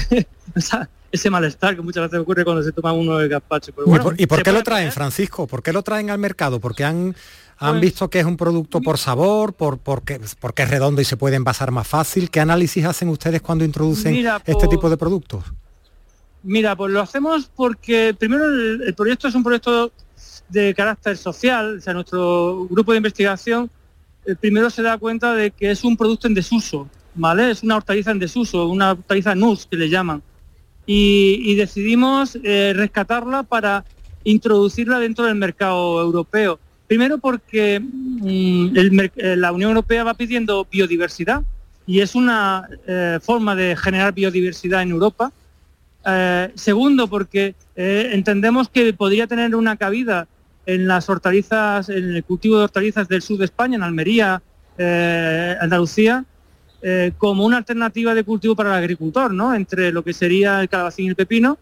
ese 1.17 1.31
malestar 1.31 1.77
que 1.77 1.83
muchas 1.83 2.05
veces 2.05 2.21
ocurre 2.21 2.45
cuando 2.45 2.63
se 2.63 2.73
toma 2.73 2.93
uno 2.93 3.21
el 3.21 3.29
gazpacho. 3.29 3.73
¿Y 4.17 4.27
por 4.27 4.43
qué 4.43 4.53
lo 4.53 4.63
traen, 4.63 4.93
Francisco? 4.93 5.47
¿Por 5.47 5.63
qué 5.63 5.73
lo 5.73 5.83
traen 5.83 6.11
al 6.11 6.19
mercado? 6.19 6.61
Porque 6.61 6.85
han, 6.85 7.15
han 7.59 7.73
pues 7.73 7.81
visto 7.81 8.09
que 8.09 8.21
es 8.21 8.25
un 8.25 8.37
producto 8.37 8.81
por 8.81 8.99
sabor, 8.99 9.53
por 9.53 9.79
porque, 9.79 10.21
porque 10.41 10.63
es 10.63 10.71
redondo 10.71 11.01
y 11.01 11.05
se 11.05 11.17
puede 11.17 11.37
envasar 11.37 11.71
más 11.71 11.87
fácil. 11.87 12.31
¿Qué 12.31 12.41
análisis 12.41 12.85
hacen 12.85 13.09
ustedes 13.09 13.43
cuando 13.43 13.65
introducen 13.65 14.15
este 14.45 14.69
tipo 14.69 14.89
de 14.89 14.97
productos? 14.97 15.45
Mira, 16.43 16.77
pues 16.77 16.93
lo 16.93 17.01
hacemos 17.01 17.51
porque 17.55 18.15
primero 18.17 18.45
el, 18.47 18.95
proyecto 18.95 19.27
es 19.27 19.35
un 19.35 19.43
proyecto 19.43 19.91
de 20.49 20.75
carácter 20.75 21.17
social, 21.17 21.79
o 21.79 21.81
sea, 21.81 21.93
nuestro 21.93 22.69
grupo 22.71 22.93
de 22.93 22.99
investigación 22.99 23.69
el 24.27 24.37
primero 24.37 24.69
se 24.71 24.83
da 24.83 24.99
cuenta 24.99 25.35
de 25.35 25.51
que 25.53 25.71
es 25.71 25.85
un 25.85 25.97
producto 25.97 26.27
en 26.27 26.35
desuso, 26.35 26.89
¿vale? 27.15 27.51
Es 27.51 27.63
una 27.63 27.77
hortaliza 27.77 28.11
en 28.11 28.19
desuso, 28.19 28.67
una 28.67 28.93
hortaliza 28.93 29.35
NUS 29.35 29.67
que 29.67 29.77
le 29.77 29.89
llaman 29.89 30.23
y, 30.87 31.55
decidimos 31.57 32.39
eh, 32.43 32.73
rescatarla 32.75 33.43
para 33.43 33.85
introducirla 34.23 35.01
dentro 35.01 35.25
del 35.25 35.35
mercado 35.35 36.01
europeo. 36.01 36.59
Primero 36.87 37.19
porque 37.19 37.81
mm, 37.81 38.77
eh, 39.17 39.37
la 39.37 39.51
Unión 39.51 39.71
Europea 39.71 40.05
va 40.05 40.15
pidiendo 40.15 40.67
biodiversidad 40.71 41.43
y 41.87 42.01
es 42.01 42.15
una 42.15 42.69
eh, 42.87 43.19
forma 43.21 43.57
de 43.57 43.77
generar 43.77 44.15
biodiversidad 44.15 44.83
en 44.83 44.91
Europa. 44.91 45.33
segundo, 46.55 47.09
porque 47.09 47.57
entendemos 47.75 48.69
que 48.69 48.93
podría 48.93 49.27
tener 49.27 49.57
una 49.57 49.77
cabida 49.77 50.29
en 50.65 50.87
las 50.87 51.09
hortalizas, 51.11 51.89
en 51.89 52.15
el 52.15 52.23
cultivo 52.23 52.59
de 52.59 52.65
hortalizas 52.65 53.09
del 53.09 53.23
sur 53.23 53.39
de 53.39 53.45
España, 53.45 53.75
en 53.75 53.83
Almería, 53.83 54.41
Andalucía, 55.61 56.25
eh, 56.83 57.13
como 57.17 57.45
una 57.45 57.57
alternativa 57.57 58.15
de 58.15 58.25
cultivo 58.25 58.55
para 58.55 58.71
el 58.71 58.77
agricultor, 58.77 59.33
¿no? 59.33 59.55
Entre 59.55 59.93
lo 59.93 60.05
que 60.05 60.13
sería 60.13 60.61
el 60.61 60.69
calabacín 60.69 61.07
y 61.07 61.09
el 61.09 61.17
pepino. 61.17 61.59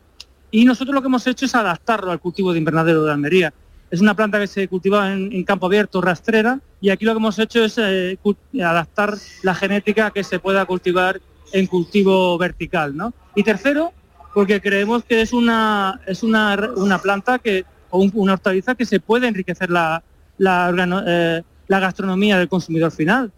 Y 0.50 0.64
nosotros 0.64 0.94
lo 0.94 1.00
que 1.00 1.08
hemos 1.08 1.26
hecho 1.26 1.46
es 1.46 1.54
adaptarlo 1.54 2.10
al 2.10 2.20
cultivo 2.20 2.52
de 2.52 2.58
invernadero 2.58 3.04
de 3.04 3.12
Almería. 3.12 3.52
Es 3.90 4.00
una 4.00 4.14
planta 4.14 4.40
que 4.40 4.46
se 4.46 4.66
cultiva 4.66 5.12
en, 5.12 5.44
campo 5.44 5.66
abierto, 5.66 6.00
rastrera, 6.00 6.60
y 6.80 6.90
aquí 6.90 7.04
lo 7.04 7.12
que 7.12 7.18
hemos 7.18 7.38
hecho 7.38 7.64
es 7.64 7.78
eh, 7.78 8.18
adaptar 8.62 9.14
la 9.42 9.54
genética 9.54 10.10
que 10.10 10.24
se 10.24 10.40
pueda 10.40 10.64
cultivar 10.64 11.20
en 11.52 11.66
cultivo 11.66 12.36
vertical, 12.36 12.96
¿no? 12.96 13.14
Y 13.36 13.44
tercero, 13.44 13.92
porque 14.32 14.60
creemos 14.60 15.04
que 15.04 15.20
es 15.20 15.32
una, 15.32 16.00
es 16.06 16.22
una, 16.22 16.56
planta 17.02 17.38
que, 17.38 17.64
o 17.90 18.00
una 18.14 18.32
hortaliza 18.32 18.74
que 18.74 18.84
se 18.84 18.98
puede 18.98 19.28
enriquecer 19.28 19.70
la, 19.70 20.02
la, 20.38 21.02
eh, 21.06 21.42
la 21.68 21.80
gastronomía 21.80 22.38
del 22.38 22.48
consumidor 22.48 22.90
final 22.90 23.32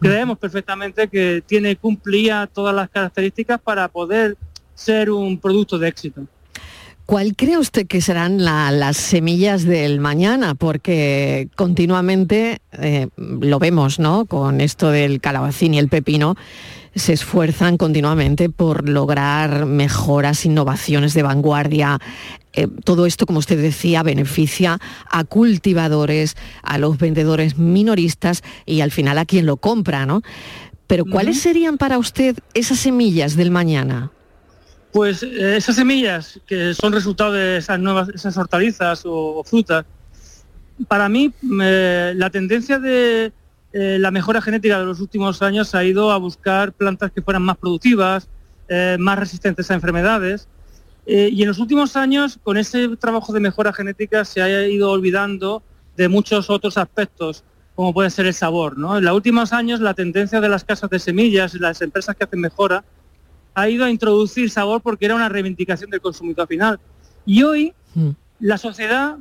creemos 0.00 0.38
perfectamente 0.38 1.08
que 1.08 1.42
tiene 1.46 1.76
cumplía 1.76 2.48
todas 2.52 2.74
las 2.74 2.88
características 2.88 3.60
para 3.60 3.88
poder 3.88 4.36
ser 4.74 5.10
un 5.10 5.38
producto 5.38 5.78
de 5.78 5.88
éxito. 5.88 6.22
¿Cuál 7.10 7.34
cree 7.34 7.58
usted 7.58 7.88
que 7.88 8.00
serán 8.00 8.44
las 8.44 8.96
semillas 8.96 9.64
del 9.64 9.98
mañana? 9.98 10.54
Porque 10.54 11.48
continuamente 11.56 12.60
eh, 12.70 13.08
lo 13.16 13.58
vemos, 13.58 13.98
¿no? 13.98 14.26
Con 14.26 14.60
esto 14.60 14.90
del 14.90 15.20
calabacín 15.20 15.74
y 15.74 15.80
el 15.80 15.88
pepino, 15.88 16.36
se 16.94 17.12
esfuerzan 17.12 17.76
continuamente 17.76 18.48
por 18.48 18.88
lograr 18.88 19.66
mejoras, 19.66 20.46
innovaciones 20.46 21.12
de 21.14 21.24
vanguardia. 21.24 21.98
Eh, 22.52 22.66
todo 22.84 23.06
esto, 23.06 23.26
como 23.26 23.38
usted 23.38 23.60
decía, 23.60 24.02
beneficia 24.02 24.78
a 25.10 25.24
cultivadores, 25.24 26.36
a 26.62 26.78
los 26.78 26.98
vendedores 26.98 27.58
minoristas 27.58 28.42
y 28.66 28.80
al 28.80 28.90
final 28.90 29.18
a 29.18 29.24
quien 29.24 29.46
lo 29.46 29.56
compra, 29.56 30.06
¿no? 30.06 30.22
Pero 30.86 31.04
¿cuáles 31.04 31.40
serían 31.40 31.78
para 31.78 31.98
usted 31.98 32.36
esas 32.52 32.80
semillas 32.80 33.36
del 33.36 33.52
mañana? 33.52 34.10
Pues 34.92 35.22
eh, 35.22 35.56
esas 35.56 35.76
semillas 35.76 36.40
que 36.48 36.74
son 36.74 36.92
resultado 36.92 37.32
de 37.32 37.58
esas 37.58 37.78
nuevas, 37.78 38.08
esas 38.08 38.36
hortalizas 38.36 39.02
o, 39.04 39.44
frutas, 39.44 39.84
para 40.88 41.08
mí 41.08 41.32
la 41.42 42.30
tendencia 42.30 42.80
de, 42.80 43.32
eh, 43.72 43.98
la 44.00 44.10
mejora 44.10 44.42
genética 44.42 44.80
de 44.80 44.86
los 44.86 44.98
últimos 44.98 45.42
años 45.42 45.76
ha 45.76 45.84
ido 45.84 46.10
a 46.10 46.16
buscar 46.16 46.72
plantas 46.72 47.12
que 47.12 47.22
fueran 47.22 47.42
más 47.42 47.58
productivas, 47.58 48.28
más 48.98 49.18
resistentes 49.18 49.68
a 49.70 49.74
enfermedades. 49.74 50.48
Eh, 51.06 51.30
y 51.32 51.42
en 51.42 51.48
los 51.48 51.58
últimos 51.58 51.96
años, 51.96 52.38
con 52.42 52.56
ese 52.56 52.96
trabajo 52.96 53.32
de 53.32 53.40
mejora 53.40 53.72
genética, 53.72 54.24
se 54.24 54.42
ha 54.42 54.68
ido 54.68 54.90
olvidando 54.90 55.62
de 55.96 56.08
muchos 56.08 56.50
otros 56.50 56.78
aspectos, 56.78 57.44
como 57.74 57.92
puede 57.92 58.10
ser 58.10 58.26
el 58.26 58.34
sabor. 58.34 58.74
En 58.76 59.04
los 59.04 59.14
últimos 59.14 59.52
años, 59.52 59.80
la 59.80 59.94
tendencia 59.94 60.40
de 60.40 60.48
las 60.48 60.64
casas 60.64 60.90
de 60.90 60.98
semillas 60.98 61.54
y 61.54 61.58
las 61.58 61.80
empresas 61.82 62.16
que 62.16 62.24
hacen 62.24 62.40
mejora 62.40 62.84
ha 63.54 63.68
ido 63.68 63.84
a 63.84 63.90
introducir 63.90 64.50
sabor 64.50 64.80
porque 64.80 65.06
era 65.06 65.14
una 65.14 65.28
reivindicación 65.28 65.90
del 65.90 66.00
consumidor 66.00 66.46
final. 66.46 66.78
Y 67.26 67.42
hoy 67.42 67.74
mm. 67.94 68.10
la 68.40 68.58
sociedad 68.58 69.16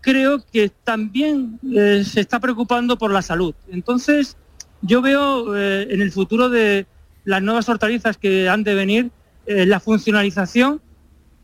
creo 0.00 0.44
que 0.52 0.70
también 0.84 1.58
eh, 1.74 2.04
se 2.04 2.20
está 2.20 2.38
preocupando 2.40 2.96
por 2.96 3.12
la 3.12 3.22
salud. 3.22 3.54
Entonces, 3.68 4.36
yo 4.82 5.02
veo 5.02 5.56
eh, 5.56 5.88
en 5.90 6.00
el 6.00 6.12
futuro 6.12 6.48
de 6.48 6.86
las 7.24 7.42
nuevas 7.42 7.68
hortalizas 7.68 8.16
que 8.16 8.48
han 8.48 8.62
de 8.62 8.74
venir 8.74 9.10
eh, 9.46 9.66
la 9.66 9.80
funcionalización 9.80 10.80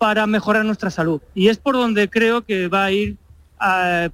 para 0.02 0.26
mejorar 0.26 0.64
nuestra 0.64 0.90
salud. 0.90 1.20
Y 1.32 1.46
es 1.46 1.58
por 1.58 1.76
donde 1.76 2.10
creo 2.10 2.42
que 2.42 2.66
va 2.66 2.86
a 2.86 2.90
ir 2.90 3.18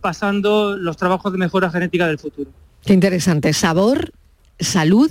pasando 0.03 0.77
los 0.77 0.99
trabajos 0.99 1.33
de 1.33 1.39
mejora 1.39 1.71
genética 1.71 2.07
del 2.07 2.19
futuro. 2.19 2.51
Qué 2.85 2.93
interesante. 2.93 3.55
Sabor, 3.55 4.13
salud 4.61 5.11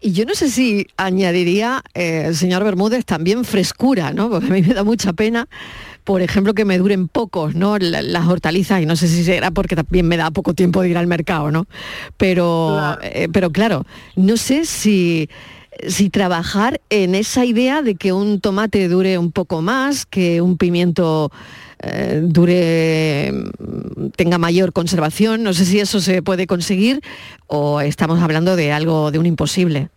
Y 0.00 0.10
yo 0.10 0.24
no 0.24 0.34
sé 0.34 0.50
si 0.50 0.88
añadiría, 0.96 1.84
el 1.94 2.34
señor 2.34 2.64
Bermúdez, 2.64 3.04
también 3.04 3.44
frescura, 3.44 4.12
¿no? 4.12 4.28
Porque 4.28 4.48
a 4.48 4.50
mí 4.50 4.62
me 4.62 4.74
da 4.74 4.82
mucha 4.82 5.12
pena 5.12 5.46
por 6.02 6.22
ejemplo, 6.22 6.54
que 6.54 6.64
me 6.64 6.78
duren 6.78 7.06
pocos, 7.06 7.54
¿no? 7.54 7.76
Las 7.76 8.26
hortalizas, 8.26 8.80
y 8.80 8.86
no 8.86 8.96
sé 8.96 9.08
si 9.08 9.24
será 9.24 9.50
porque 9.50 9.76
también 9.76 10.08
me 10.08 10.16
da 10.16 10.30
poco 10.30 10.54
tiempo 10.54 10.80
de 10.80 10.88
ir 10.88 10.96
al 10.96 11.06
mercado, 11.06 11.50
¿no? 11.50 11.66
Pero 12.16 12.70
claro, 12.72 13.00
eh, 13.02 13.28
pero 13.30 13.52
claro 13.52 13.84
no 14.16 14.38
sé 14.38 14.64
si 14.64 15.28
si 15.86 16.10
trabajar 16.10 16.80
en 16.90 17.14
esa 17.14 17.44
idea 17.44 17.82
de 17.82 17.94
que 17.94 18.12
un 18.12 18.40
tomate 18.40 18.88
dure 18.88 19.18
un 19.18 19.32
poco 19.32 19.62
más, 19.62 20.06
que 20.06 20.40
un 20.40 20.56
pimiento 20.58 21.30
eh, 21.80 22.20
dure, 22.24 23.32
mm, 23.32 24.08
tenga 24.16 24.38
mayor 24.38 24.72
conservación, 24.72 25.42
no 25.42 25.52
sé 25.52 25.64
si 25.64 25.78
eso 25.78 26.00
se 26.00 26.22
puede 26.22 26.46
conseguir 26.46 27.00
o 27.46 27.80
estamos 27.80 28.20
hablando 28.20 28.56
de 28.56 28.72
algo, 28.72 29.10
de 29.10 29.18
un 29.18 29.26
imposible. 29.26 29.88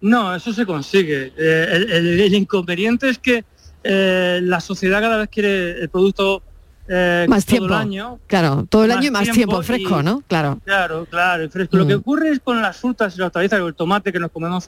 No, 0.00 0.34
eso 0.34 0.52
se 0.52 0.66
consigue. 0.66 1.32
Eh, 1.36 1.86
el, 1.90 2.34
inconveniente 2.34 3.08
es 3.08 3.18
que 3.18 3.44
eh, 3.82 4.40
la 4.42 4.60
sociedad 4.60 5.00
cada 5.00 5.16
vez 5.16 5.28
quiere 5.28 5.80
el 5.80 5.88
producto 5.88 6.42
eh, 6.88 7.26
más 7.28 7.44
todo 7.44 7.58
tiempo. 7.58 7.74
el 7.74 7.80
año. 7.80 8.18
Claro, 8.26 8.66
todo 8.68 8.84
el 8.84 8.92
año 8.92 9.08
y 9.08 9.10
más 9.10 9.30
tiempo, 9.30 9.62
fresco, 9.62 10.02
¿no? 10.02 10.22
Claro. 10.26 10.60
Claro, 10.64 11.06
claro, 11.06 11.48
fresco. 11.50 11.76
Lo 11.76 11.86
que 11.86 11.96
mm. 11.96 12.00
ocurre 12.00 12.30
es 12.30 12.40
con 12.40 12.60
las 12.60 12.76
frutas 12.76 13.14
y 13.14 13.18
las 13.18 13.26
hortalizas, 13.26 13.60
el 13.60 13.74
tomate 13.74 14.12
que 14.12 14.18
nos 14.18 14.30
comemos 14.30 14.66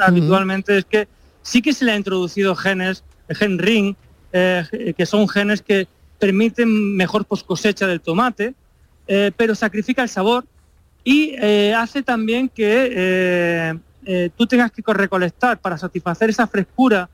habitualmente, 0.00 0.78
es 0.78 0.84
que 0.84 1.08
sí 1.42 1.62
que 1.62 1.72
se 1.72 1.84
le 1.84 1.92
ha 1.92 1.96
introducido 1.96 2.54
genes, 2.54 3.04
el 3.28 3.36
gen 3.36 3.58
ring, 3.58 3.94
eh, 4.32 4.94
que 4.96 5.06
son 5.06 5.28
genes 5.28 5.62
que 5.62 5.86
permiten 6.18 6.96
mejor 6.96 7.24
post 7.24 7.46
cosecha 7.46 7.86
del 7.86 8.00
tomate, 8.00 8.54
pero 9.36 9.54
sacrifica 9.54 10.02
el 10.02 10.08
sabor 10.08 10.44
y 11.04 11.34
hace 11.72 12.02
también 12.02 12.48
que 12.48 13.78
tú 14.36 14.46
tengas 14.46 14.72
que 14.72 14.82
recolectar 14.86 15.58
para 15.58 15.78
satisfacer 15.78 16.28
esa 16.28 16.46
frescura 16.46 17.08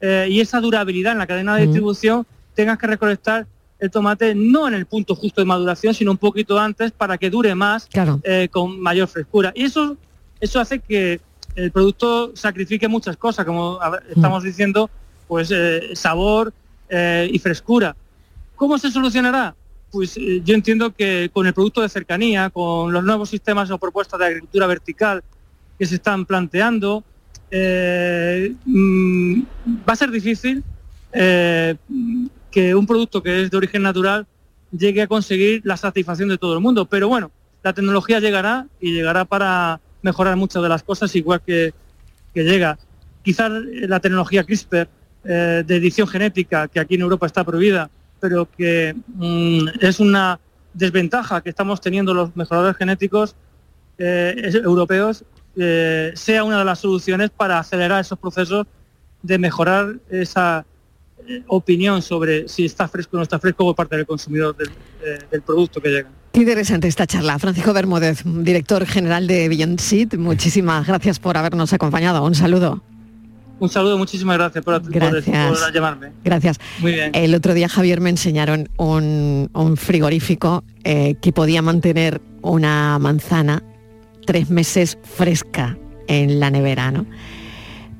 eh, 0.00 0.28
y 0.30 0.40
esa 0.40 0.60
durabilidad 0.60 1.12
en 1.12 1.18
la 1.18 1.26
cadena 1.26 1.56
de 1.56 1.62
distribución, 1.62 2.26
tengas 2.54 2.78
que 2.78 2.86
recolectar 2.86 3.46
el 3.78 3.90
tomate 3.90 4.34
no 4.34 4.66
en 4.68 4.74
el 4.74 4.86
punto 4.86 5.14
justo 5.14 5.40
de 5.40 5.44
maduración, 5.44 5.94
sino 5.94 6.10
un 6.10 6.18
poquito 6.18 6.58
antes 6.58 6.92
para 6.92 7.18
que 7.18 7.30
dure 7.30 7.54
más 7.54 7.88
eh, 8.24 8.48
con 8.50 8.80
mayor 8.80 9.08
frescura. 9.08 9.52
Y 9.54 9.64
eso, 9.64 9.96
eso 10.40 10.60
hace 10.60 10.80
que 10.80 11.20
el 11.54 11.70
producto 11.70 12.36
sacrifique 12.36 12.88
muchas 12.88 13.16
cosas, 13.16 13.44
como 13.44 13.78
estamos 14.08 14.42
diciendo, 14.42 14.90
pues 15.26 15.50
eh, 15.52 15.90
sabor 15.94 16.52
y 16.90 17.38
frescura. 17.38 17.94
¿Cómo 18.56 18.78
se 18.78 18.90
solucionará? 18.90 19.54
Pues 19.90 20.14
yo 20.16 20.54
entiendo 20.54 20.90
que 20.94 21.30
con 21.32 21.46
el 21.46 21.54
producto 21.54 21.82
de 21.82 21.88
cercanía, 21.88 22.50
con 22.50 22.92
los 22.92 23.04
nuevos 23.04 23.28
sistemas 23.28 23.70
o 23.70 23.78
propuestas 23.78 24.18
de 24.18 24.26
agricultura 24.26 24.66
vertical 24.66 25.22
que 25.78 25.86
se 25.86 25.96
están 25.96 26.26
planteando, 26.26 27.04
eh, 27.50 28.54
mm, 28.64 29.42
va 29.88 29.92
a 29.92 29.96
ser 29.96 30.10
difícil 30.10 30.62
eh, 31.12 31.76
que 32.50 32.74
un 32.74 32.86
producto 32.86 33.22
que 33.22 33.42
es 33.42 33.50
de 33.50 33.56
origen 33.56 33.82
natural 33.82 34.26
llegue 34.70 35.02
a 35.02 35.06
conseguir 35.06 35.62
la 35.64 35.76
satisfacción 35.76 36.28
de 36.28 36.38
todo 36.38 36.54
el 36.54 36.60
mundo. 36.60 36.86
Pero 36.86 37.08
bueno, 37.08 37.30
la 37.62 37.72
tecnología 37.72 38.20
llegará 38.20 38.66
y 38.80 38.92
llegará 38.92 39.24
para 39.24 39.80
mejorar 40.02 40.36
muchas 40.36 40.62
de 40.62 40.68
las 40.68 40.82
cosas, 40.82 41.14
igual 41.16 41.40
que, 41.44 41.72
llega. 42.34 42.78
Quizás 43.22 43.50
la 43.50 43.98
tecnología 43.98 44.44
CRISPR 44.44 44.88
eh, 45.24 45.64
de 45.66 45.76
edición 45.76 46.06
genética, 46.06 46.68
que 46.68 46.78
aquí 46.78 46.94
en 46.94 47.00
Europa 47.00 47.26
está 47.26 47.42
prohibida, 47.42 47.90
pero 48.20 48.48
que 48.48 48.94
mm, 49.08 49.68
es 49.80 49.98
una 49.98 50.38
desventaja 50.72 51.40
que 51.40 51.50
estamos 51.50 51.80
teniendo 51.80 52.14
los 52.14 52.36
mejoradores 52.36 52.76
genéticos 52.76 53.34
europeos 53.98 55.24
eh, 55.60 56.12
sea 56.14 56.44
una 56.44 56.60
de 56.60 56.64
las 56.64 56.78
soluciones 56.78 57.30
para 57.30 57.58
acelerar 57.58 58.00
esos 58.00 58.16
procesos 58.16 58.64
de 59.22 59.38
mejorar 59.38 59.96
esa 60.08 60.60
eh, 60.60 60.77
opinión 61.48 62.02
sobre 62.02 62.48
si 62.48 62.64
está 62.64 62.88
fresco 62.88 63.16
o 63.16 63.18
no 63.18 63.22
está 63.22 63.38
fresco 63.38 63.64
por 63.64 63.74
parte 63.74 63.96
del 63.96 64.06
consumidor 64.06 64.56
del, 64.56 64.68
eh, 65.04 65.40
producto 65.44 65.80
que 65.80 65.88
llega. 65.88 66.08
Qué 66.32 66.40
interesante 66.40 66.88
esta 66.88 67.06
charla. 67.06 67.38
Francisco 67.38 67.72
Bermúdez, 67.72 68.22
director 68.24 68.86
general 68.86 69.26
de 69.26 69.48
Beyond 69.48 69.80
Seed, 69.80 70.14
muchísimas 70.14 70.86
gracias 70.86 71.18
por 71.18 71.36
habernos 71.36 71.72
acompañado. 71.72 72.24
Un 72.24 72.34
saludo. 72.34 72.82
Un 73.60 73.68
saludo, 73.68 73.98
muchísimas 73.98 74.38
gracias 74.38 74.64
por, 74.64 74.80
gracias. 74.88 75.72
llamarme. 75.74 76.12
Gracias. 76.22 76.60
Muy 76.78 76.92
bien. 76.92 77.10
El 77.12 77.34
otro 77.34 77.54
día, 77.54 77.68
Javier, 77.68 78.00
me 78.00 78.10
enseñaron 78.10 78.68
un, 78.76 79.76
frigorífico 79.76 80.62
que 80.84 81.32
podía 81.34 81.60
mantener 81.60 82.20
una 82.42 82.98
manzana 83.00 83.64
tres 84.26 84.48
meses 84.48 84.96
fresca 85.02 85.76
en 86.06 86.38
la 86.38 86.50
nevera, 86.50 86.92
¿no? 86.92 87.04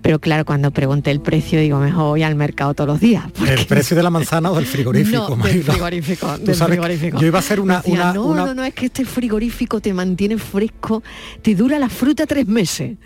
Pero 0.08 0.20
claro, 0.20 0.46
cuando 0.46 0.70
pregunté 0.70 1.10
el 1.10 1.20
precio, 1.20 1.60
digo, 1.60 1.78
mejor 1.80 2.04
voy 2.04 2.22
al 2.22 2.34
mercado 2.34 2.72
todos 2.72 2.88
los 2.88 2.98
días. 2.98 3.24
¿El 3.46 3.66
precio 3.66 3.94
de 3.94 4.02
la 4.02 4.08
manzana 4.08 4.50
o 4.50 4.56
del 4.56 4.64
frigorífico? 4.64 5.18
No, 5.36 5.44
del 5.44 5.62
frigorífico, 5.62 6.38
del 6.38 6.54
frigorífico. 6.54 7.20
Yo 7.20 7.26
iba 7.26 7.36
a 7.36 7.40
hacer 7.40 7.60
una, 7.60 7.82
una, 7.84 8.14
no, 8.14 8.34
no, 8.34 8.54
no, 8.54 8.64
es 8.64 8.72
que 8.72 8.86
este 8.86 9.04
frigorífico 9.04 9.82
te 9.82 9.92
mantiene 9.92 10.38
fresco, 10.38 11.02
te 11.42 11.54
dura 11.54 11.78
la 11.78 11.90
fruta 11.90 12.24
tres 12.24 12.46
meses 12.46 12.96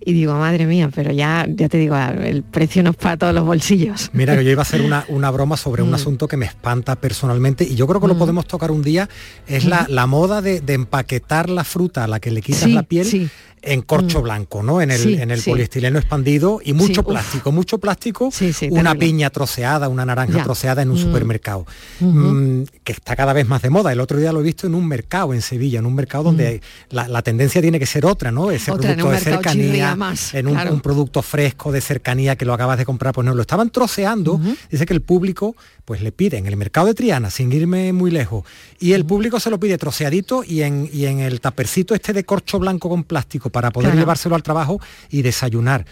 y 0.00 0.12
digo, 0.14 0.32
madre 0.32 0.64
mía, 0.64 0.90
pero 0.94 1.12
ya, 1.12 1.46
ya 1.46 1.68
te 1.68 1.76
digo, 1.76 1.94
el 1.96 2.42
precio 2.42 2.82
no 2.82 2.90
es 2.90 2.96
para 2.96 3.18
todos 3.18 3.34
los 3.34 3.44
bolsillos. 3.44 4.08
Mira, 4.14 4.34
que 4.36 4.42
yo 4.42 4.50
iba 4.50 4.62
a 4.62 4.62
hacer 4.62 4.80
una, 4.80 5.04
una 5.08 5.30
broma 5.30 5.58
sobre 5.58 5.82
un 5.82 5.90
mm. 5.90 5.94
asunto 5.94 6.28
que 6.28 6.38
me 6.38 6.46
espanta 6.46 6.96
personalmente 6.96 7.64
y 7.64 7.74
yo 7.74 7.86
creo 7.86 8.00
que 8.00 8.06
lo 8.06 8.14
mm. 8.14 8.18
podemos 8.18 8.46
tocar 8.46 8.70
un 8.70 8.82
día, 8.82 9.06
es 9.46 9.66
la, 9.66 9.84
la 9.90 10.06
moda 10.06 10.40
de, 10.40 10.62
empaquetar 10.66 11.50
la 11.50 11.64
fruta 11.64 12.04
a 12.04 12.06
la 12.06 12.20
que 12.20 12.30
le 12.30 12.40
quitas 12.40 12.70
la 12.70 12.84
piel 12.84 13.30
en 13.68 13.82
corcho 13.82 14.20
mm. 14.20 14.22
blanco, 14.22 14.62
¿no? 14.62 14.80
En 14.80 14.90
el, 14.90 15.20
en 15.20 15.30
el 15.30 15.42
poliestileno 15.42 15.98
expandido 15.98 16.60
y 16.64 16.72
mucho 16.72 17.02
plástico, 17.02 17.52
mucho 17.52 17.78
plástico, 17.78 18.30
una 18.70 18.94
piña 18.94 19.30
troceada, 19.30 19.88
una 19.88 20.04
naranja 20.04 20.42
troceada 20.42 20.82
en 20.82 20.90
un 20.90 20.98
supermercado, 20.98 21.66
que 21.98 22.92
está 22.92 23.16
cada 23.16 23.32
vez 23.32 23.46
más 23.46 23.62
de 23.62 23.70
moda. 23.70 23.92
El 23.92 24.00
otro 24.00 24.18
día 24.18 24.32
lo 24.32 24.40
he 24.40 24.42
visto 24.42 24.66
en 24.66 24.74
un 24.74 24.86
mercado 24.86 25.34
en 25.34 25.42
Sevilla, 25.42 25.78
en 25.78 25.86
un 25.86 25.94
mercado 25.94 26.24
donde 26.24 26.60
la, 26.90 27.22
tendencia 27.22 27.60
tiene 27.60 27.78
que 27.78 27.86
ser 27.86 28.06
otra, 28.06 28.30
¿no? 28.30 28.50
Ese 28.50 28.72
producto 28.72 29.10
de 29.10 29.18
cercanía, 29.18 29.96
en 30.32 30.46
un, 30.46 30.80
producto 30.80 31.22
fresco 31.22 31.72
de 31.72 31.80
cercanía 31.80 32.36
que 32.36 32.44
lo 32.44 32.54
acabas 32.54 32.78
de 32.78 32.84
comprar, 32.84 33.12
pues 33.12 33.24
no, 33.26 33.34
lo 33.34 33.42
estaban 33.42 33.70
troceando, 33.70 34.40
dice 34.70 34.86
que 34.86 34.94
el 34.94 35.02
público 35.02 35.54
pues 35.84 36.02
le 36.02 36.12
pide 36.12 36.36
en 36.36 36.46
el 36.46 36.56
mercado 36.56 36.86
de 36.86 36.94
Triana, 36.94 37.30
sin 37.30 37.50
irme 37.50 37.94
muy 37.94 38.10
lejos, 38.10 38.44
y 38.78 38.92
el 38.92 39.06
público 39.06 39.40
se 39.40 39.48
lo 39.48 39.58
pide 39.58 39.78
troceadito 39.78 40.44
y 40.44 40.62
en, 40.62 40.88
y 40.92 41.06
en 41.06 41.20
el 41.20 41.40
tapercito 41.40 41.94
este 41.94 42.12
de 42.12 42.24
corcho 42.24 42.58
blanco 42.58 42.90
con 42.90 43.04
plástico 43.04 43.48
para 43.58 43.72
poder 43.72 43.96
llevárselo 43.96 44.36
al 44.36 44.44
trabajo 44.44 44.80
y 45.10 45.22
desayunar. 45.22 45.84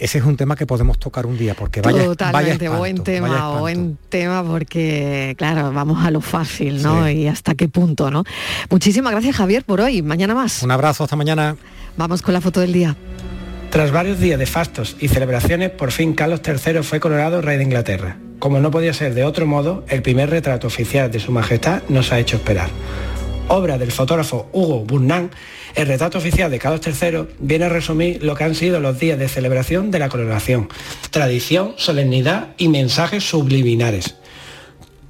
Ese 0.00 0.18
es 0.18 0.24
un 0.24 0.36
tema 0.36 0.56
que 0.56 0.66
podemos 0.66 0.98
tocar 0.98 1.24
un 1.24 1.38
día 1.38 1.54
porque 1.54 1.80
vaya 1.80 2.02
totalmente 2.02 2.68
buen 2.68 3.04
tema 3.04 3.60
buen 3.60 3.96
tema 4.08 4.42
porque 4.42 5.36
claro 5.38 5.72
vamos 5.72 6.04
a 6.04 6.10
lo 6.10 6.20
fácil 6.20 6.82
no 6.82 7.08
y 7.08 7.28
hasta 7.28 7.54
qué 7.54 7.68
punto 7.68 8.10
no 8.10 8.24
muchísimas 8.68 9.12
gracias 9.12 9.36
Javier 9.36 9.64
por 9.64 9.80
hoy. 9.80 10.02
Mañana 10.02 10.34
más. 10.34 10.64
Un 10.64 10.72
abrazo 10.72 11.04
hasta 11.04 11.14
mañana. 11.14 11.56
Vamos 11.96 12.22
con 12.22 12.34
la 12.34 12.40
foto 12.40 12.58
del 12.58 12.72
día. 12.72 12.96
Tras 13.70 13.92
varios 13.92 14.18
días 14.18 14.38
de 14.40 14.46
fastos 14.46 14.96
y 14.98 15.06
celebraciones, 15.06 15.70
por 15.70 15.92
fin 15.92 16.12
Carlos 16.12 16.40
III 16.44 16.82
fue 16.82 16.98
coronado 16.98 17.40
rey 17.40 17.56
de 17.56 17.62
Inglaterra. 17.62 18.16
Como 18.40 18.58
no 18.58 18.72
podía 18.72 18.92
ser 18.92 19.14
de 19.14 19.22
otro 19.22 19.46
modo, 19.46 19.84
el 19.88 20.02
primer 20.02 20.28
retrato 20.28 20.66
oficial 20.66 21.08
de 21.12 21.20
su 21.20 21.30
majestad 21.30 21.82
nos 21.88 22.10
ha 22.10 22.18
hecho 22.18 22.36
esperar. 22.36 22.68
Obra 23.48 23.78
del 23.78 23.92
fotógrafo 23.92 24.48
Hugo 24.52 24.84
Burnán, 24.84 25.30
el 25.76 25.86
retrato 25.86 26.18
oficial 26.18 26.50
de 26.50 26.58
Carlos 26.58 26.80
III 26.84 27.28
viene 27.38 27.66
a 27.66 27.68
resumir 27.68 28.22
lo 28.24 28.34
que 28.34 28.42
han 28.42 28.56
sido 28.56 28.80
los 28.80 28.98
días 28.98 29.18
de 29.20 29.28
celebración 29.28 29.92
de 29.92 30.00
la 30.00 30.08
coronación, 30.08 30.68
tradición, 31.10 31.74
solemnidad 31.76 32.54
y 32.58 32.68
mensajes 32.68 33.22
subliminares. 33.22 34.16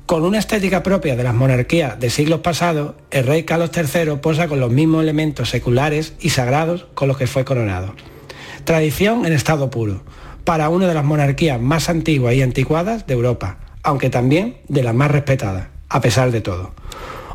Con 0.05 0.23
una 0.23 0.39
estética 0.39 0.83
propia 0.83 1.17
de 1.17 1.25
las 1.25 1.35
monarquías 1.35 1.99
de 1.99 2.11
siglos 2.11 2.41
pasados, 2.41 2.95
el 3.11 3.27
rey 3.27 3.45
Carlos 3.45 3.71
III 3.75 4.17
posa 4.21 4.49
con 4.49 4.61
los 4.61 4.71
mismos 4.71 5.03
elementos 5.03 5.49
seculares 5.49 6.13
y 6.21 6.29
sagrados 6.29 6.87
con 6.95 7.09
los 7.09 7.17
que 7.17 7.27
fue 7.27 7.47
coronado. 7.47 7.95
Tradición 8.65 9.25
en 9.25 9.33
estado 9.33 9.71
puro, 9.71 10.03
para 10.45 10.69
una 10.69 10.87
de 10.87 10.95
las 10.95 11.05
monarquías 11.05 11.61
más 11.61 11.89
antiguas 11.89 12.35
y 12.35 12.43
anticuadas 12.43 13.07
de 13.07 13.15
Europa, 13.15 13.59
aunque 13.83 14.11
también 14.11 14.59
de 14.69 14.83
las 14.83 14.95
más 14.95 15.11
respetadas, 15.11 15.69
a 15.89 16.03
pesar 16.03 16.31
de 16.31 16.43
todo. 16.43 16.73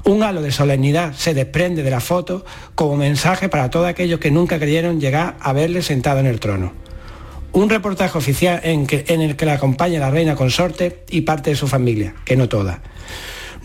Un 0.03 0.23
halo 0.23 0.41
de 0.41 0.51
solemnidad 0.51 1.13
se 1.13 1.33
desprende 1.33 1.83
de 1.83 1.91
la 1.91 1.99
foto 1.99 2.43
como 2.75 2.97
mensaje 2.97 3.49
para 3.49 3.69
todos 3.69 3.87
aquellos 3.87 4.19
que 4.19 4.31
nunca 4.31 4.57
creyeron 4.57 4.99
llegar 4.99 5.37
a 5.39 5.53
verle 5.53 5.83
sentado 5.83 6.19
en 6.19 6.25
el 6.25 6.39
trono. 6.39 6.73
Un 7.51 7.69
reportaje 7.69 8.17
oficial 8.17 8.61
en, 8.63 8.87
en 8.89 9.21
el 9.21 9.35
que 9.35 9.45
la 9.45 9.53
acompaña 9.53 9.99
la 9.99 10.09
reina 10.09 10.35
consorte 10.35 11.03
y 11.09 11.21
parte 11.21 11.51
de 11.51 11.55
su 11.55 11.67
familia, 11.67 12.15
que 12.25 12.35
no 12.35 12.49
toda. 12.49 12.81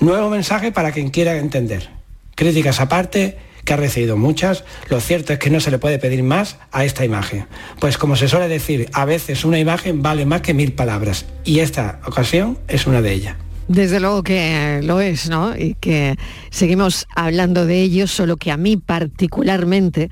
Nuevo 0.00 0.28
mensaje 0.28 0.72
para 0.72 0.92
quien 0.92 1.10
quiera 1.10 1.36
entender. 1.36 1.88
Críticas 2.34 2.80
aparte, 2.80 3.38
que 3.64 3.72
ha 3.72 3.76
recibido 3.76 4.16
muchas, 4.16 4.64
lo 4.88 5.00
cierto 5.00 5.32
es 5.32 5.38
que 5.38 5.50
no 5.50 5.60
se 5.60 5.70
le 5.70 5.78
puede 5.78 5.98
pedir 5.98 6.22
más 6.22 6.58
a 6.70 6.84
esta 6.84 7.04
imagen. 7.04 7.46
Pues 7.80 7.96
como 7.96 8.14
se 8.14 8.28
suele 8.28 8.48
decir, 8.48 8.88
a 8.92 9.04
veces 9.04 9.44
una 9.44 9.58
imagen 9.58 10.02
vale 10.02 10.26
más 10.26 10.42
que 10.42 10.54
mil 10.54 10.72
palabras 10.72 11.26
y 11.44 11.60
esta 11.60 12.00
ocasión 12.06 12.58
es 12.68 12.86
una 12.86 13.02
de 13.02 13.12
ellas. 13.12 13.36
Desde 13.68 13.98
luego 13.98 14.22
que 14.22 14.80
lo 14.84 15.00
es, 15.00 15.28
¿no? 15.28 15.56
Y 15.56 15.74
que 15.74 16.14
seguimos 16.50 17.06
hablando 17.16 17.66
de 17.66 17.82
ello, 17.82 18.06
solo 18.06 18.36
que 18.36 18.52
a 18.52 18.56
mí 18.56 18.76
particularmente 18.76 20.10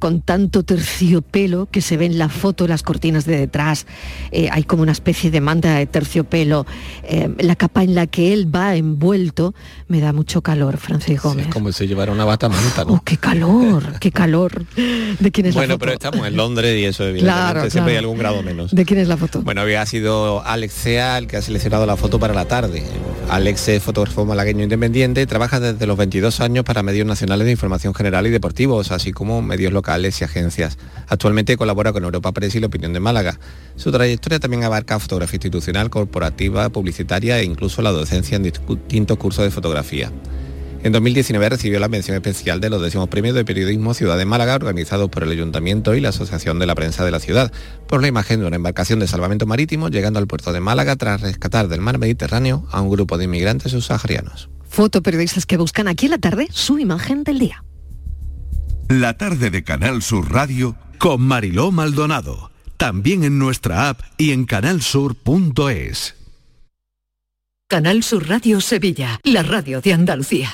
con 0.00 0.22
tanto 0.22 0.62
terciopelo 0.62 1.68
que 1.70 1.82
se 1.82 1.98
ve 1.98 2.06
en 2.06 2.18
la 2.18 2.30
foto, 2.30 2.66
las 2.66 2.82
cortinas 2.82 3.26
de 3.26 3.36
detrás, 3.36 3.86
eh, 4.32 4.48
hay 4.50 4.64
como 4.64 4.82
una 4.82 4.92
especie 4.92 5.30
de 5.30 5.42
manta 5.42 5.74
de 5.74 5.84
terciopelo, 5.84 6.66
eh, 7.04 7.28
la 7.38 7.54
capa 7.54 7.84
en 7.84 7.94
la 7.94 8.06
que 8.06 8.32
él 8.32 8.52
va 8.52 8.76
envuelto, 8.76 9.54
me 9.88 10.00
da 10.00 10.14
mucho 10.14 10.40
calor, 10.40 10.78
Francis 10.78 11.20
Gómez. 11.20 11.48
es 11.48 11.52
como 11.52 11.70
si 11.70 11.86
llevara 11.86 12.12
una 12.12 12.24
bata 12.24 12.48
manta, 12.48 12.86
¿no? 12.86 12.94
Oh, 12.94 13.02
qué 13.04 13.18
calor, 13.18 13.98
qué 14.00 14.10
calor. 14.10 14.64
¿De 14.74 15.30
quién 15.30 15.48
es 15.48 15.54
bueno, 15.54 15.68
la 15.68 15.74
foto? 15.74 15.78
pero 15.80 15.92
estamos 15.92 16.26
en 16.26 16.34
Londres 16.34 16.80
y 16.80 16.86
eso 16.86 17.04
evidentemente 17.04 17.52
Claro, 17.52 17.70
siempre 17.70 17.92
hay 17.92 17.98
algún 17.98 18.16
grado 18.16 18.42
menos. 18.42 18.74
¿De 18.74 18.86
quién 18.86 19.00
es 19.00 19.08
la 19.08 19.18
foto? 19.18 19.42
Bueno, 19.42 19.60
había 19.60 19.84
sido 19.84 20.42
Alex 20.46 20.72
Sea 20.72 21.18
el 21.18 21.26
que 21.26 21.36
ha 21.36 21.42
seleccionado 21.42 21.84
la 21.84 21.98
foto 21.98 22.18
para 22.18 22.32
la 22.32 22.46
tarde. 22.46 22.84
Alex 23.28 23.68
es 23.68 23.82
fotógrafo 23.82 24.24
malagueño 24.24 24.62
independiente, 24.62 25.26
trabaja 25.26 25.60
desde 25.60 25.86
los 25.86 25.98
22 25.98 26.40
años 26.40 26.64
para 26.64 26.82
medios 26.82 27.06
nacionales 27.06 27.44
de 27.44 27.52
información 27.52 27.94
general 27.94 28.26
y 28.26 28.30
deportivos, 28.30 28.92
así 28.92 29.12
como 29.12 29.42
medios 29.42 29.74
locales 29.74 29.89
y 29.98 30.24
agencias. 30.24 30.78
Actualmente 31.08 31.56
colabora 31.56 31.92
con 31.92 32.04
Europa 32.04 32.32
Press 32.32 32.54
y 32.54 32.60
La 32.60 32.68
Opinión 32.68 32.92
de 32.92 33.00
Málaga. 33.00 33.38
Su 33.76 33.90
trayectoria 33.90 34.38
también 34.38 34.64
abarca 34.64 34.98
fotografía 34.98 35.36
institucional, 35.36 35.90
corporativa, 35.90 36.68
publicitaria 36.68 37.40
e 37.40 37.44
incluso 37.44 37.82
la 37.82 37.90
docencia 37.90 38.36
en 38.36 38.44
distintos 38.44 39.18
cursos 39.18 39.44
de 39.44 39.50
fotografía. 39.50 40.12
En 40.82 40.92
2019 40.92 41.50
recibió 41.50 41.78
la 41.78 41.88
mención 41.88 42.16
especial 42.16 42.58
de 42.60 42.70
los 42.70 42.80
décimos 42.80 43.08
premios 43.08 43.34
de 43.34 43.44
periodismo 43.44 43.92
Ciudad 43.92 44.16
de 44.16 44.24
Málaga 44.24 44.54
organizados 44.54 45.10
por 45.10 45.24
el 45.24 45.30
Ayuntamiento 45.30 45.94
y 45.94 46.00
la 46.00 46.08
Asociación 46.08 46.58
de 46.58 46.64
la 46.64 46.74
Prensa 46.74 47.04
de 47.04 47.10
la 47.10 47.20
ciudad 47.20 47.52
por 47.86 48.00
la 48.00 48.08
imagen 48.08 48.40
de 48.40 48.46
una 48.46 48.56
embarcación 48.56 48.98
de 48.98 49.06
salvamento 49.06 49.44
marítimo 49.44 49.90
llegando 49.90 50.18
al 50.18 50.26
puerto 50.26 50.54
de 50.54 50.60
Málaga 50.60 50.96
tras 50.96 51.20
rescatar 51.20 51.68
del 51.68 51.82
mar 51.82 51.98
Mediterráneo 51.98 52.66
a 52.70 52.80
un 52.80 52.88
grupo 52.88 53.18
de 53.18 53.24
inmigrantes 53.24 53.72
subsaharianos. 53.72 54.48
Fotoperiodistas 54.70 55.44
que 55.44 55.58
buscan 55.58 55.86
aquí 55.86 56.06
en 56.06 56.12
la 56.12 56.18
tarde 56.18 56.48
su 56.50 56.78
imagen 56.78 57.24
del 57.24 57.40
día. 57.40 57.62
La 58.90 59.16
tarde 59.16 59.50
de 59.50 59.62
Canal 59.62 60.02
Sur 60.02 60.32
Radio 60.32 60.74
con 60.98 61.22
Mariló 61.22 61.70
Maldonado. 61.70 62.50
También 62.76 63.22
en 63.22 63.38
nuestra 63.38 63.88
app 63.88 64.00
y 64.18 64.32
en 64.32 64.46
canalsur.es. 64.46 66.16
Canal 67.68 68.02
Sur 68.02 68.28
Radio 68.28 68.60
Sevilla, 68.60 69.20
la 69.22 69.44
radio 69.44 69.80
de 69.80 69.92
Andalucía. 69.92 70.50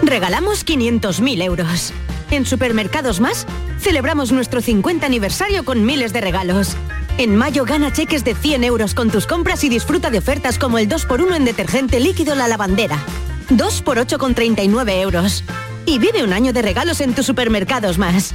Regalamos 0.02 0.64
500.000 0.64 1.42
euros. 1.42 1.92
En 2.30 2.46
Supermercados 2.46 3.20
Más, 3.20 3.46
celebramos 3.80 4.30
nuestro 4.32 4.60
50 4.60 5.04
aniversario 5.04 5.64
con 5.64 5.84
miles 5.84 6.12
de 6.12 6.20
regalos. 6.20 6.76
En 7.18 7.34
mayo 7.34 7.64
gana 7.64 7.92
cheques 7.92 8.22
de 8.22 8.36
100 8.36 8.62
euros 8.62 8.94
con 8.94 9.10
tus 9.10 9.26
compras 9.26 9.64
y 9.64 9.68
disfruta 9.68 10.10
de 10.10 10.18
ofertas 10.18 10.58
como 10.58 10.78
el 10.78 10.88
2x1 10.88 11.34
en 11.34 11.44
detergente 11.44 11.98
líquido 11.98 12.36
La 12.36 12.46
Lavandera. 12.46 13.02
2x8 13.50 14.18
con 14.18 14.34
39 14.34 15.00
euros. 15.00 15.42
Y 15.84 15.98
vive 15.98 16.22
un 16.22 16.32
año 16.32 16.52
de 16.52 16.62
regalos 16.62 17.00
en 17.00 17.14
tus 17.14 17.26
Supermercados 17.26 17.98
Más. 17.98 18.34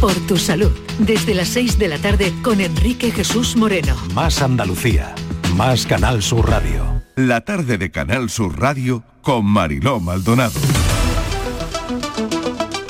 Por 0.00 0.14
tu 0.28 0.36
salud, 0.36 0.70
desde 1.00 1.34
las 1.34 1.48
6 1.48 1.76
de 1.80 1.88
la 1.88 1.98
tarde 1.98 2.32
con 2.42 2.60
Enrique 2.60 3.10
Jesús 3.10 3.56
Moreno. 3.56 3.96
Más 4.14 4.42
Andalucía. 4.42 5.12
Más 5.56 5.86
Canal 5.86 6.22
Sur 6.22 6.48
Radio. 6.48 7.02
La 7.16 7.40
tarde 7.40 7.78
de 7.78 7.90
Canal 7.90 8.30
Sur 8.30 8.60
Radio 8.60 9.02
con 9.22 9.44
Mariló 9.44 9.98
Maldonado. 9.98 10.60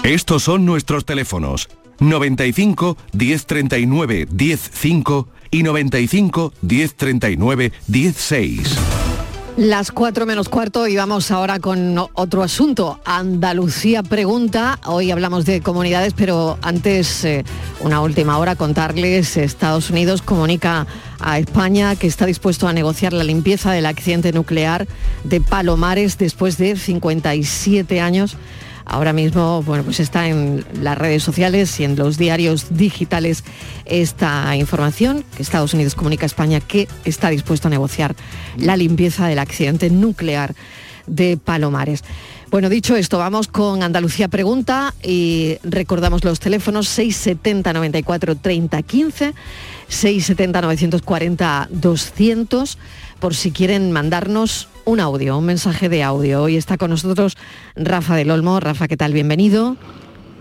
Estos 0.09 0.44
son 0.44 0.64
nuestros 0.64 1.04
teléfonos 1.04 1.68
95 2.00 2.96
1039 3.12 4.26
105 4.34 5.28
y 5.50 5.62
95 5.62 6.52
1039 6.62 7.72
16. 7.86 8.78
Las 9.59 9.92
cuatro 9.92 10.24
menos 10.24 10.48
cuarto 10.48 10.88
y 10.88 10.96
vamos 10.96 11.30
ahora 11.30 11.59
con 11.59 11.98
otro 12.14 12.42
asunto. 12.42 13.02
Andalucía 13.04 14.02
pregunta. 14.02 14.78
Hoy 14.86 15.11
hablamos 15.11 15.44
de 15.44 15.61
comunidades, 15.61 16.14
pero 16.14 16.56
antes, 16.62 17.26
eh, 17.26 17.44
una 17.80 18.00
última 18.00 18.38
hora, 18.38 18.56
contarles, 18.56 19.36
Estados 19.36 19.90
Unidos 19.90 20.22
comunica 20.22 20.86
a 21.20 21.38
España 21.38 21.96
que 21.96 22.06
está 22.06 22.24
dispuesto 22.24 22.66
a 22.66 22.72
negociar 22.72 23.12
la 23.12 23.24
limpieza 23.24 23.72
del 23.72 23.84
accidente 23.84 24.32
nuclear 24.32 24.88
de 25.24 25.42
Palomares 25.42 26.16
después 26.16 26.56
de 26.56 26.76
57 26.76 28.00
años. 28.00 28.38
Ahora 28.89 29.12
mismo, 29.12 29.62
bueno, 29.62 29.84
pues 29.84 30.01
está 30.01 30.28
en 30.28 30.64
las 30.80 30.97
redes 30.97 31.22
sociales 31.22 31.78
y 31.78 31.84
en 31.84 31.95
los 31.95 32.16
diarios 32.16 32.68
digitales 32.70 33.45
esta 33.84 34.57
información 34.57 35.24
que 35.36 35.43
Estados 35.43 35.74
Unidos 35.74 35.95
comunica 35.95 36.24
a 36.24 36.26
España 36.26 36.61
que 36.61 36.89
está 37.05 37.28
dispuesto 37.28 37.68
a 37.68 37.70
negociar 37.70 38.16
la 38.57 38.78
limpieza 38.78 39.28
del 39.28 39.41
accidente 39.41 39.91
nuclear 39.91 40.55
de 41.07 41.36
Palomares. 41.36 42.03
Bueno, 42.51 42.70
dicho 42.70 42.97
esto, 42.97 43.18
vamos 43.18 43.47
con 43.47 43.82
Andalucía 43.82 44.28
Pregunta 44.28 44.95
y 45.03 45.59
recordamos 45.64 46.24
los 46.24 46.41
teléfonos 46.41 46.89
670 46.89 47.74
94 47.74 48.36
30 48.36 48.82
15, 48.82 49.34
670 49.89 50.61
940 50.61 51.68
200 51.70 52.78
por 53.20 53.34
si 53.34 53.51
quieren 53.51 53.91
mandarnos 53.91 54.68
un 54.84 55.01
audio, 55.01 55.39
un 55.39 55.45
mensaje 55.45 55.89
de 55.89 56.03
audio. 56.03 56.43
Hoy 56.43 56.57
está 56.57 56.78
con 56.78 56.91
nosotros 56.91 57.36
Rafa 57.74 58.16
del 58.16 58.30
Olmo. 58.30 58.61
Rafa, 58.61 58.89
¿qué 58.89 58.97
tal? 58.97 59.12
Bienvenido. 59.12 59.76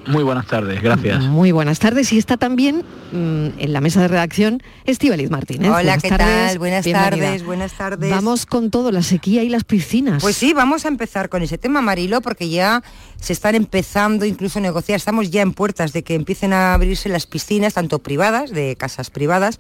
Muy 0.07 0.23
buenas 0.23 0.47
tardes, 0.47 0.81
gracias. 0.81 1.23
Muy 1.23 1.51
buenas 1.51 1.79
tardes. 1.79 2.11
Y 2.13 2.17
está 2.17 2.37
también 2.37 2.83
mmm, 3.11 3.47
en 3.57 3.73
la 3.73 3.81
mesa 3.81 4.01
de 4.01 4.07
redacción 4.07 4.63
Estíbaliz 4.85 5.29
Martínez. 5.29 5.69
Hola, 5.69 5.75
buenas 5.81 6.03
¿qué 6.03 6.09
tardes. 6.09 6.47
tal? 6.47 6.59
Buenas 6.59 6.85
Bienvenida. 6.85 7.25
tardes, 7.27 7.43
buenas 7.45 7.73
tardes. 7.73 8.09
Vamos 8.09 8.45
con 8.45 8.71
todo, 8.71 8.91
la 8.91 9.03
sequía 9.03 9.43
y 9.43 9.49
las 9.49 9.63
piscinas. 9.63 10.21
Pues 10.21 10.35
sí, 10.35 10.53
vamos 10.53 10.85
a 10.85 10.87
empezar 10.87 11.29
con 11.29 11.41
ese 11.41 11.57
tema, 11.57 11.81
Marilo, 11.81 12.21
porque 12.21 12.49
ya 12.49 12.83
se 13.19 13.33
están 13.33 13.55
empezando 13.55 14.25
incluso 14.25 14.59
a 14.59 14.61
negociar, 14.61 14.97
estamos 14.97 15.29
ya 15.29 15.41
en 15.41 15.53
puertas 15.53 15.93
de 15.93 16.03
que 16.03 16.15
empiecen 16.15 16.53
a 16.53 16.73
abrirse 16.73 17.09
las 17.09 17.25
piscinas, 17.27 17.73
tanto 17.73 17.99
privadas, 17.99 18.51
de 18.51 18.75
casas 18.75 19.09
privadas, 19.09 19.59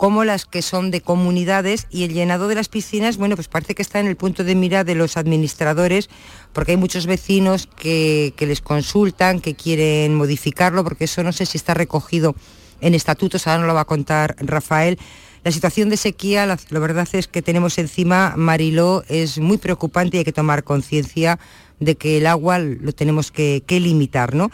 como 0.00 0.24
las 0.24 0.46
que 0.46 0.62
son 0.62 0.90
de 0.90 1.02
comunidades 1.02 1.86
y 1.90 2.04
el 2.04 2.14
llenado 2.14 2.48
de 2.48 2.54
las 2.54 2.70
piscinas, 2.70 3.18
bueno, 3.18 3.36
pues 3.36 3.48
parece 3.48 3.74
que 3.74 3.82
está 3.82 4.00
en 4.00 4.06
el 4.06 4.16
punto 4.16 4.44
de 4.44 4.54
mira 4.54 4.82
de 4.82 4.94
los 4.94 5.18
administradores, 5.18 6.08
porque 6.54 6.70
hay 6.72 6.78
muchos 6.78 7.04
vecinos 7.04 7.68
que, 7.76 8.32
que 8.34 8.46
les 8.46 8.62
consultan, 8.62 9.42
que 9.42 9.54
quieren 9.54 10.14
modificarlo, 10.14 10.84
porque 10.84 11.04
eso 11.04 11.22
no 11.22 11.32
sé 11.32 11.44
si 11.44 11.58
está 11.58 11.74
recogido 11.74 12.34
en 12.80 12.94
estatutos, 12.94 13.46
ahora 13.46 13.60
no 13.60 13.66
lo 13.66 13.74
va 13.74 13.82
a 13.82 13.84
contar 13.84 14.36
Rafael. 14.38 14.98
La 15.42 15.50
situación 15.52 15.88
de 15.88 15.96
sequía, 15.96 16.44
la, 16.44 16.58
verdad 16.80 17.08
es 17.12 17.26
que 17.26 17.40
tenemos 17.40 17.78
encima, 17.78 18.34
Mariló, 18.36 19.04
es 19.08 19.38
muy 19.38 19.56
preocupante 19.56 20.16
y 20.16 20.18
hay 20.18 20.24
que 20.24 20.32
tomar 20.32 20.64
conciencia 20.64 21.38
de 21.78 21.96
que 21.96 22.18
el 22.18 22.26
agua 22.26 22.58
lo 22.58 22.92
tenemos 22.92 23.30
que, 23.30 23.62
limitar, 23.68 24.34
¿no? 24.34 24.50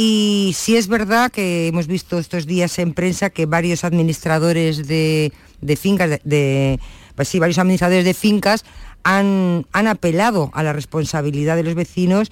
Y 0.00 0.52
sí 0.54 0.76
es 0.76 0.86
verdad 0.86 1.28
que 1.28 1.66
hemos 1.66 1.88
visto 1.88 2.20
estos 2.20 2.46
días 2.46 2.78
en 2.78 2.94
prensa 2.94 3.30
que 3.30 3.46
varios 3.46 3.82
administradores 3.82 4.86
de, 4.86 5.32
fincas, 5.76 6.20
de, 6.22 6.78
pues 7.16 7.26
sí, 7.26 7.40
varios 7.40 7.58
administradores 7.58 8.04
de 8.04 8.14
fincas 8.14 8.64
han, 9.02 9.66
han 9.72 9.88
apelado 9.88 10.52
a 10.54 10.62
la 10.62 10.72
responsabilidad 10.72 11.56
de 11.56 11.64
los 11.64 11.74
vecinos 11.74 12.30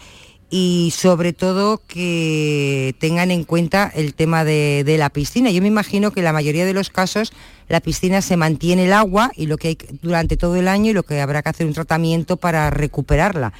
y 0.48 0.92
sobre 0.96 1.32
todo 1.32 1.82
que 1.88 2.94
tengan 3.00 3.32
en 3.32 3.42
cuenta 3.42 3.90
el 3.92 4.14
tema 4.14 4.44
de, 4.44 4.94
la 4.96 5.10
piscina. 5.10 5.50
Yo 5.50 5.60
me 5.60 5.66
imagino 5.66 6.12
que 6.12 6.20
en 6.20 6.24
la 6.24 6.32
mayoría 6.32 6.66
de 6.66 6.72
los 6.72 6.90
casos 6.90 7.32
la 7.68 7.80
piscina 7.80 8.22
se 8.22 8.36
mantiene 8.36 8.84
el 8.84 8.92
agua 8.92 9.32
y 9.34 9.46
lo 9.46 9.56
que 9.56 9.68
hay 9.68 9.78
durante 10.02 10.36
todo 10.36 10.54
el 10.54 10.68
año 10.68 10.92
y 10.92 10.94
lo 10.94 11.02
que 11.02 11.20
habrá 11.20 11.42
que 11.42 11.48
hacer 11.48 11.66
un 11.66 11.74
tratamiento 11.74 12.36
para 12.36 12.70
recuperarla. 12.70 13.52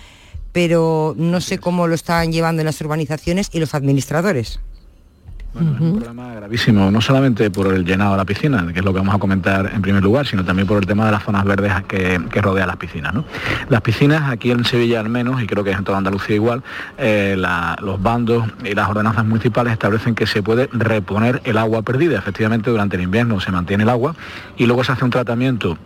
Pero 0.57 1.15
no 1.19 1.43
sé 1.43 1.59
cómo 1.59 1.87
lo 1.87 1.95
están 1.95 2.33
llevando 2.33 2.63
en 2.63 2.67
las 2.67 2.81
urbanizaciones 2.81 3.51
y 3.53 3.61
los 3.61 3.75
administradores. 3.75 4.59
Bueno, 5.53 5.75
es 5.75 5.81
un 5.83 5.97
problema 5.97 6.35
gravísimo, 6.35 6.91
no 6.91 7.03
solamente 7.03 7.51
por 7.51 7.75
el 7.75 7.85
llenado 7.85 8.13
de 8.13 8.17
la 8.17 8.25
piscina, 8.25 8.67
que 8.73 8.79
es 8.79 8.85
lo 8.85 8.95
que 8.95 9.01
vamos 9.01 9.15
a 9.15 9.19
comentar 9.19 9.71
en 9.75 9.83
primer 9.83 10.03
lugar, 10.03 10.27
sino 10.27 10.47
también 10.47 10.67
por 10.67 10.79
el 10.79 10.87
tema 10.87 11.05
de 11.05 11.13
las 11.13 11.25
zonas 11.25 11.45
verdes 11.45 11.75
que, 11.87 12.19
rodean 12.41 12.69
las 12.69 12.79
piscinas. 12.79 13.13
Las 13.69 13.83
piscinas, 13.83 14.31
aquí 14.31 14.51
en 14.51 14.65
Sevilla 14.65 15.01
al 15.01 15.11
menos, 15.11 15.43
y 15.43 15.47
creo 15.47 15.63
que 15.63 15.73
en 15.73 15.85
toda 15.85 15.99
Andalucía 15.99 16.37
igual, 16.37 16.63
eh, 16.97 17.37
los 17.83 18.03
bandos 18.03 18.47
y 18.65 18.75
las 18.75 18.89
ordenanzas 18.89 19.27
municipales 19.27 19.75
establecen 19.75 20.15
que 20.15 20.27
se 20.27 20.43
puede 20.43 20.71
reponer 20.73 21.43
el 21.45 21.59
agua 21.59 21.83
perdida. 21.83 22.19
Efectivamente, 22.19 22.71
durante 22.71 22.97
el 22.97 23.03
invierno 23.03 23.41
se 23.41 23.53
mantiene 23.53 23.83
el 23.83 23.91
agua 23.91 24.17
y 24.57 24.65
luego 24.65 24.85
se 24.85 24.93
hace 24.93 25.05
un 25.05 25.11
tratamiento 25.11 25.77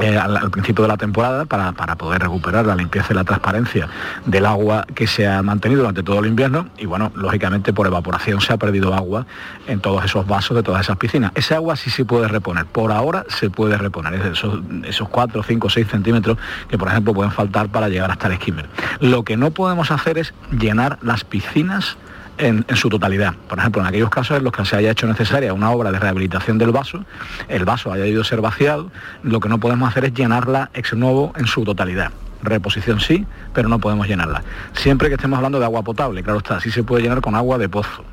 eh, 0.00 0.18
al, 0.18 0.50
principio 0.50 0.82
de 0.82 0.88
la 0.88 0.96
temporada 0.96 1.44
para, 1.44 1.72
poder 1.96 2.22
recuperar 2.22 2.66
la 2.66 2.74
limpieza 2.74 3.12
y 3.12 3.14
la 3.14 3.24
transparencia 3.24 3.88
del 4.26 4.44
agua 4.46 4.86
que 4.94 5.06
se 5.06 5.26
ha 5.28 5.40
mantenido 5.42 5.82
durante 5.82 6.02
todo 6.02 6.18
el 6.18 6.26
invierno 6.26 6.68
y 6.78 6.86
bueno, 6.86 7.12
lógicamente 7.14 7.72
por 7.72 7.86
evaporación 7.86 8.40
se 8.40 8.52
ha 8.52 8.56
perdido 8.56 8.92
agua 8.92 9.26
en 9.68 9.80
todos 9.80 10.04
esos 10.04 10.26
vasos 10.26 10.56
de 10.56 10.62
todas 10.62 10.80
esas 10.80 10.96
piscinas. 10.96 11.30
Ese 11.36 11.54
agua 11.54 11.76
sí 11.76 11.90
se 11.90 12.04
puede 12.04 12.26
reponer, 12.26 12.66
por 12.66 12.90
ahora 12.90 13.24
se 13.28 13.50
puede 13.50 13.78
reponer, 13.78 14.14
es 14.14 14.24
esos, 14.38 14.60
esos 14.84 15.08
4, 15.08 15.42
5, 15.42 15.70
6 15.70 15.86
centímetros 15.88 16.38
que 16.68 16.76
por 16.76 16.88
ejemplo 16.88 17.14
pueden 17.14 17.30
faltar 17.32 17.68
para 17.68 17.88
llegar 17.88 18.10
hasta 18.10 18.26
el 18.26 18.36
skimmer. 18.36 18.68
Lo 19.00 19.22
que 19.22 19.36
no 19.36 19.52
podemos 19.52 19.90
hacer 19.90 20.18
es 20.18 20.34
llenar 20.50 20.98
las 21.02 21.24
piscinas 21.24 21.96
en, 22.38 22.64
su 22.74 22.88
totalidad. 22.88 23.34
Por 23.48 23.58
ejemplo, 23.58 23.82
en 23.82 23.88
aquellos 23.88 24.10
casos 24.10 24.38
en 24.38 24.44
los 24.44 24.52
que 24.52 24.64
se 24.64 24.76
haya 24.76 24.90
hecho 24.90 25.06
necesaria 25.06 25.52
una 25.52 25.70
obra 25.70 25.92
de 25.92 25.98
rehabilitación 25.98 26.58
del 26.58 26.72
vaso, 26.72 27.04
el 27.48 27.64
vaso 27.64 27.92
haya 27.92 28.06
ido 28.06 28.22
a 28.22 28.24
ser 28.24 28.40
vaciado, 28.40 28.90
lo 29.22 29.40
que 29.40 29.48
no 29.48 29.58
podemos 29.58 29.88
hacer 29.88 30.06
es 30.06 30.14
llenarla 30.14 30.70
ex 30.74 30.94
novo 30.94 31.32
en 31.36 31.46
su 31.46 31.64
totalidad 31.64 32.12
reposición 32.42 33.00
sí, 33.00 33.24
pero 33.54 33.70
no 33.70 33.78
podemos 33.78 34.06
llenarla. 34.06 34.42
Siempre 34.74 35.08
que 35.08 35.14
estemos 35.14 35.38
hablando 35.38 35.58
de 35.58 35.64
agua 35.64 35.82
potable, 35.82 36.22
claro 36.22 36.40
está, 36.40 36.60
sí 36.60 36.70
se 36.70 36.82
puede 36.82 37.02
llenar 37.02 37.22
con 37.22 37.34
agua 37.34 37.56
de 37.56 37.70
pozo 37.70 38.04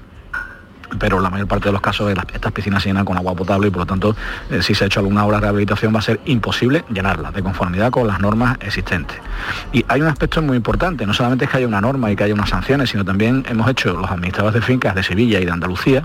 pero 0.99 1.19
la 1.19 1.29
mayor 1.29 1.47
parte 1.47 1.69
de 1.69 1.73
los 1.73 1.81
casos 1.81 2.11
estas 2.33 2.51
piscinas 2.51 2.83
se 2.83 2.89
llenan 2.89 3.05
con 3.05 3.17
agua 3.17 3.35
potable 3.35 3.67
y 3.67 3.71
por 3.71 3.79
lo 3.79 3.85
tanto 3.85 4.15
eh, 4.49 4.61
si 4.61 4.73
se 4.75 4.83
ha 4.83 4.87
hecho 4.87 4.99
alguna 4.99 5.25
obra 5.25 5.37
de 5.37 5.41
rehabilitación 5.41 5.93
va 5.93 5.99
a 5.99 6.01
ser 6.01 6.19
imposible 6.25 6.83
llenarlas 6.91 7.33
de 7.33 7.43
conformidad 7.43 7.91
con 7.91 8.07
las 8.07 8.19
normas 8.19 8.57
existentes. 8.61 9.17
Y 9.71 9.85
hay 9.87 10.01
un 10.01 10.07
aspecto 10.07 10.41
muy 10.41 10.57
importante, 10.57 11.05
no 11.05 11.13
solamente 11.13 11.45
es 11.45 11.51
que 11.51 11.57
haya 11.57 11.67
una 11.67 11.81
norma 11.81 12.11
y 12.11 12.15
que 12.15 12.23
haya 12.23 12.33
unas 12.33 12.49
sanciones, 12.49 12.89
sino 12.89 13.05
también 13.05 13.45
hemos 13.49 13.69
hecho 13.69 13.93
los 13.93 14.09
administradores 14.09 14.55
de 14.55 14.61
fincas 14.61 14.95
de 14.95 15.03
Sevilla 15.03 15.39
y 15.39 15.45
de 15.45 15.51
Andalucía 15.51 16.03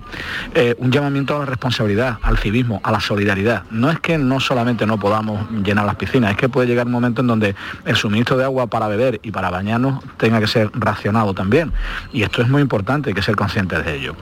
eh, 0.55 0.74
un 0.78 0.91
llamamiento 0.91 1.37
a 1.37 1.41
la 1.41 1.47
responsabilidad, 1.47 2.18
al 2.22 2.39
civismo, 2.39 2.80
a 2.82 2.93
la 2.93 3.01
solidaridad. 3.01 3.64
No 3.70 3.91
es 3.91 4.01
que 4.01 4.18
no 4.18 4.41
solamente 4.41 4.87
no 4.87 4.99
podamos 4.99 5.51
llenar 5.64 5.87
las 5.87 5.97
piscinas, 5.97 6.30
es 6.32 6.37
que 6.37 6.49
puede 6.49 6.68
llegar 6.68 6.87
un 6.87 6.93
momento 6.93 7.20
en 7.20 7.26
donde 7.26 7.55
el 7.84 7.97
suministro 7.97 8.37
de 8.37 8.45
agua 8.45 8.66
para 8.66 8.89
beber 8.89 9.20
y 9.22 9.30
para 9.30 9.51
bañarnos 9.51 10.03
tenga 10.16 10.41
que 10.41 10.47
ser 10.47 10.70
racionado 10.74 11.34
también. 11.34 11.72
Y 12.12 12.22
esto 12.22 12.43
es 12.43 12.49
muy 12.49 12.62
importante, 12.62 13.11
hay 13.11 13.14
que 13.14 13.22
ser 13.22 13.37
conscientes 13.37 13.84
de 13.84 13.97
ello 13.97 14.16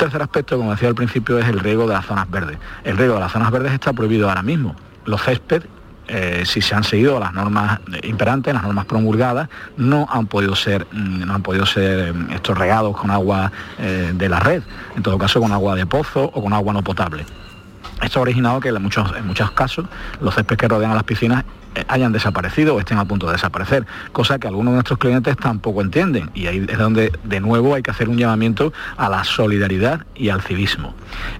tercer 0.00 0.22
aspecto, 0.22 0.56
como 0.56 0.70
decía 0.72 0.88
al 0.88 0.94
principio, 0.94 1.38
es 1.38 1.46
el 1.46 1.60
riego 1.60 1.86
de 1.86 1.94
las 1.94 2.06
zonas 2.06 2.28
verdes. 2.30 2.58
El 2.84 2.96
riego 2.96 3.14
de 3.14 3.20
las 3.20 3.32
zonas 3.32 3.50
verdes 3.50 3.72
está 3.72 3.92
prohibido 3.92 4.28
ahora 4.28 4.42
mismo. 4.42 4.74
Los 5.04 5.22
césped 5.22 5.62
eh, 6.12 6.42
si 6.44 6.60
se 6.60 6.74
han 6.74 6.82
seguido 6.82 7.20
las 7.20 7.32
normas 7.32 7.78
imperantes, 8.02 8.52
las 8.52 8.64
normas 8.64 8.84
promulgadas, 8.84 9.48
no 9.76 10.08
han 10.10 10.26
podido 10.26 10.56
ser, 10.56 10.84
mm, 10.90 11.24
no 11.24 11.34
han 11.34 11.42
podido 11.42 11.66
ser 11.66 12.12
mm, 12.12 12.32
estos 12.32 12.58
regados 12.58 12.96
con 12.96 13.12
agua 13.12 13.52
eh, 13.78 14.10
de 14.12 14.28
la 14.28 14.40
red, 14.40 14.64
en 14.96 15.04
todo 15.04 15.18
caso 15.18 15.40
con 15.40 15.52
agua 15.52 15.76
de 15.76 15.86
pozo 15.86 16.24
o 16.24 16.42
con 16.42 16.52
agua 16.52 16.72
no 16.72 16.82
potable. 16.82 17.24
Esto 18.02 18.18
ha 18.18 18.22
originado 18.22 18.60
que 18.60 18.68
en 18.68 18.82
muchos, 18.82 19.50
casos 19.52 19.86
los 20.20 20.34
céspedes 20.34 20.58
que 20.58 20.68
rodean 20.68 20.92
a 20.92 20.94
las 20.94 21.04
piscinas 21.04 21.44
eh, 21.74 21.84
hayan 21.86 22.10
desaparecido 22.10 22.74
o 22.74 22.80
estén 22.80 22.98
a 22.98 23.04
punto 23.04 23.26
de 23.26 23.32
desaparecer, 23.32 23.86
cosa 24.10 24.40
que 24.40 24.48
algunos 24.48 24.72
de 24.72 24.76
nuestros 24.76 24.98
clientes 24.98 25.36
tampoco 25.36 25.82
entienden 25.82 26.28
y 26.34 26.48
ahí 26.48 26.66
es 26.68 26.78
donde 26.78 27.12
de 27.22 27.40
nuevo 27.40 27.76
hay 27.76 27.82
que 27.82 27.92
hacer 27.92 28.08
un 28.08 28.18
llamamiento 28.18 28.72
a 28.96 29.08
la 29.08 29.22
solidaridad 29.22 30.04
y 30.16 30.30
al 30.30 30.42
civismo. 30.42 30.94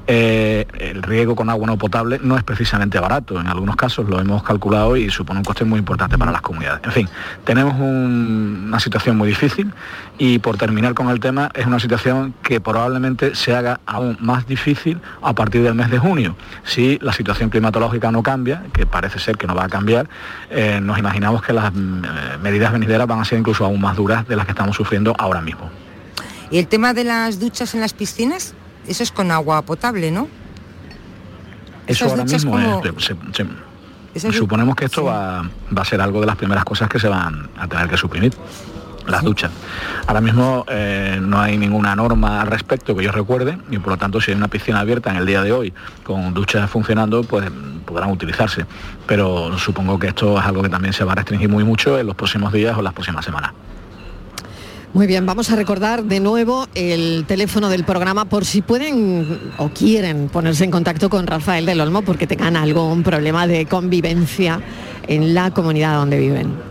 Eh, 0.06 0.66
el 0.78 1.02
riego 1.02 1.34
con 1.34 1.50
agua 1.50 1.66
no 1.66 1.78
potable 1.78 2.20
no 2.22 2.36
es 2.36 2.44
precisamente 2.44 3.00
barato, 3.00 3.40
en 3.40 3.48
algunos 3.48 3.74
casos 3.74 4.08
lo 4.08 4.20
hemos 4.20 4.44
calculado 4.44 4.96
y 4.96 5.11
supone 5.11 5.40
un 5.40 5.44
coste 5.44 5.64
muy 5.64 5.80
importante 5.80 6.16
para 6.16 6.30
las 6.30 6.42
comunidades. 6.42 6.82
En 6.84 6.92
fin, 6.92 7.08
tenemos 7.44 7.74
una 7.80 8.78
situación 8.78 9.16
muy 9.16 9.26
difícil 9.26 9.72
y 10.16 10.38
por 10.38 10.56
terminar 10.58 10.94
con 10.94 11.08
el 11.08 11.18
tema, 11.18 11.50
es 11.54 11.66
una 11.66 11.80
situación 11.80 12.34
que 12.42 12.61
probablemente 12.61 13.34
se 13.34 13.56
haga 13.56 13.80
aún 13.84 14.16
más 14.20 14.46
difícil 14.46 15.00
a 15.22 15.32
partir 15.32 15.62
del 15.62 15.74
mes 15.74 15.90
de 15.90 15.98
junio. 15.98 16.36
Si 16.64 16.98
la 17.01 17.12
situación 17.12 17.51
climatológica 17.51 18.11
no 18.11 18.22
cambia, 18.22 18.64
que 18.72 18.86
parece 18.86 19.18
ser 19.18 19.36
que 19.36 19.46
no 19.46 19.55
va 19.55 19.64
a 19.64 19.68
cambiar, 19.68 20.09
eh, 20.51 20.80
nos 20.82 20.98
imaginamos 20.98 21.42
que 21.42 21.53
las 21.53 21.72
mm, 21.72 22.05
eh, 22.05 22.09
medidas 22.42 22.72
venideras 22.72 23.07
van 23.07 23.20
a 23.20 23.24
ser 23.24 23.38
incluso 23.38 23.64
aún 23.64 23.80
más 23.80 23.96
duras 23.96 24.26
de 24.28 24.36
las 24.36 24.44
que 24.46 24.53
estamos 24.53 24.76
sufriendo 24.76 25.14
ahora 25.18 25.40
mismo. 25.40 25.70
¿Y 26.51 26.59
el 26.59 26.66
tema 26.66 26.94
de 26.94 27.05
las 27.05 27.38
duchas 27.38 27.74
en 27.74 27.80
las 27.80 27.92
piscinas? 27.92 28.55
Eso 28.86 29.03
es 29.03 29.12
con 29.12 29.30
agua 29.30 29.62
potable, 29.62 30.11
¿no? 30.11 30.28
Eso 31.86 32.07
ahora 32.07 32.24
mismo 32.24 32.59
es, 34.14 34.34
suponemos 34.34 34.74
que 34.74 34.86
esto 34.86 35.05
va, 35.05 35.48
va, 35.76 35.82
a 35.82 35.84
ser 35.84 36.01
algo 36.01 36.20
de 36.20 36.26
las 36.26 36.36
primeras 36.36 36.64
cosas 36.64 36.88
que 36.88 36.98
se 36.98 37.09
van 37.09 37.48
a 37.57 37.68
tener 37.68 37.88
que 37.88 37.96
suprimir 37.96 38.32
las 39.07 39.22
duchas. 39.22 39.51
Ahora 40.07 40.20
mismo 40.20 40.64
eh, 40.68 41.18
no 41.20 41.40
hay 41.40 41.57
ninguna 41.57 41.96
norma 41.96 42.40
al 42.40 42.46
respecto 42.46 42.94
que 42.94 43.05
yo 43.05 43.12
recuerde 43.12 43.59
y 43.70 43.78
por 43.78 43.92
lo 43.92 43.96
tanto 43.96 44.20
si 44.20 44.30
hay 44.30 44.36
una 44.36 44.48
piscina 44.48 44.80
abierta 44.80 45.11
en 45.11 45.16
el 45.16 45.26
día 45.26 45.42
de 45.42 45.53
hoy 45.53 45.72
con 46.05 46.34
duchas 46.34 46.70
funcionando, 46.70 47.22
pues 47.22 47.51
podrán 47.84 48.11
utilizarse. 48.11 48.66
Pero 49.07 49.59
supongo 49.59 49.98
que 49.98 50.09
esto 50.09 50.38
es 50.38 50.44
algo 50.44 50.62
que 50.62 50.68
también 50.68 50.92
se 50.92 51.05
va 51.05 51.12
a 51.12 51.16
restringir 51.16 51.48
muy 51.48 51.64
mucho 51.64 51.98
en 51.98 52.07
los 52.07 52.16
próximos 52.16 52.53
días 52.53 52.76
o 52.76 52.82
las 52.82 52.92
próximas 52.92 53.24
semanas. 53.24 53.53
Muy 54.92 55.07
bien, 55.07 55.24
vamos 55.24 55.53
a 55.53 55.57
recordar 55.57 56.03
de 56.03 56.18
nuevo 56.18 56.66
el 56.74 57.24
teléfono 57.24 57.68
del 57.68 57.84
programa 57.84 58.24
por 58.24 58.44
si 58.44 58.61
pueden 58.61 59.53
o 59.57 59.68
quieren 59.68 60.28
ponerse 60.28 60.64
en 60.64 60.72
contacto 60.72 61.09
con 61.09 61.28
Rafael 61.28 61.64
del 61.64 61.80
Olmo 61.80 62.03
porque 62.03 62.26
tengan 62.26 62.57
algún 62.57 63.05
problema 63.05 63.46
de 63.46 63.66
convivencia 63.66 64.61
en 65.07 65.32
la 65.32 65.53
comunidad 65.53 65.94
donde 65.94 66.18
viven. 66.18 66.69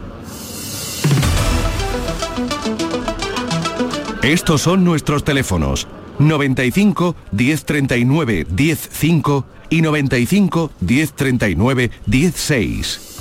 Estos 4.23 4.61
son 4.61 4.83
nuestros 4.83 5.23
teléfonos 5.23 5.87
95 6.19 7.15
1039 7.31 8.47
105 8.53 9.45
y 9.69 9.81
95 9.81 10.71
1039 10.81 11.91
16. 12.05 13.19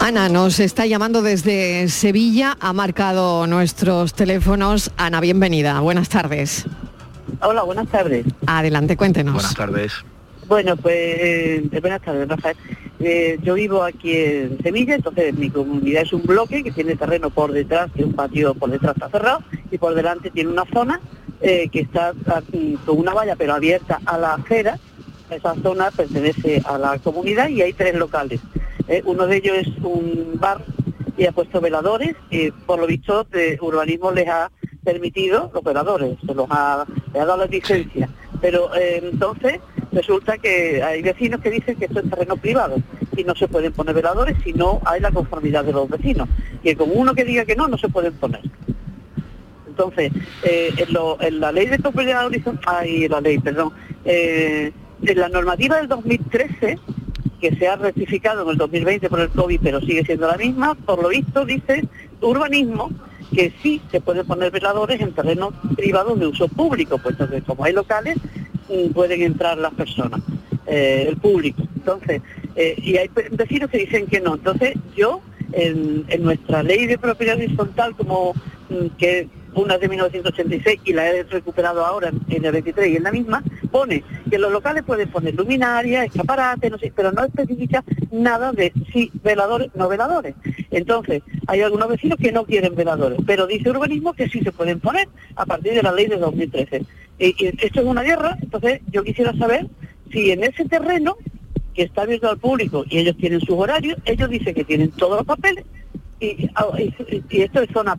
Ana 0.00 0.28
nos 0.28 0.58
está 0.58 0.86
llamando 0.86 1.22
desde 1.22 1.88
Sevilla, 1.88 2.56
ha 2.60 2.72
marcado 2.72 3.46
nuestros 3.46 4.14
teléfonos. 4.14 4.90
Ana, 4.96 5.20
bienvenida, 5.20 5.78
buenas 5.78 6.08
tardes. 6.08 6.66
Hola, 7.40 7.62
buenas 7.62 7.86
tardes. 7.86 8.26
Adelante, 8.46 8.96
cuéntenos. 8.96 9.34
Buenas 9.34 9.54
tardes. 9.54 9.92
Bueno, 10.48 10.76
pues 10.76 10.94
eh, 10.96 11.78
buenas 11.80 12.02
tardes, 12.02 12.26
Rafael. 12.28 12.56
Eh, 13.00 13.38
yo 13.42 13.54
vivo 13.54 13.84
aquí 13.84 14.16
en 14.16 14.58
Sevilla, 14.60 14.96
entonces 14.96 15.32
mi 15.34 15.50
comunidad 15.50 16.02
es 16.02 16.12
un 16.12 16.22
bloque 16.22 16.64
que 16.64 16.72
tiene 16.72 16.96
terreno 16.96 17.30
por 17.30 17.52
detrás, 17.52 17.90
que 17.94 18.04
un 18.04 18.12
patio 18.12 18.54
por 18.54 18.70
detrás 18.70 18.96
está 18.96 19.08
cerrado, 19.08 19.40
y 19.70 19.78
por 19.78 19.94
delante 19.94 20.30
tiene 20.30 20.50
una 20.50 20.64
zona 20.72 21.00
eh, 21.40 21.68
que 21.68 21.80
está 21.80 22.12
con 22.84 22.98
una 22.98 23.14
valla 23.14 23.36
pero 23.36 23.54
abierta 23.54 24.00
a 24.04 24.18
la 24.18 24.34
acera. 24.34 24.78
Esa 25.30 25.54
zona 25.56 25.90
pertenece 25.90 26.62
a 26.64 26.78
la 26.78 26.98
comunidad 26.98 27.48
y 27.48 27.62
hay 27.62 27.72
tres 27.72 27.94
locales. 27.94 28.40
Eh, 28.88 29.02
uno 29.04 29.26
de 29.26 29.36
ellos 29.36 29.56
es 29.58 29.68
un 29.82 30.32
bar 30.40 30.64
y 31.16 31.26
ha 31.26 31.32
puesto 31.32 31.60
veladores 31.60 32.16
y 32.30 32.50
por 32.50 32.80
lo 32.80 32.86
visto 32.86 33.24
de 33.24 33.58
urbanismo 33.60 34.10
les 34.10 34.26
ha 34.26 34.50
permitido 34.82 35.50
los 35.52 35.62
veladores, 35.62 36.16
se 36.24 36.34
los 36.34 36.46
ha, 36.50 36.82
ha 36.82 36.86
dado 37.12 37.36
la 37.36 37.46
licencia. 37.46 38.08
Pero 38.40 38.70
entonces 38.74 39.60
resulta 39.92 40.38
que 40.38 40.82
hay 40.82 41.02
vecinos 41.02 41.40
que 41.40 41.50
dicen 41.50 41.76
que 41.76 41.86
esto 41.86 42.00
es 42.00 42.10
terreno 42.10 42.36
privado 42.36 42.76
y 43.16 43.24
no 43.24 43.34
se 43.34 43.48
pueden 43.48 43.72
poner 43.72 43.94
veladores 43.94 44.36
si 44.44 44.52
no 44.52 44.80
hay 44.84 45.00
la 45.00 45.10
conformidad 45.10 45.64
de 45.64 45.72
los 45.72 45.88
vecinos. 45.88 46.28
Y 46.62 46.74
como 46.74 46.92
uno 46.94 47.14
que 47.14 47.24
diga 47.24 47.44
que 47.44 47.56
no, 47.56 47.68
no 47.68 47.78
se 47.78 47.88
pueden 47.88 48.12
poner. 48.14 48.42
Entonces, 49.66 50.12
eh, 50.42 50.72
en, 50.76 50.92
lo- 50.92 51.20
en 51.20 51.40
la 51.40 51.52
ley 51.52 51.66
de 51.66 51.78
propiedad 51.78 52.26
horizontal, 52.26 52.62
ay, 52.80 53.08
la 53.08 53.20
ley, 53.20 53.38
perdón, 53.38 53.72
eh, 54.04 54.72
en 55.02 55.18
la 55.18 55.28
normativa 55.28 55.76
del 55.76 55.88
2013, 55.88 56.78
que 57.40 57.54
se 57.54 57.68
ha 57.68 57.76
rectificado 57.76 58.42
en 58.42 58.48
el 58.50 58.56
2020 58.56 59.08
por 59.08 59.20
el 59.20 59.28
COVID, 59.28 59.60
pero 59.62 59.80
sigue 59.80 60.04
siendo 60.04 60.26
la 60.26 60.36
misma, 60.36 60.74
por 60.74 61.00
lo 61.02 61.08
visto 61.10 61.44
dice 61.44 61.84
urbanismo 62.20 62.90
que 63.34 63.52
sí 63.62 63.80
se 63.90 64.00
pueden 64.00 64.26
poner 64.26 64.50
veladores 64.50 65.00
en 65.00 65.12
terrenos 65.12 65.52
privados 65.76 66.18
de 66.18 66.26
uso 66.26 66.48
público, 66.48 66.98
puesto 66.98 67.28
que 67.28 67.42
como 67.42 67.64
hay 67.64 67.72
locales, 67.72 68.16
mm, 68.68 68.92
pueden 68.92 69.22
entrar 69.22 69.58
las 69.58 69.74
personas, 69.74 70.20
eh, 70.66 71.06
el 71.08 71.16
público. 71.16 71.62
Entonces, 71.76 72.22
eh, 72.56 72.74
y 72.78 72.96
hay 72.96 73.10
vecinos 73.32 73.70
que 73.70 73.78
dicen 73.78 74.06
que 74.06 74.20
no. 74.20 74.34
Entonces, 74.34 74.74
yo, 74.96 75.20
en, 75.52 76.04
en 76.08 76.22
nuestra 76.22 76.62
ley 76.62 76.86
de 76.86 76.98
propiedad 76.98 77.36
horizontal, 77.36 77.94
como 77.94 78.34
mm, 78.68 78.96
que 78.98 79.28
una 79.54 79.78
de 79.78 79.88
1986 79.88 80.80
y 80.84 80.92
la 80.92 81.08
he 81.08 81.22
recuperado 81.24 81.84
ahora 81.84 82.10
en- 82.28 82.44
el 82.44 82.52
23 82.52 82.88
y 82.88 82.96
en 82.96 83.02
la 83.02 83.12
misma, 83.12 83.42
pone 83.70 84.04
que 84.30 84.38
los 84.38 84.52
locales 84.52 84.82
pueden 84.84 85.08
poner 85.10 85.34
luminarias, 85.34 86.06
escaparates, 86.06 86.70
no 86.70 86.78
sé, 86.78 86.92
pero 86.94 87.12
no 87.12 87.24
especifica 87.24 87.82
nada 88.10 88.52
de 88.52 88.72
si 88.92 89.10
veladores, 89.22 89.68
no 89.74 89.88
veladores. 89.88 90.34
Entonces, 90.70 91.22
hay 91.46 91.60
algunos 91.62 91.88
vecinos 91.88 92.18
que 92.18 92.32
no 92.32 92.44
quieren 92.44 92.74
veladores, 92.74 93.18
pero 93.26 93.46
dice 93.46 93.70
urbanismo 93.70 94.12
que 94.14 94.28
sí 94.28 94.40
se 94.40 94.52
pueden 94.52 94.80
poner 94.80 95.08
a 95.36 95.44
partir 95.46 95.74
de 95.74 95.82
la 95.82 95.92
ley 95.92 96.06
de 96.06 96.16
2013. 96.18 96.84
Y, 97.18 97.34
y 97.44 97.46
esto 97.60 97.80
es 97.80 97.86
una 97.86 98.02
guerra, 98.02 98.36
entonces 98.40 98.80
yo 98.92 99.02
quisiera 99.02 99.32
saber 99.36 99.66
si 100.12 100.30
en 100.30 100.44
ese 100.44 100.64
terreno 100.66 101.16
que 101.74 101.82
está 101.82 102.02
abierto 102.02 102.28
al 102.30 102.38
público 102.38 102.84
y 102.88 102.98
ellos 102.98 103.16
tienen 103.16 103.40
sus 103.40 103.50
horarios, 103.58 103.98
ellos 104.04 104.28
dicen 104.30 104.54
que 104.54 104.64
tienen 104.64 104.90
todos 104.90 105.16
los 105.18 105.26
papeles 105.26 105.64
y 106.20 106.48
esto 107.42 107.60
es 107.62 107.70
zona 107.72 107.96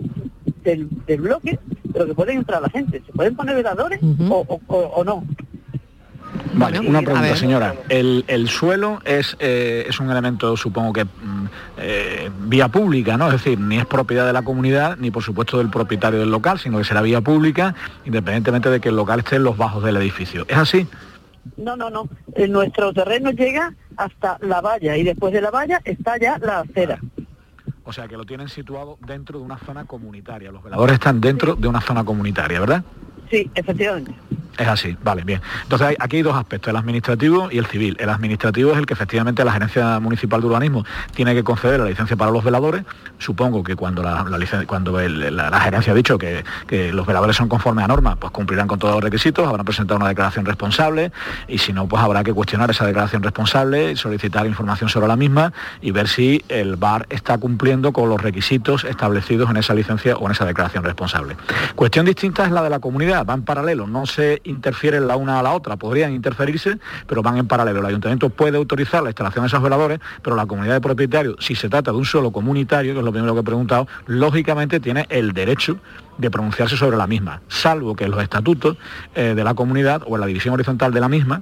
del, 0.70 0.88
del 1.08 1.22
bloque, 1.22 1.60
pero 1.94 2.06
que 2.06 2.14
pueden 2.14 2.38
entrar 2.40 2.62
la 2.62 2.70
gente. 2.70 3.02
¿Se 3.06 3.12
pueden 3.14 3.36
poner 3.36 3.56
veladores 3.56 4.00
o, 4.30 4.46
o- 4.48 4.62
o- 4.68 4.78
o 4.96 5.04
no? 5.04 5.24
Vale, 6.54 6.80
una 6.80 7.02
pregunta, 7.02 7.36
señora. 7.36 7.76
El, 7.90 8.24
el 8.28 8.50
suelo 8.50 9.00
es, 9.06 9.36
eh, 9.40 9.86
es 9.88 10.00
un 10.00 10.10
elemento, 10.12 10.56
supongo 10.58 10.94
que, 10.94 11.06
mm, 11.06 11.46
eh, 11.78 12.30
vía 12.46 12.68
pública, 12.68 13.18
¿no? 13.18 13.28
Es 13.28 13.34
decir, 13.34 13.60
ni 13.60 13.78
es 13.78 13.86
propiedad 13.86 14.26
de 14.28 14.34
la 14.34 14.42
comunidad, 14.42 14.98
ni 14.98 15.10
por 15.12 15.24
supuesto 15.24 15.58
del 15.58 15.70
propietario 15.70 16.20
del 16.20 16.30
local, 16.32 16.60
sino 16.60 16.78
que 16.78 16.84
será 16.84 17.02
vía 17.02 17.22
pública, 17.22 17.76
independientemente 18.06 18.70
de 18.70 18.80
que 18.80 18.90
el 18.90 18.96
local 18.96 19.20
esté 19.20 19.38
en 19.38 19.44
los 19.44 19.58
bajos 19.58 19.84
del 19.84 19.98
edificio. 19.98 20.46
¿Es 20.48 20.58
así? 20.58 20.88
No, 21.58 21.76
no, 21.76 21.90
no. 21.90 22.08
En 22.36 22.52
nuestro 22.52 22.94
terreno 22.94 23.32
llega 23.32 23.74
hasta 23.98 24.38
la 24.42 24.62
valla 24.62 24.98
y 24.98 25.04
después 25.04 25.34
de 25.34 25.42
la 25.42 25.52
valla 25.52 25.82
está 25.86 26.18
ya 26.18 26.38
la 26.40 26.60
acera. 26.60 27.00
O 27.90 27.92
sea, 27.92 28.08
que 28.08 28.16
lo 28.16 28.24
tienen 28.24 28.50
situado 28.50 29.00
dentro 29.04 29.40
de 29.40 29.46
una 29.46 29.58
zona 29.58 29.86
comunitaria. 29.86 30.52
Los 30.52 30.62
veladores 30.62 30.94
están 30.94 31.20
dentro 31.20 31.56
de 31.56 31.68
una 31.68 31.82
zona 31.82 32.04
comunitaria, 32.04 32.60
¿verdad? 32.60 32.84
Sí, 33.32 33.50
efectivamente. 33.56 34.14
Es 34.60 34.68
así, 34.68 34.98
vale, 35.02 35.24
bien. 35.24 35.42
Entonces 35.64 35.88
hay, 35.88 35.96
aquí 36.00 36.18
hay 36.18 36.22
dos 36.22 36.36
aspectos, 36.36 36.70
el 36.70 36.76
administrativo 36.76 37.48
y 37.50 37.60
el 37.60 37.66
civil. 37.66 37.96
El 37.98 38.10
administrativo 38.10 38.74
es 38.74 38.78
el 38.78 38.86
que 38.86 38.94
efectivamente 38.94 39.46
la 39.46 39.54
Gerencia 39.54 40.02
Municipal 40.02 40.42
de 40.42 40.48
Urbanismo 40.48 40.86
tiene 41.16 41.34
que 41.34 41.46
conceder 41.46 41.80
la 41.80 41.86
licencia 41.86 42.18
para 42.18 42.30
los 42.30 42.44
veladores. 42.44 42.84
Supongo 43.20 43.64
que 43.64 43.78
cuando 43.78 44.04
la, 44.04 44.26
cuando 44.68 45.00
la, 45.00 45.60
gerencia 45.62 45.94
ha 45.94 45.96
dicho 45.96 46.18
que, 46.18 46.44
que 46.68 46.92
los 46.92 47.08
veladores 47.08 47.38
son 47.38 47.48
conformes 47.48 47.86
a 47.86 47.88
norma, 47.88 48.18
pues 48.18 48.34
cumplirán 48.34 48.68
con 48.68 48.80
todos 48.80 48.96
los 48.96 49.04
requisitos, 49.04 49.48
habrán 49.48 49.66
presentado 49.66 49.98
una 49.98 50.10
declaración 50.10 50.46
responsable 50.46 51.14
y 51.48 51.58
si 51.60 51.72
no, 51.72 51.88
pues 51.88 52.04
habrá 52.04 52.26
que 52.26 52.34
cuestionar 52.34 52.70
esa 52.70 52.86
declaración 52.86 53.24
responsable, 53.24 53.96
solicitar 53.96 54.46
información 54.46 54.90
sobre 54.90 55.08
la 55.08 55.16
misma 55.16 55.54
y 55.82 55.92
ver 55.92 56.10
si 56.10 56.44
el 56.50 56.76
bar 56.76 57.08
está 57.10 57.38
cumpliendo 57.38 57.94
con 57.94 58.10
los 58.10 58.22
requisitos 58.22 58.84
establecidos 58.84 59.50
en 59.50 59.56
esa 59.56 59.74
licencia 59.74 60.18
o 60.18 60.26
en 60.26 60.34
esa 60.34 60.46
declaración 60.46 60.84
responsable. 60.84 61.38
Cuestión 61.76 62.06
distinta 62.06 62.44
es 62.44 62.52
la 62.52 62.62
de 62.62 62.70
la 62.70 62.80
comunidad, 62.80 63.26
van 63.26 63.40
en 63.40 63.46
paralelo, 63.46 63.88
no 63.88 64.06
se 64.06 64.42
interfieren 64.50 65.08
la 65.08 65.16
una 65.16 65.40
a 65.40 65.44
la 65.44 65.54
otra, 65.54 65.78
podrían 65.78 66.14
interferirse, 66.14 66.78
pero 67.08 67.22
van 67.22 67.38
en 67.38 67.48
paralelo. 67.48 67.80
El 67.80 67.86
ayuntamiento 67.86 68.30
puede 68.30 68.58
autorizar 68.58 69.04
la 69.04 69.10
instalación 69.10 69.44
de 69.44 69.48
esos 69.48 69.62
veladores, 69.62 70.00
pero 70.22 70.36
la 70.36 70.46
comunidad 70.46 70.76
de 70.76 70.82
propietarios, 70.82 71.36
si 71.40 71.56
se 71.56 71.70
trata 71.70 71.92
de 71.92 71.98
un 71.98 72.06
suelo 72.06 72.32
comunitario, 72.32 72.94
que 72.94 73.00
es 73.00 73.06
lo 73.06 73.12
primero 73.12 73.34
que 73.34 73.42
he 73.42 73.44
preguntado, 73.44 73.88
lógicamente 74.08 74.80
tiene 74.80 75.06
el 75.10 75.34
derecho 75.34 75.78
de 76.18 76.30
pronunciarse 76.30 76.76
sobre 76.76 76.98
la 76.98 77.08
misma, 77.08 77.42
salvo 77.48 77.96
que 77.96 78.04
en 78.04 78.12
los 78.12 78.22
estatutos 78.22 78.78
eh, 79.16 79.34
de 79.36 79.44
la 79.44 79.54
comunidad 79.54 80.04
o 80.06 80.16
en 80.16 80.22
la 80.22 80.28
división 80.28 80.54
horizontal 80.54 80.92
de 80.94 81.00
la 81.00 81.08
misma 81.08 81.42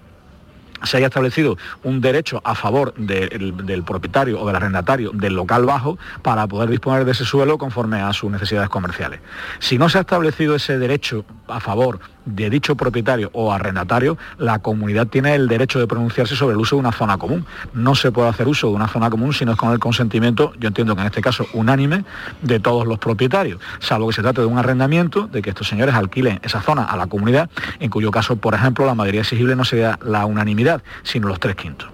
se 0.84 0.98
haya 0.98 1.08
establecido 1.08 1.58
un 1.84 2.02
derecho 2.02 2.42
a 2.44 2.54
favor 2.54 2.94
del, 2.96 3.66
del 3.66 3.84
propietario 3.84 4.40
o 4.40 4.46
del 4.46 4.56
arrendatario 4.56 5.12
del 5.12 5.34
local 5.34 5.66
bajo 5.66 5.98
para 6.22 6.46
poder 6.48 6.70
disponer 6.70 7.06
de 7.06 7.12
ese 7.12 7.26
suelo 7.26 7.58
conforme 7.58 8.02
a 8.02 8.14
sus 8.14 8.30
necesidades 8.30 8.70
comerciales. 8.70 9.20
Si 9.60 9.78
no 9.78 9.90
se 9.90 9.98
ha 9.98 10.02
establecido 10.02 10.56
ese 10.56 10.78
derecho 10.78 11.26
a 11.48 11.60
favor 11.60 12.00
de 12.28 12.50
dicho 12.50 12.76
propietario 12.76 13.30
o 13.34 13.52
arrendatario, 13.52 14.18
la 14.38 14.60
comunidad 14.60 15.08
tiene 15.08 15.34
el 15.34 15.48
derecho 15.48 15.80
de 15.80 15.88
pronunciarse 15.88 16.36
sobre 16.36 16.54
el 16.54 16.60
uso 16.60 16.76
de 16.76 16.82
una 16.82 16.92
zona 16.92 17.18
común. 17.18 17.46
No 17.74 17.96
se 17.96 18.12
puede 18.12 18.30
hacer 18.30 18.48
uso 18.48 18.68
de 18.68 18.74
una 18.74 18.88
zona 18.88 19.10
común 19.10 19.34
si 19.34 19.46
no 19.46 19.54
es 19.54 19.58
con 19.58 19.72
el 19.72 19.80
consentimiento, 19.80 20.54
yo 20.60 20.68
entiendo 20.68 20.96
que 20.96 21.02
en 21.02 21.08
este 21.08 21.22
caso 21.22 21.46
unánime, 21.54 22.04
de 22.42 22.60
todos 22.60 22.86
los 22.86 23.00
propietarios, 23.00 23.60
salvo 23.80 24.08
que 24.08 24.14
se 24.14 24.22
trate 24.22 24.42
de 24.42 24.48
un 24.48 24.58
arrendamiento, 24.58 25.28
de 25.28 25.42
que 25.42 25.50
estos 25.50 25.68
señores 25.68 25.96
alquilen 25.96 26.40
esa 26.44 26.62
zona 26.62 26.84
a 26.84 26.98
la 26.98 27.08
comunidad, 27.08 27.50
en 27.80 27.90
cuyo 27.90 28.12
caso, 28.12 28.36
por 28.36 28.54
ejemplo, 28.54 28.86
la 28.86 28.96
mayoría 28.96 29.22
exigible 29.22 29.56
no 29.56 29.66
sería 29.66 29.98
la 30.04 30.26
unanimidad, 30.26 30.84
sino 31.04 31.28
los 31.28 31.40
tres 31.40 31.56
quintos. 31.56 31.90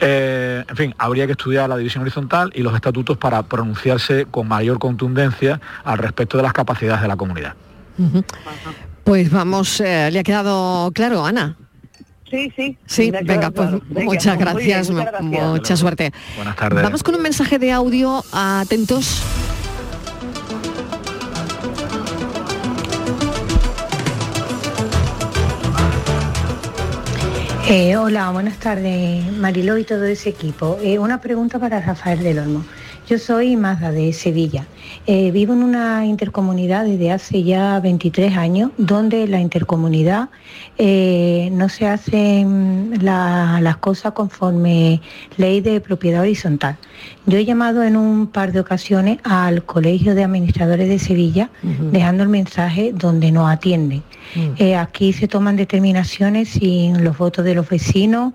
Eh, 0.00 0.64
en 0.68 0.76
fin, 0.76 0.94
habría 0.98 1.26
que 1.26 1.32
estudiar 1.32 1.68
la 1.68 1.76
división 1.76 2.02
horizontal 2.02 2.52
y 2.54 2.62
los 2.62 2.74
estatutos 2.74 3.16
para 3.16 3.42
pronunciarse 3.44 4.26
con 4.30 4.48
mayor 4.48 4.78
contundencia 4.78 5.60
al 5.84 5.98
respecto 5.98 6.36
de 6.36 6.42
las 6.42 6.52
capacidades 6.52 7.02
de 7.02 7.08
la 7.08 7.16
comunidad. 7.16 7.54
Pues 9.04 9.30
vamos, 9.30 9.80
eh, 9.80 10.10
¿le 10.10 10.18
ha 10.18 10.22
quedado 10.22 10.90
claro, 10.92 11.24
Ana? 11.24 11.56
Sí, 12.30 12.50
sí. 12.56 12.76
Sí, 12.86 13.10
venga, 13.10 13.50
pues 13.50 13.68
claro. 13.68 13.82
Venga, 13.88 14.04
muchas 14.06 14.36
bien, 14.36 14.48
gracias. 14.48 14.90
mucha 14.90 15.76
suerte. 15.76 16.12
Buenas 16.36 16.56
tardes. 16.56 16.82
Vamos 16.82 17.02
con 17.02 17.14
un 17.14 17.22
mensaje 17.22 17.58
de 17.58 17.70
audio, 17.70 18.24
atentos. 18.32 19.22
Eh, 27.68 27.96
hola, 27.96 28.30
buenas 28.30 28.58
tardes, 28.58 29.32
Mariló 29.32 29.78
y 29.78 29.84
todo 29.84 30.04
ese 30.04 30.28
equipo. 30.30 30.78
Eh, 30.82 30.98
una 30.98 31.20
pregunta 31.20 31.58
para 31.58 31.80
Rafael 31.80 32.22
del 32.22 32.38
Olmo. 32.38 32.64
Yo 33.06 33.18
soy 33.18 33.54
Mazda 33.56 33.92
de 33.92 34.14
Sevilla. 34.14 34.64
Eh, 35.06 35.30
vivo 35.30 35.52
en 35.52 35.62
una 35.62 36.06
intercomunidad 36.06 36.86
desde 36.86 37.12
hace 37.12 37.42
ya 37.42 37.78
23 37.80 38.34
años, 38.36 38.70
donde 38.78 39.28
la 39.28 39.40
intercomunidad 39.40 40.30
eh, 40.78 41.50
no 41.52 41.68
se 41.68 41.86
hacen 41.86 42.92
la- 43.02 43.58
las 43.60 43.76
cosas 43.76 44.12
conforme 44.12 45.02
ley 45.36 45.60
de 45.60 45.80
propiedad 45.82 46.22
horizontal. 46.22 46.76
Yo 47.26 47.36
he 47.36 47.44
llamado 47.44 47.82
en 47.82 47.96
un 47.96 48.26
par 48.26 48.52
de 48.52 48.60
ocasiones 48.60 49.18
al 49.24 49.64
Colegio 49.64 50.14
de 50.14 50.24
Administradores 50.24 50.88
de 50.88 50.98
Sevilla, 50.98 51.50
dejando 51.92 52.22
el 52.22 52.30
mensaje 52.30 52.92
donde 52.94 53.32
no 53.32 53.46
atienden. 53.48 54.02
Eh, 54.56 54.74
aquí 54.74 55.12
se 55.12 55.28
toman 55.28 55.56
determinaciones 55.56 56.48
sin 56.48 57.04
los 57.04 57.18
votos 57.18 57.44
de 57.44 57.54
los 57.54 57.68
vecinos, 57.68 58.32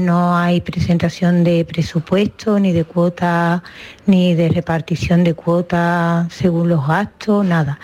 no 0.00 0.36
hay 0.36 0.60
presentación 0.60 1.42
de 1.42 1.64
presupuesto, 1.64 2.58
ni 2.60 2.72
de 2.72 2.84
cuota, 2.84 3.62
ni 4.06 4.34
de 4.34 4.48
repartición 4.48 5.24
de 5.24 5.34
cuotas 5.34 6.32
según 6.32 6.68
los 6.68 6.86
gastos, 6.86 7.44
nada. 7.44 7.78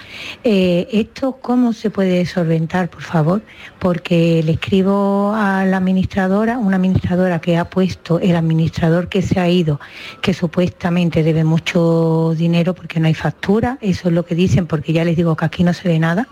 Eh, 0.44 0.88
¿Esto 0.92 1.38
cómo 1.40 1.72
se 1.72 1.90
puede 1.90 2.24
solventar, 2.26 2.88
por 2.88 3.03
favor? 3.03 3.42
Porque 3.78 4.42
le 4.44 4.53
escribo 4.53 5.32
a 5.34 5.64
la 5.64 5.78
administradora, 5.78 6.59
una 6.59 6.76
administradora 6.76 7.40
que 7.40 7.57
ha 7.57 7.68
puesto, 7.68 8.20
el 8.20 8.36
administrador 8.36 9.09
que 9.09 9.22
se 9.22 9.40
ha 9.40 9.48
ido, 9.48 9.80
que 10.20 10.34
supuestamente 10.34 11.22
debe 11.22 11.44
mucho 11.44 12.34
dinero 12.36 12.74
porque 12.74 13.00
no 13.00 13.07
hay 13.07 13.14
factura, 13.14 13.78
eso 13.80 14.09
es 14.09 14.14
lo 14.14 14.24
que 14.24 14.34
dicen, 14.34 14.66
porque 14.66 14.92
ya 14.92 15.05
les 15.05 15.16
digo 15.16 15.36
que 15.36 15.44
aquí 15.44 15.64
no 15.64 15.72
se 15.72 15.88
ve 15.88 15.98
nada 15.98 16.28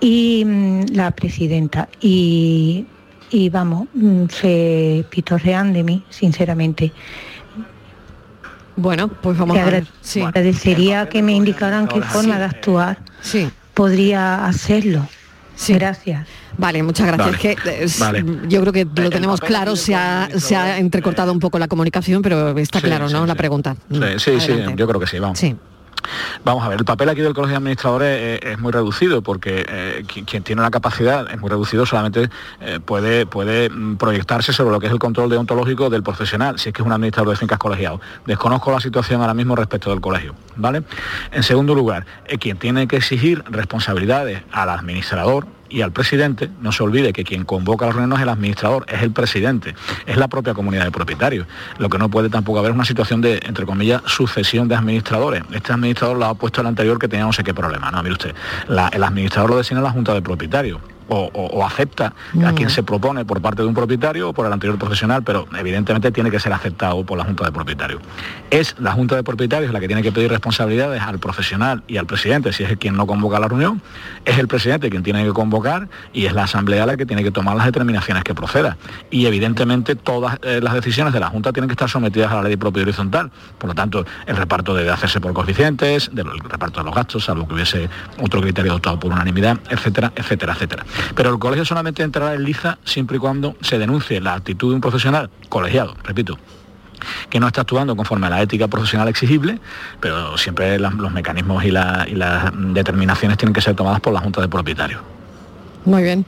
y 0.00 0.44
mm, 0.44 0.80
la 0.92 1.10
presidenta. 1.10 1.88
Y, 2.00 2.86
y 3.30 3.48
vamos, 3.50 3.88
mm, 3.94 4.26
se 4.28 5.04
pitorrean 5.10 5.72
de 5.72 5.82
mí, 5.82 6.02
sinceramente. 6.08 6.92
Bueno, 8.80 9.08
pues 9.08 9.36
vamos 9.36 9.56
Le 9.56 9.62
a 9.62 9.66
ver. 9.66 9.86
Sí. 10.00 10.20
Agradecería 10.22 11.08
que 11.08 11.20
me 11.22 11.32
indicaran 11.32 11.88
qué 11.88 12.00
forma 12.00 12.38
de 12.38 12.44
actuar 12.44 12.98
podría 13.74 14.46
hacerlo. 14.46 15.06
Gracias. 15.68 16.26
Vale, 16.56 16.82
muchas 16.84 17.06
gracias. 17.06 17.26
Vale. 17.32 17.52
Es 17.52 17.60
que, 17.62 17.84
es- 17.84 17.98
Vale. 17.98 18.24
Yo 18.48 18.60
creo 18.60 18.72
que 18.72 18.84
lo 18.84 19.10
tenemos 19.10 19.40
claro, 19.40 19.74
se 19.74 19.94
ha, 19.94 20.28
se 20.36 20.54
ha 20.56 20.78
entrecortado 20.78 21.32
un 21.32 21.40
poco 21.40 21.58
la 21.58 21.66
comunicación, 21.66 22.22
pero 22.22 22.56
está 22.58 22.78
Sí, 22.80 22.86
claro, 22.86 23.08
sí, 23.08 23.14
¿no? 23.14 23.26
La 23.26 23.32
sí. 23.34 23.38
pregunta. 23.38 23.76
Sí, 23.90 23.98
sí, 24.18 24.40
sí, 24.40 24.52
Adelante. 24.52 24.74
yo 24.76 24.86
creo 24.88 25.00
que 25.00 25.06
sí, 25.08 25.18
vamos. 25.18 25.38
Sí. 25.38 25.56
Vamos 26.44 26.64
a 26.64 26.68
ver, 26.68 26.78
el 26.78 26.84
papel 26.84 27.08
aquí 27.08 27.20
del 27.20 27.34
Colegio 27.34 27.52
de 27.52 27.56
Administradores 27.56 28.40
es, 28.42 28.58
muy 28.58 28.72
reducido 28.72 29.22
porque 29.22 29.64
eh, 29.68 30.04
quien, 30.26 30.42
tiene 30.42 30.62
la 30.62 30.70
capacidad 30.70 31.30
es 31.30 31.40
muy 31.40 31.50
reducido, 31.50 31.86
solamente 31.86 32.30
eh, 32.60 32.80
puede, 32.84 33.26
puede 33.26 33.70
mm, 33.70 33.96
proyectarse 33.96 34.52
sobre 34.52 34.72
lo 34.72 34.80
que 34.80 34.86
es 34.86 34.92
el 34.92 34.98
control 34.98 35.30
deontológico 35.30 35.90
del 35.90 36.02
profesional, 36.02 36.58
si 36.58 36.70
es 36.70 36.74
que 36.74 36.82
es 36.82 36.86
un 36.86 36.92
administrador 36.92 37.30
de 37.30 37.36
fincas 37.36 37.58
colegiado. 37.58 38.00
Desconozco 38.26 38.72
la 38.72 38.80
situación 38.80 39.20
ahora 39.20 39.34
mismo 39.34 39.56
respecto 39.56 39.90
del 39.90 40.00
colegio, 40.00 40.34
¿vale? 40.56 40.82
En 41.32 41.42
segundo 41.42 41.74
lugar, 41.74 42.06
eh, 42.26 42.38
quien 42.38 42.56
tiene 42.56 42.86
que 42.88 42.96
exigir 42.96 43.44
responsabilidades 43.48 44.42
al 44.52 44.70
administrador 44.70 45.57
y 45.68 45.82
al 45.82 45.92
presidente, 45.92 46.50
no 46.60 46.72
se 46.72 46.82
olvide 46.82 47.12
que 47.12 47.24
quien 47.24 47.44
convoca 47.44 47.84
a 47.84 47.88
los 47.88 47.96
reuniones 47.96 48.18
es 48.18 48.22
el 48.22 48.28
administrador, 48.28 48.86
es 48.88 49.02
el 49.02 49.10
presidente, 49.10 49.74
es 50.06 50.16
la 50.16 50.28
propia 50.28 50.54
comunidad 50.54 50.84
de 50.84 50.90
propietarios. 50.90 51.46
Lo 51.78 51.88
que 51.88 51.98
no 51.98 52.08
puede 52.08 52.30
tampoco 52.30 52.58
haber 52.58 52.70
es 52.70 52.74
una 52.74 52.84
situación 52.84 53.20
de, 53.20 53.40
entre 53.44 53.66
comillas, 53.66 54.02
sucesión 54.06 54.68
de 54.68 54.74
administradores. 54.74 55.42
Este 55.52 55.72
administrador 55.72 56.16
lo 56.16 56.26
ha 56.26 56.34
puesto 56.34 56.60
el 56.60 56.66
anterior 56.66 56.98
que 56.98 57.08
tenía 57.08 57.26
no 57.26 57.32
sé 57.32 57.44
qué 57.44 57.54
problema. 57.54 57.90
No, 57.90 58.02
mire 58.02 58.12
usted, 58.12 58.34
el 58.92 59.04
administrador 59.04 59.50
lo 59.50 59.56
designa 59.58 59.80
la 59.80 59.90
Junta 59.90 60.14
de 60.14 60.22
Propietarios 60.22 60.80
o, 61.08 61.64
acepta 61.64 62.14
a 62.44 62.52
quien 62.52 62.70
se 62.70 62.82
propone 62.82 63.24
por 63.24 63.40
parte 63.40 63.62
de 63.62 63.68
un 63.68 63.74
propietario 63.74 64.30
o 64.30 64.32
por 64.32 64.46
el 64.46 64.52
anterior 64.52 64.78
profesional, 64.78 65.22
pero 65.22 65.46
evidentemente 65.58 66.10
tiene 66.12 66.30
que 66.30 66.40
ser 66.40 66.52
aceptado 66.52 67.04
por 67.04 67.18
la 67.18 67.24
Junta 67.24 67.44
de 67.44 67.52
Propietarios. 67.52 68.00
Es 68.50 68.76
la 68.78 68.92
Junta 68.92 69.16
de 69.16 69.22
Propietarios 69.22 69.72
la 69.72 69.80
que 69.80 69.86
tiene 69.86 70.02
que 70.02 70.12
pedir 70.12 70.30
responsabilidades 70.30 71.02
al 71.02 71.18
profesional 71.18 71.82
y 71.86 71.96
al 71.96 72.06
presidente, 72.06 72.52
si 72.52 72.64
es 72.64 72.70
el 72.70 72.78
quien 72.78 72.96
no 72.96 73.06
convoca 73.06 73.38
la 73.38 73.48
reunión, 73.48 73.80
es 74.24 74.38
el 74.38 74.48
presidente 74.48 74.90
quien 74.90 75.02
tiene 75.02 75.24
que 75.24 75.32
convocar 75.32 75.88
y 76.12 76.26
es 76.26 76.32
la 76.32 76.44
Asamblea 76.44 76.86
la 76.86 76.96
que 76.96 77.06
tiene 77.06 77.22
que 77.22 77.30
tomar 77.30 77.56
las 77.56 77.66
determinaciones 77.66 78.24
que 78.24 78.34
proceda. 78.34 78.76
Y 79.10 79.26
evidentemente 79.26 79.96
todas 79.96 80.38
eh, 80.42 80.60
las 80.62 80.74
decisiones 80.74 81.12
de 81.12 81.20
la 81.20 81.28
Junta 81.28 81.52
tienen 81.52 81.68
que 81.68 81.74
estar 81.74 81.88
sometidas 81.88 82.32
a 82.32 82.36
la 82.36 82.42
ley 82.42 82.52
de 82.52 82.58
propiedad 82.58 82.88
horizontal. 82.88 83.30
Por 83.58 83.68
lo 83.68 83.74
tanto, 83.74 84.04
el 84.26 84.36
reparto 84.36 84.74
debe 84.74 84.90
hacerse 84.90 85.20
por 85.20 85.32
coeficientes, 85.32 86.10
el 86.14 86.40
reparto 86.40 86.80
de 86.80 86.86
los 86.86 86.94
gastos, 86.94 87.24
salvo 87.24 87.46
que 87.46 87.54
hubiese 87.54 87.88
otro 88.20 88.40
criterio 88.40 88.72
adoptado 88.72 88.98
por 88.98 89.12
unanimidad, 89.12 89.58
etcétera, 89.68 90.12
etcétera, 90.14 90.52
etcétera. 90.52 90.84
Pero 91.14 91.30
el 91.30 91.38
colegio 91.38 91.64
solamente 91.64 92.02
entrará 92.02 92.34
en 92.34 92.44
liza 92.44 92.78
siempre 92.84 93.16
y 93.16 93.20
cuando 93.20 93.56
se 93.60 93.78
denuncie 93.78 94.20
la 94.20 94.34
actitud 94.34 94.70
de 94.70 94.74
un 94.76 94.80
profesional 94.80 95.30
colegiado, 95.48 95.94
repito, 96.04 96.38
que 97.30 97.40
no 97.40 97.46
está 97.46 97.62
actuando 97.62 97.96
conforme 97.96 98.26
a 98.26 98.30
la 98.30 98.42
ética 98.42 98.68
profesional 98.68 99.08
exigible, 99.08 99.58
pero 100.00 100.36
siempre 100.38 100.78
los 100.78 101.12
mecanismos 101.12 101.64
y, 101.64 101.70
las 101.70 102.52
determinaciones 102.54 103.38
tienen 103.38 103.52
que 103.52 103.60
ser 103.60 103.74
tomadas 103.74 104.00
por 104.00 104.12
la 104.12 104.20
Junta 104.20 104.40
de 104.40 104.48
Propietarios. 104.48 105.00
Muy 105.84 106.02
bien. 106.02 106.26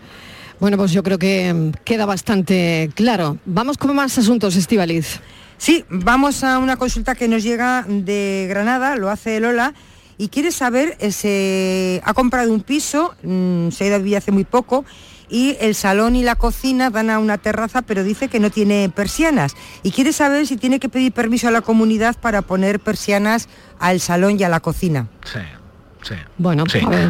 Bueno, 0.61 0.77
pues 0.77 0.93
yo 0.93 1.03
creo 1.03 1.19
que 1.19 1.53
mm, 1.53 1.71
queda 1.85 2.05
bastante 2.05 2.91
claro. 2.95 3.39
Vamos 3.47 3.79
con 3.79 3.95
más 3.97 4.17
asuntos, 4.19 4.57
Estivaliz. 4.57 5.21
Sí, 5.57 5.85
vamos 5.89 6.45
a 6.45 6.59
una 6.59 6.77
consulta 6.77 7.15
que 7.15 7.29
nos 7.29 7.43
llega 7.43 7.85
de 7.87 8.47
Granada, 8.49 8.97
lo 8.97 9.11
hace 9.11 9.41
Lola 9.41 9.75
y 10.21 10.29
quiere 10.29 10.53
saber, 10.53 10.99
eh, 11.01 11.13
se 11.13 12.03
ha 12.05 12.13
comprado 12.13 12.53
un 12.53 12.61
piso, 12.61 13.15
mm, 13.23 13.71
se 13.71 13.85
ha 13.85 13.87
ido 13.87 13.97
a 13.97 13.99
vivir 14.01 14.19
hace 14.19 14.31
muy 14.31 14.45
poco, 14.45 14.85
y 15.31 15.57
el 15.61 15.75
salón 15.75 16.15
y 16.15 16.23
la 16.23 16.35
cocina 16.35 16.91
dan 16.91 17.09
a 17.09 17.19
una 17.19 17.39
terraza, 17.39 17.81
pero 17.81 18.05
dice 18.05 18.29
que 18.29 18.39
no 18.39 18.51
tiene 18.51 18.91
persianas. 18.95 19.57
Y 19.83 19.93
quiere 19.93 20.13
saber 20.13 20.47
si 20.47 20.59
tiene 20.59 20.79
que 20.79 20.91
pedir 20.91 21.13
permiso 21.13 21.49
a 21.49 21.51
la 21.51 21.63
comunidad 21.63 22.17
para 22.21 22.43
poner 22.43 22.81
persianas 22.81 23.49
al 23.79 23.99
salón 24.01 24.39
y 24.39 24.43
a 24.43 24.51
la 24.51 24.61
cocina. 24.61 25.07
Sí, 25.25 25.41
sí. 26.03 26.17
Bueno, 26.37 26.65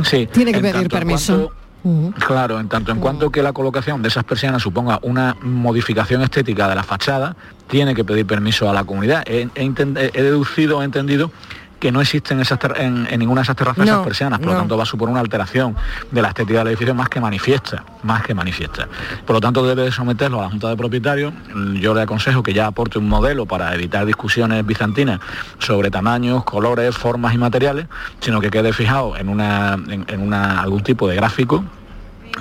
sí, 0.05 0.29
tiene 0.29 0.53
que 0.53 0.61
pedir 0.61 0.89
permiso. 0.89 1.51
Claro, 2.27 2.61
en 2.61 2.69
tanto 2.69 2.93
en 2.93 3.01
cuanto 3.01 3.31
que 3.31 3.43
la 3.43 3.53
colocación 3.53 4.03
de 4.03 4.09
esas 4.09 4.23
persianas 4.23 4.63
suponga 4.63 5.01
una 5.03 5.37
modificación 5.43 6.23
estética 6.23 6.69
de 6.69 6.77
la 6.77 6.85
fachada, 6.85 7.35
tiene 7.67 7.93
que 7.93 8.05
pedir 8.05 8.27
permiso 8.27 8.71
a 8.71 8.75
la 8.75 8.85
comunidad. 8.85 9.25
He, 9.27 9.49
he 9.57 10.23
deducido, 10.23 10.83
he 10.83 10.85
entendido 10.85 11.33
que 11.81 11.91
no 11.91 12.01
existen 12.01 12.41
esas 12.41 12.59
en, 12.77 13.05
ninguna 13.19 13.41
de 13.41 13.45
esas 13.45 13.57
terrazas 13.57 13.85
esas 13.85 14.05
persianas, 14.05 14.39
por 14.39 14.49
lo 14.49 14.57
tanto 14.57 14.77
va 14.77 14.83
a 14.83 14.87
suponer 14.87 15.13
una 15.13 15.21
alteración 15.21 15.75
de 16.11 16.23
la 16.23 16.29
estética 16.29 16.59
del 16.59 16.69
edificio 16.69 16.95
más 16.95 17.09
que 17.09 17.21
manifiesta, 17.21 17.85
más 18.03 18.23
que 18.23 18.35
manifiesta. 18.35 18.87
Por 19.27 19.35
lo 19.35 19.41
tanto 19.41 19.67
debe 19.67 19.91
someterlo 19.91 20.41
a 20.41 20.45
la 20.45 20.51
Junta 20.51 20.69
de 20.69 20.77
Propietarios. 20.77 21.33
Yo 21.75 21.95
le 21.95 22.03
aconsejo 22.03 22.43
que 22.43 22.53
ya 22.53 22.67
aporte 22.67 22.99
un 22.99 23.09
modelo 23.09 23.47
para 23.47 23.75
evitar 23.75 24.05
discusiones 24.05 24.65
bizantinas 24.65 25.21
sobre 25.59 25.91
tamaños, 25.91 26.45
colores, 26.45 26.97
formas 26.97 27.35
y 27.35 27.39
materiales, 27.39 27.87
sino 28.21 28.41
que 28.41 28.51
quede 28.51 28.73
fijado 28.73 29.17
en, 29.17 29.29
una, 29.29 29.79
en 29.89 30.21
una, 30.21 30.61
algún 30.61 30.83
tipo 30.83 31.09
de 31.09 31.17
gráfico 31.17 31.65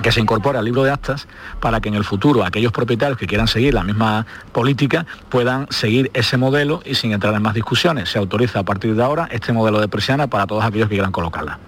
que 0.01 0.11
se 0.11 0.19
incorpore 0.19 0.57
al 0.57 0.65
libro 0.65 0.83
de 0.83 0.91
actas 0.91 1.27
para 1.59 1.81
que 1.81 1.89
en 1.89 1.95
el 1.95 2.03
futuro 2.03 2.43
aquellos 2.43 2.71
propietarios 2.71 3.17
que 3.17 3.27
quieran 3.27 3.47
seguir 3.47 3.73
la 3.73 3.83
misma 3.83 4.25
política 4.51 5.05
puedan 5.29 5.67
seguir 5.69 6.09
ese 6.13 6.37
modelo 6.37 6.81
y 6.85 6.95
sin 6.95 7.11
entrar 7.11 7.33
en 7.33 7.41
más 7.41 7.53
discusiones. 7.53 8.09
Se 8.09 8.17
autoriza 8.17 8.59
a 8.59 8.63
partir 8.63 8.95
de 8.95 9.03
ahora 9.03 9.27
este 9.31 9.53
modelo 9.53 9.79
de 9.79 9.87
persiana 9.87 10.27
para 10.27 10.47
todos 10.47 10.63
aquellos 10.63 10.87
que 10.87 10.95
quieran 10.95 11.11
colocarla. 11.11 11.59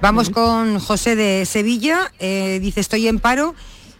Vamos 0.00 0.28
con 0.28 0.80
José 0.80 1.16
de 1.16 1.46
Sevilla, 1.46 2.12
eh, 2.18 2.58
dice 2.60 2.80
estoy 2.80 3.08
en 3.08 3.20
paro 3.20 3.54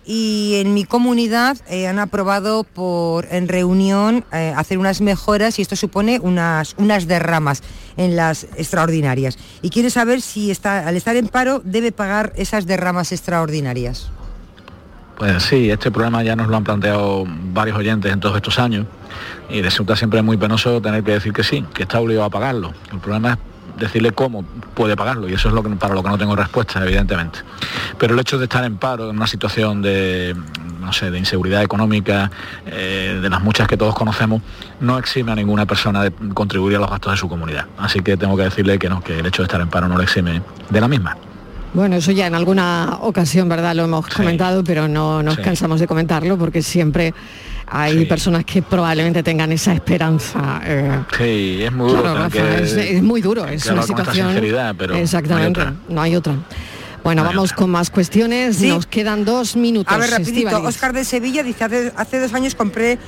y 0.07 0.55
en 0.57 0.75
mi 0.75 0.85
comunidad 0.85 1.57
eh, 1.69 1.87
han 1.87 1.99
aprobado 1.99 2.65
por 2.65 3.27
en 3.31 3.49
reunión 3.49 4.25
eh, 4.33 4.53
hacer 4.57 4.79
unas 4.79 5.01
mejoras 5.01 5.59
y 5.59 5.63
esto 5.63 5.77
supone 5.77 6.21
unas, 6.21 6.75
unas 6.79 7.07
derramas 7.07 7.63
en 7.97 8.17
las 8.17 8.45
extraordinarias. 8.57 9.39
Y 9.63 9.71
quiere 9.71 9.91
saber 9.91 10.21
si 10.21 10.51
está, 10.51 10.87
al 10.87 10.97
estar 10.97 11.17
en 11.17 11.29
paro 11.29 11.61
debe 11.65 11.93
pagar 11.93 12.33
esas 12.37 12.67
derramas 12.67 13.13
extraordinarias. 13.13 14.11
Pues 15.17 15.45
sí, 15.45 15.71
este 15.71 15.91
problema 15.91 16.23
ya 16.25 16.35
nos 16.35 16.49
lo 16.49 16.57
han 16.57 16.65
planteado 16.65 17.25
varios 17.27 17.79
oyentes 17.79 18.13
en 18.13 18.19
todos 18.19 18.37
estos 18.37 18.59
años 18.59 18.87
y 19.49 19.63
resulta 19.63 19.95
siempre 19.95 20.23
muy 20.23 20.37
penoso 20.37 20.83
tener 20.83 21.05
que 21.05 21.13
decir 21.13 21.33
que 21.33 21.45
sí, 21.45 21.65
que 21.73 21.85
está 21.85 22.01
obligado 22.01 22.27
a 22.27 22.31
pagarlo. 22.31 22.73
El 22.93 22.99
problema 22.99 23.33
es 23.35 23.54
decirle 23.79 24.13
cómo 24.13 24.45
puede 24.75 24.97
pagarlo 24.97 25.29
y 25.29 25.35
eso 25.35 25.49
es 25.49 25.55
lo 25.55 25.63
que, 25.63 25.71
para 25.71 25.95
lo 25.95 26.03
que 26.03 26.09
no 26.09 26.19
tengo 26.19 26.37
respuesta, 26.37 26.83
evidentemente. 26.83 27.41
Pero 27.99 28.15
el 28.15 28.21
hecho 28.21 28.39
de 28.39 28.45
estar 28.45 28.65
en 28.65 28.77
paro, 28.77 29.11
en 29.11 29.17
una 29.17 29.27
situación 29.27 29.83
de, 29.83 30.37
no 30.81 30.93
sé, 30.93 31.11
de 31.11 31.19
inseguridad 31.19 31.63
económica, 31.63 32.31
eh, 32.67 33.19
de 33.21 33.31
las 33.31 33.43
muchas 33.43 33.67
que 33.67 33.77
todos 33.77 33.95
conocemos, 33.95 34.43
no 34.81 34.99
exime 34.99 35.33
a 35.33 35.35
ninguna 35.35 35.67
persona 35.67 36.03
de 36.03 36.13
contribuir 36.33 36.77
a 36.77 36.81
los 36.81 36.91
gastos 36.91 37.13
de 37.13 37.19
su 37.19 37.29
comunidad. 37.29 37.67
Así 37.79 38.01
que 38.01 38.17
tengo 38.17 38.37
que 38.37 38.45
decirle 38.45 38.79
que 38.79 38.89
no, 38.89 39.03
que 39.03 39.19
el 39.19 39.27
hecho 39.27 39.43
de 39.43 39.47
estar 39.47 39.61
en 39.61 39.69
paro 39.69 39.89
no 39.89 39.97
le 39.97 40.05
exime 40.05 40.43
de 40.71 40.81
la 40.81 40.89
misma. 40.89 41.17
Bueno, 41.75 41.97
eso 41.97 42.13
ya 42.13 42.29
en 42.29 42.37
alguna 42.37 42.99
ocasión, 43.01 43.49
¿verdad? 43.49 43.75
Lo 43.75 43.85
hemos 43.85 44.07
comentado, 44.07 44.63
pero 44.63 44.87
no 44.87 45.25
nos 45.25 45.37
cansamos 45.39 45.81
de 45.81 45.89
comentarlo 45.89 46.39
porque 46.39 46.63
siempre 46.63 47.13
hay 47.67 48.05
personas 48.07 48.45
que 48.45 48.63
probablemente 48.63 49.23
tengan 49.23 49.53
esa 49.53 49.73
esperanza. 49.73 50.61
Eh. 50.65 51.01
sí, 51.17 51.63
es 51.63 51.73
muy 51.73 51.93
duro. 51.93 52.27
es, 52.27 53.03
muy 53.03 53.21
duro, 53.21 53.47
es 53.47 53.67
una 53.67 53.83
situación. 53.83 54.37
Pero 54.79 54.95
exactamente, 54.95 55.61
no 55.89 56.03
hay 56.03 56.17
otra. 56.17 56.37
Bueno, 57.03 57.23
vamos 57.23 57.53
con 57.53 57.71
más 57.71 57.91
cuestiones. 57.91 58.61
Nos 58.63 58.87
quedan 58.87 59.25
dos 59.25 59.57
minutos. 59.57 59.93
A 59.93 59.99
ver, 59.99 60.11
rapidito. 60.11 60.63
Oscar 60.63 60.93
de 60.93 61.05
Sevilla 61.05 61.43
dice, 61.43 61.65
hace, 61.65 61.93
hace 61.97 62.21
dos 62.21 62.33
años 62.33 62.55
compré 62.55 62.99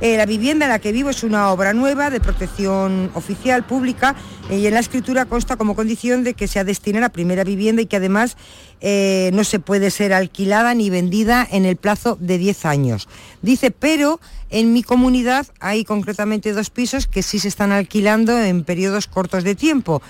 eh, 0.00 0.16
la 0.16 0.26
vivienda 0.26 0.66
en 0.66 0.70
la 0.70 0.78
que 0.78 0.92
vivo 0.92 1.10
es 1.10 1.24
una 1.24 1.50
obra 1.50 1.72
nueva 1.72 2.08
de 2.10 2.20
protección 2.20 3.10
oficial 3.14 3.64
pública 3.64 4.14
eh, 4.48 4.58
y 4.58 4.66
en 4.66 4.74
la 4.74 4.80
escritura 4.80 5.24
consta 5.24 5.56
como 5.56 5.74
condición 5.74 6.22
de 6.22 6.34
que 6.34 6.46
sea 6.46 6.62
destinada 6.62 7.06
a 7.06 7.08
primera 7.08 7.42
vivienda 7.42 7.82
y 7.82 7.86
que 7.86 7.96
además 7.96 8.36
eh, 8.80 9.30
no 9.34 9.42
se 9.42 9.58
puede 9.58 9.90
ser 9.90 10.12
alquilada 10.12 10.72
ni 10.74 10.88
vendida 10.88 11.46
en 11.50 11.64
el 11.64 11.76
plazo 11.76 12.16
de 12.20 12.38
10 12.38 12.64
años. 12.64 13.08
Dice, 13.42 13.72
pero 13.72 14.20
en 14.50 14.72
mi 14.72 14.84
comunidad 14.84 15.46
hay 15.58 15.84
concretamente 15.84 16.52
dos 16.52 16.70
pisos 16.70 17.08
que 17.08 17.24
sí 17.24 17.40
se 17.40 17.48
están 17.48 17.72
alquilando 17.72 18.38
en 18.38 18.62
periodos 18.62 19.08
cortos 19.08 19.42
de 19.42 19.56
tiempo. 19.56 20.00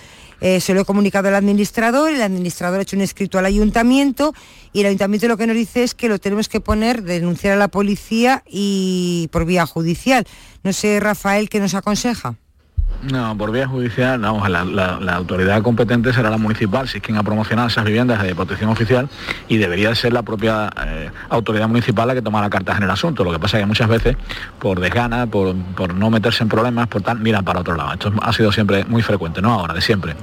Eh, 0.41 0.61
se 0.61 0.74
lo 0.74 0.80
he 0.80 0.84
comunicado 0.84 1.28
al 1.28 1.34
administrador, 1.34 2.12
el 2.12 2.22
administrador 2.22 2.78
ha 2.78 2.82
hecho 2.82 2.97
un 2.97 3.03
escrito 3.03 3.39
al 3.39 3.47
ayuntamiento 3.47 4.34
y 4.72 4.80
el 4.80 4.86
ayuntamiento 4.86 5.28
lo 5.28 5.36
que 5.36 5.47
nos 5.47 5.57
dice 5.57 5.82
es 5.82 5.95
que 5.95 6.09
lo 6.09 6.18
tenemos 6.18 6.49
que 6.49 6.61
poner, 6.61 7.03
denunciar 7.03 7.55
a 7.55 7.57
la 7.57 7.68
policía 7.68 8.45
y 8.49 9.28
por 9.32 9.45
vía 9.45 9.66
judicial. 9.66 10.26
No 10.62 10.72
sé, 10.72 11.01
Rafael, 11.01 11.49
¿qué 11.49 11.61
nos 11.61 11.74
aconseja? 11.74 12.36
No, 13.03 13.39
por 13.39 13.53
vía 13.53 13.69
judicial, 13.69 14.21
vamos, 14.21 14.49
la, 14.51 14.65
la, 14.65 15.15
autoridad 15.15 15.63
competente 15.63 16.13
será 16.13 16.31
la 16.31 16.37
municipal, 16.37 16.89
si 16.89 16.97
es 16.97 17.03
quien 17.03 17.17
ha 17.17 17.23
promocionado 17.23 17.69
esas 17.69 17.85
viviendas 17.85 18.21
de 18.21 18.35
protección 18.35 18.71
oficial 18.71 19.09
y 19.47 19.59
debería 19.59 19.95
ser 19.95 20.13
la 20.13 20.23
propia 20.23 20.69
eh, 20.85 21.11
autoridad 21.29 21.69
municipal 21.69 22.09
la 22.09 22.15
que 22.15 22.23
toma 22.23 22.41
la 22.41 22.51
carta 22.51 22.77
en 22.77 22.83
el 22.83 22.91
asunto. 22.91 23.23
Lo 23.23 23.31
que 23.31 23.39
pasa 23.39 23.57
es 23.57 23.63
que 23.63 23.67
muchas 23.67 23.89
veces, 23.89 24.17
por 24.59 24.81
desgana, 24.81 25.29
por, 25.29 25.55
por 25.77 25.95
no 25.95 26.11
meterse 26.11 26.43
en 26.43 26.49
problemas, 26.49 26.89
por 26.89 27.03
tal, 27.03 27.21
miran 27.21 27.45
para 27.45 27.61
otro 27.61 27.77
lado. 27.77 27.93
Esto 27.93 28.13
ha 28.21 28.33
sido 28.33 28.51
siempre 28.51 28.85
muy 28.85 29.03
frecuente, 29.03 29.41
no 29.41 29.53
ahora, 29.53 29.75
de 29.75 29.81
siempre. 29.81 30.17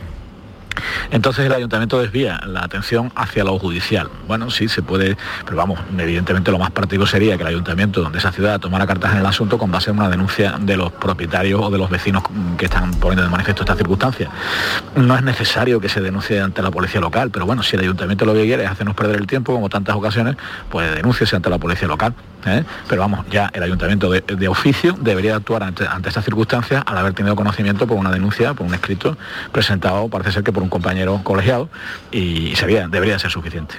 Entonces 1.11 1.45
el 1.45 1.53
ayuntamiento 1.53 1.99
desvía 1.99 2.39
la 2.45 2.63
atención 2.63 3.11
hacia 3.15 3.43
lo 3.43 3.57
judicial. 3.59 4.09
Bueno, 4.27 4.49
sí, 4.49 4.67
se 4.67 4.81
puede, 4.81 5.17
pero 5.43 5.57
vamos, 5.57 5.79
evidentemente 5.97 6.51
lo 6.51 6.59
más 6.59 6.71
práctico 6.71 7.05
sería 7.05 7.37
que 7.37 7.43
el 7.43 7.49
ayuntamiento 7.49 8.09
de 8.09 8.17
esa 8.17 8.31
ciudad 8.31 8.59
tomara 8.59 8.85
cartas 8.85 9.13
en 9.13 9.19
el 9.19 9.25
asunto 9.25 9.57
con 9.57 9.71
base 9.71 9.91
en 9.91 9.99
una 9.99 10.09
denuncia 10.09 10.55
de 10.59 10.77
los 10.77 10.91
propietarios 10.91 11.61
o 11.61 11.69
de 11.69 11.77
los 11.77 11.89
vecinos 11.89 12.23
que 12.57 12.65
están 12.65 12.91
poniendo 12.95 13.23
de 13.23 13.29
manifiesto 13.29 13.63
esta 13.63 13.75
circunstancia. 13.75 14.29
No 14.95 15.15
es 15.15 15.23
necesario 15.23 15.79
que 15.79 15.89
se 15.89 16.01
denuncie 16.01 16.39
ante 16.39 16.61
la 16.61 16.71
policía 16.71 17.01
local, 17.01 17.29
pero 17.31 17.45
bueno, 17.45 17.63
si 17.63 17.75
el 17.75 17.81
ayuntamiento 17.81 18.25
lo 18.25 18.33
que 18.33 18.43
quiere 18.43 18.63
es 18.63 18.69
hacernos 18.69 18.95
perder 18.95 19.17
el 19.17 19.27
tiempo, 19.27 19.53
como 19.53 19.69
tantas 19.69 19.95
ocasiones, 19.95 20.35
pues 20.69 20.93
denúnciese 20.95 21.35
ante 21.35 21.49
la 21.49 21.57
policía 21.57 21.87
local. 21.87 22.13
¿Eh? 22.45 22.63
pero 22.87 23.01
vamos, 23.01 23.25
ya 23.29 23.49
el 23.53 23.63
ayuntamiento 23.63 24.09
de, 24.09 24.47
oficio 24.47 24.95
debería 24.99 25.35
actuar 25.35 25.63
ante, 25.63 25.87
ante 25.87 26.09
estas 26.09 26.23
circunstancias 26.23 26.83
al 26.85 26.97
haber 26.97 27.13
tenido 27.13 27.35
conocimiento 27.35 27.87
por 27.87 27.97
una 27.97 28.11
denuncia, 28.11 28.53
por 28.53 28.65
un 28.67 28.73
escrito 28.73 29.17
presentado, 29.51 30.07
parece 30.07 30.31
ser 30.31 30.43
que 30.43 30.51
por 30.51 30.63
un 30.63 30.69
compañero 30.69 31.21
colegiado, 31.23 31.69
y 32.11 32.55
sería, 32.55 32.87
debería 32.87 33.17
ser 33.19 33.31
suficiente. 33.31 33.75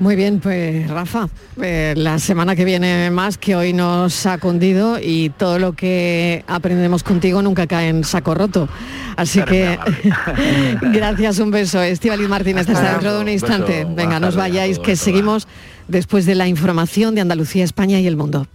Muy 0.00 0.16
bien, 0.16 0.40
pues 0.40 0.88
Rafa, 0.88 1.28
eh, 1.60 1.92
la 1.94 2.18
semana 2.18 2.56
que 2.56 2.64
viene 2.64 3.10
más 3.10 3.36
que 3.36 3.54
hoy 3.54 3.74
nos 3.74 4.24
ha 4.24 4.38
cundido 4.38 4.98
y 4.98 5.28
todo 5.28 5.58
lo 5.58 5.74
que 5.74 6.42
aprendemos 6.48 7.02
contigo 7.02 7.42
nunca 7.42 7.66
cae 7.66 7.88
en 7.88 8.02
saco 8.04 8.34
roto. 8.34 8.66
Así 9.16 9.42
que 9.42 9.78
gracias, 10.80 11.38
un 11.38 11.50
beso. 11.50 11.82
Estivaliz 11.82 12.30
Martínez, 12.30 12.66
hasta 12.70 12.92
dentro 12.92 13.14
de 13.14 13.20
un 13.20 13.28
instante. 13.28 13.86
Venga, 13.90 14.18
nos 14.18 14.36
vayáis, 14.36 14.78
que 14.78 14.96
seguimos 14.96 15.46
después 15.90 16.24
de 16.26 16.34
la 16.34 16.48
información 16.48 17.14
de 17.14 17.20
Andalucía, 17.20 17.64
España 17.64 18.00
y 18.00 18.06
el 18.06 18.16
mundo. 18.16 18.46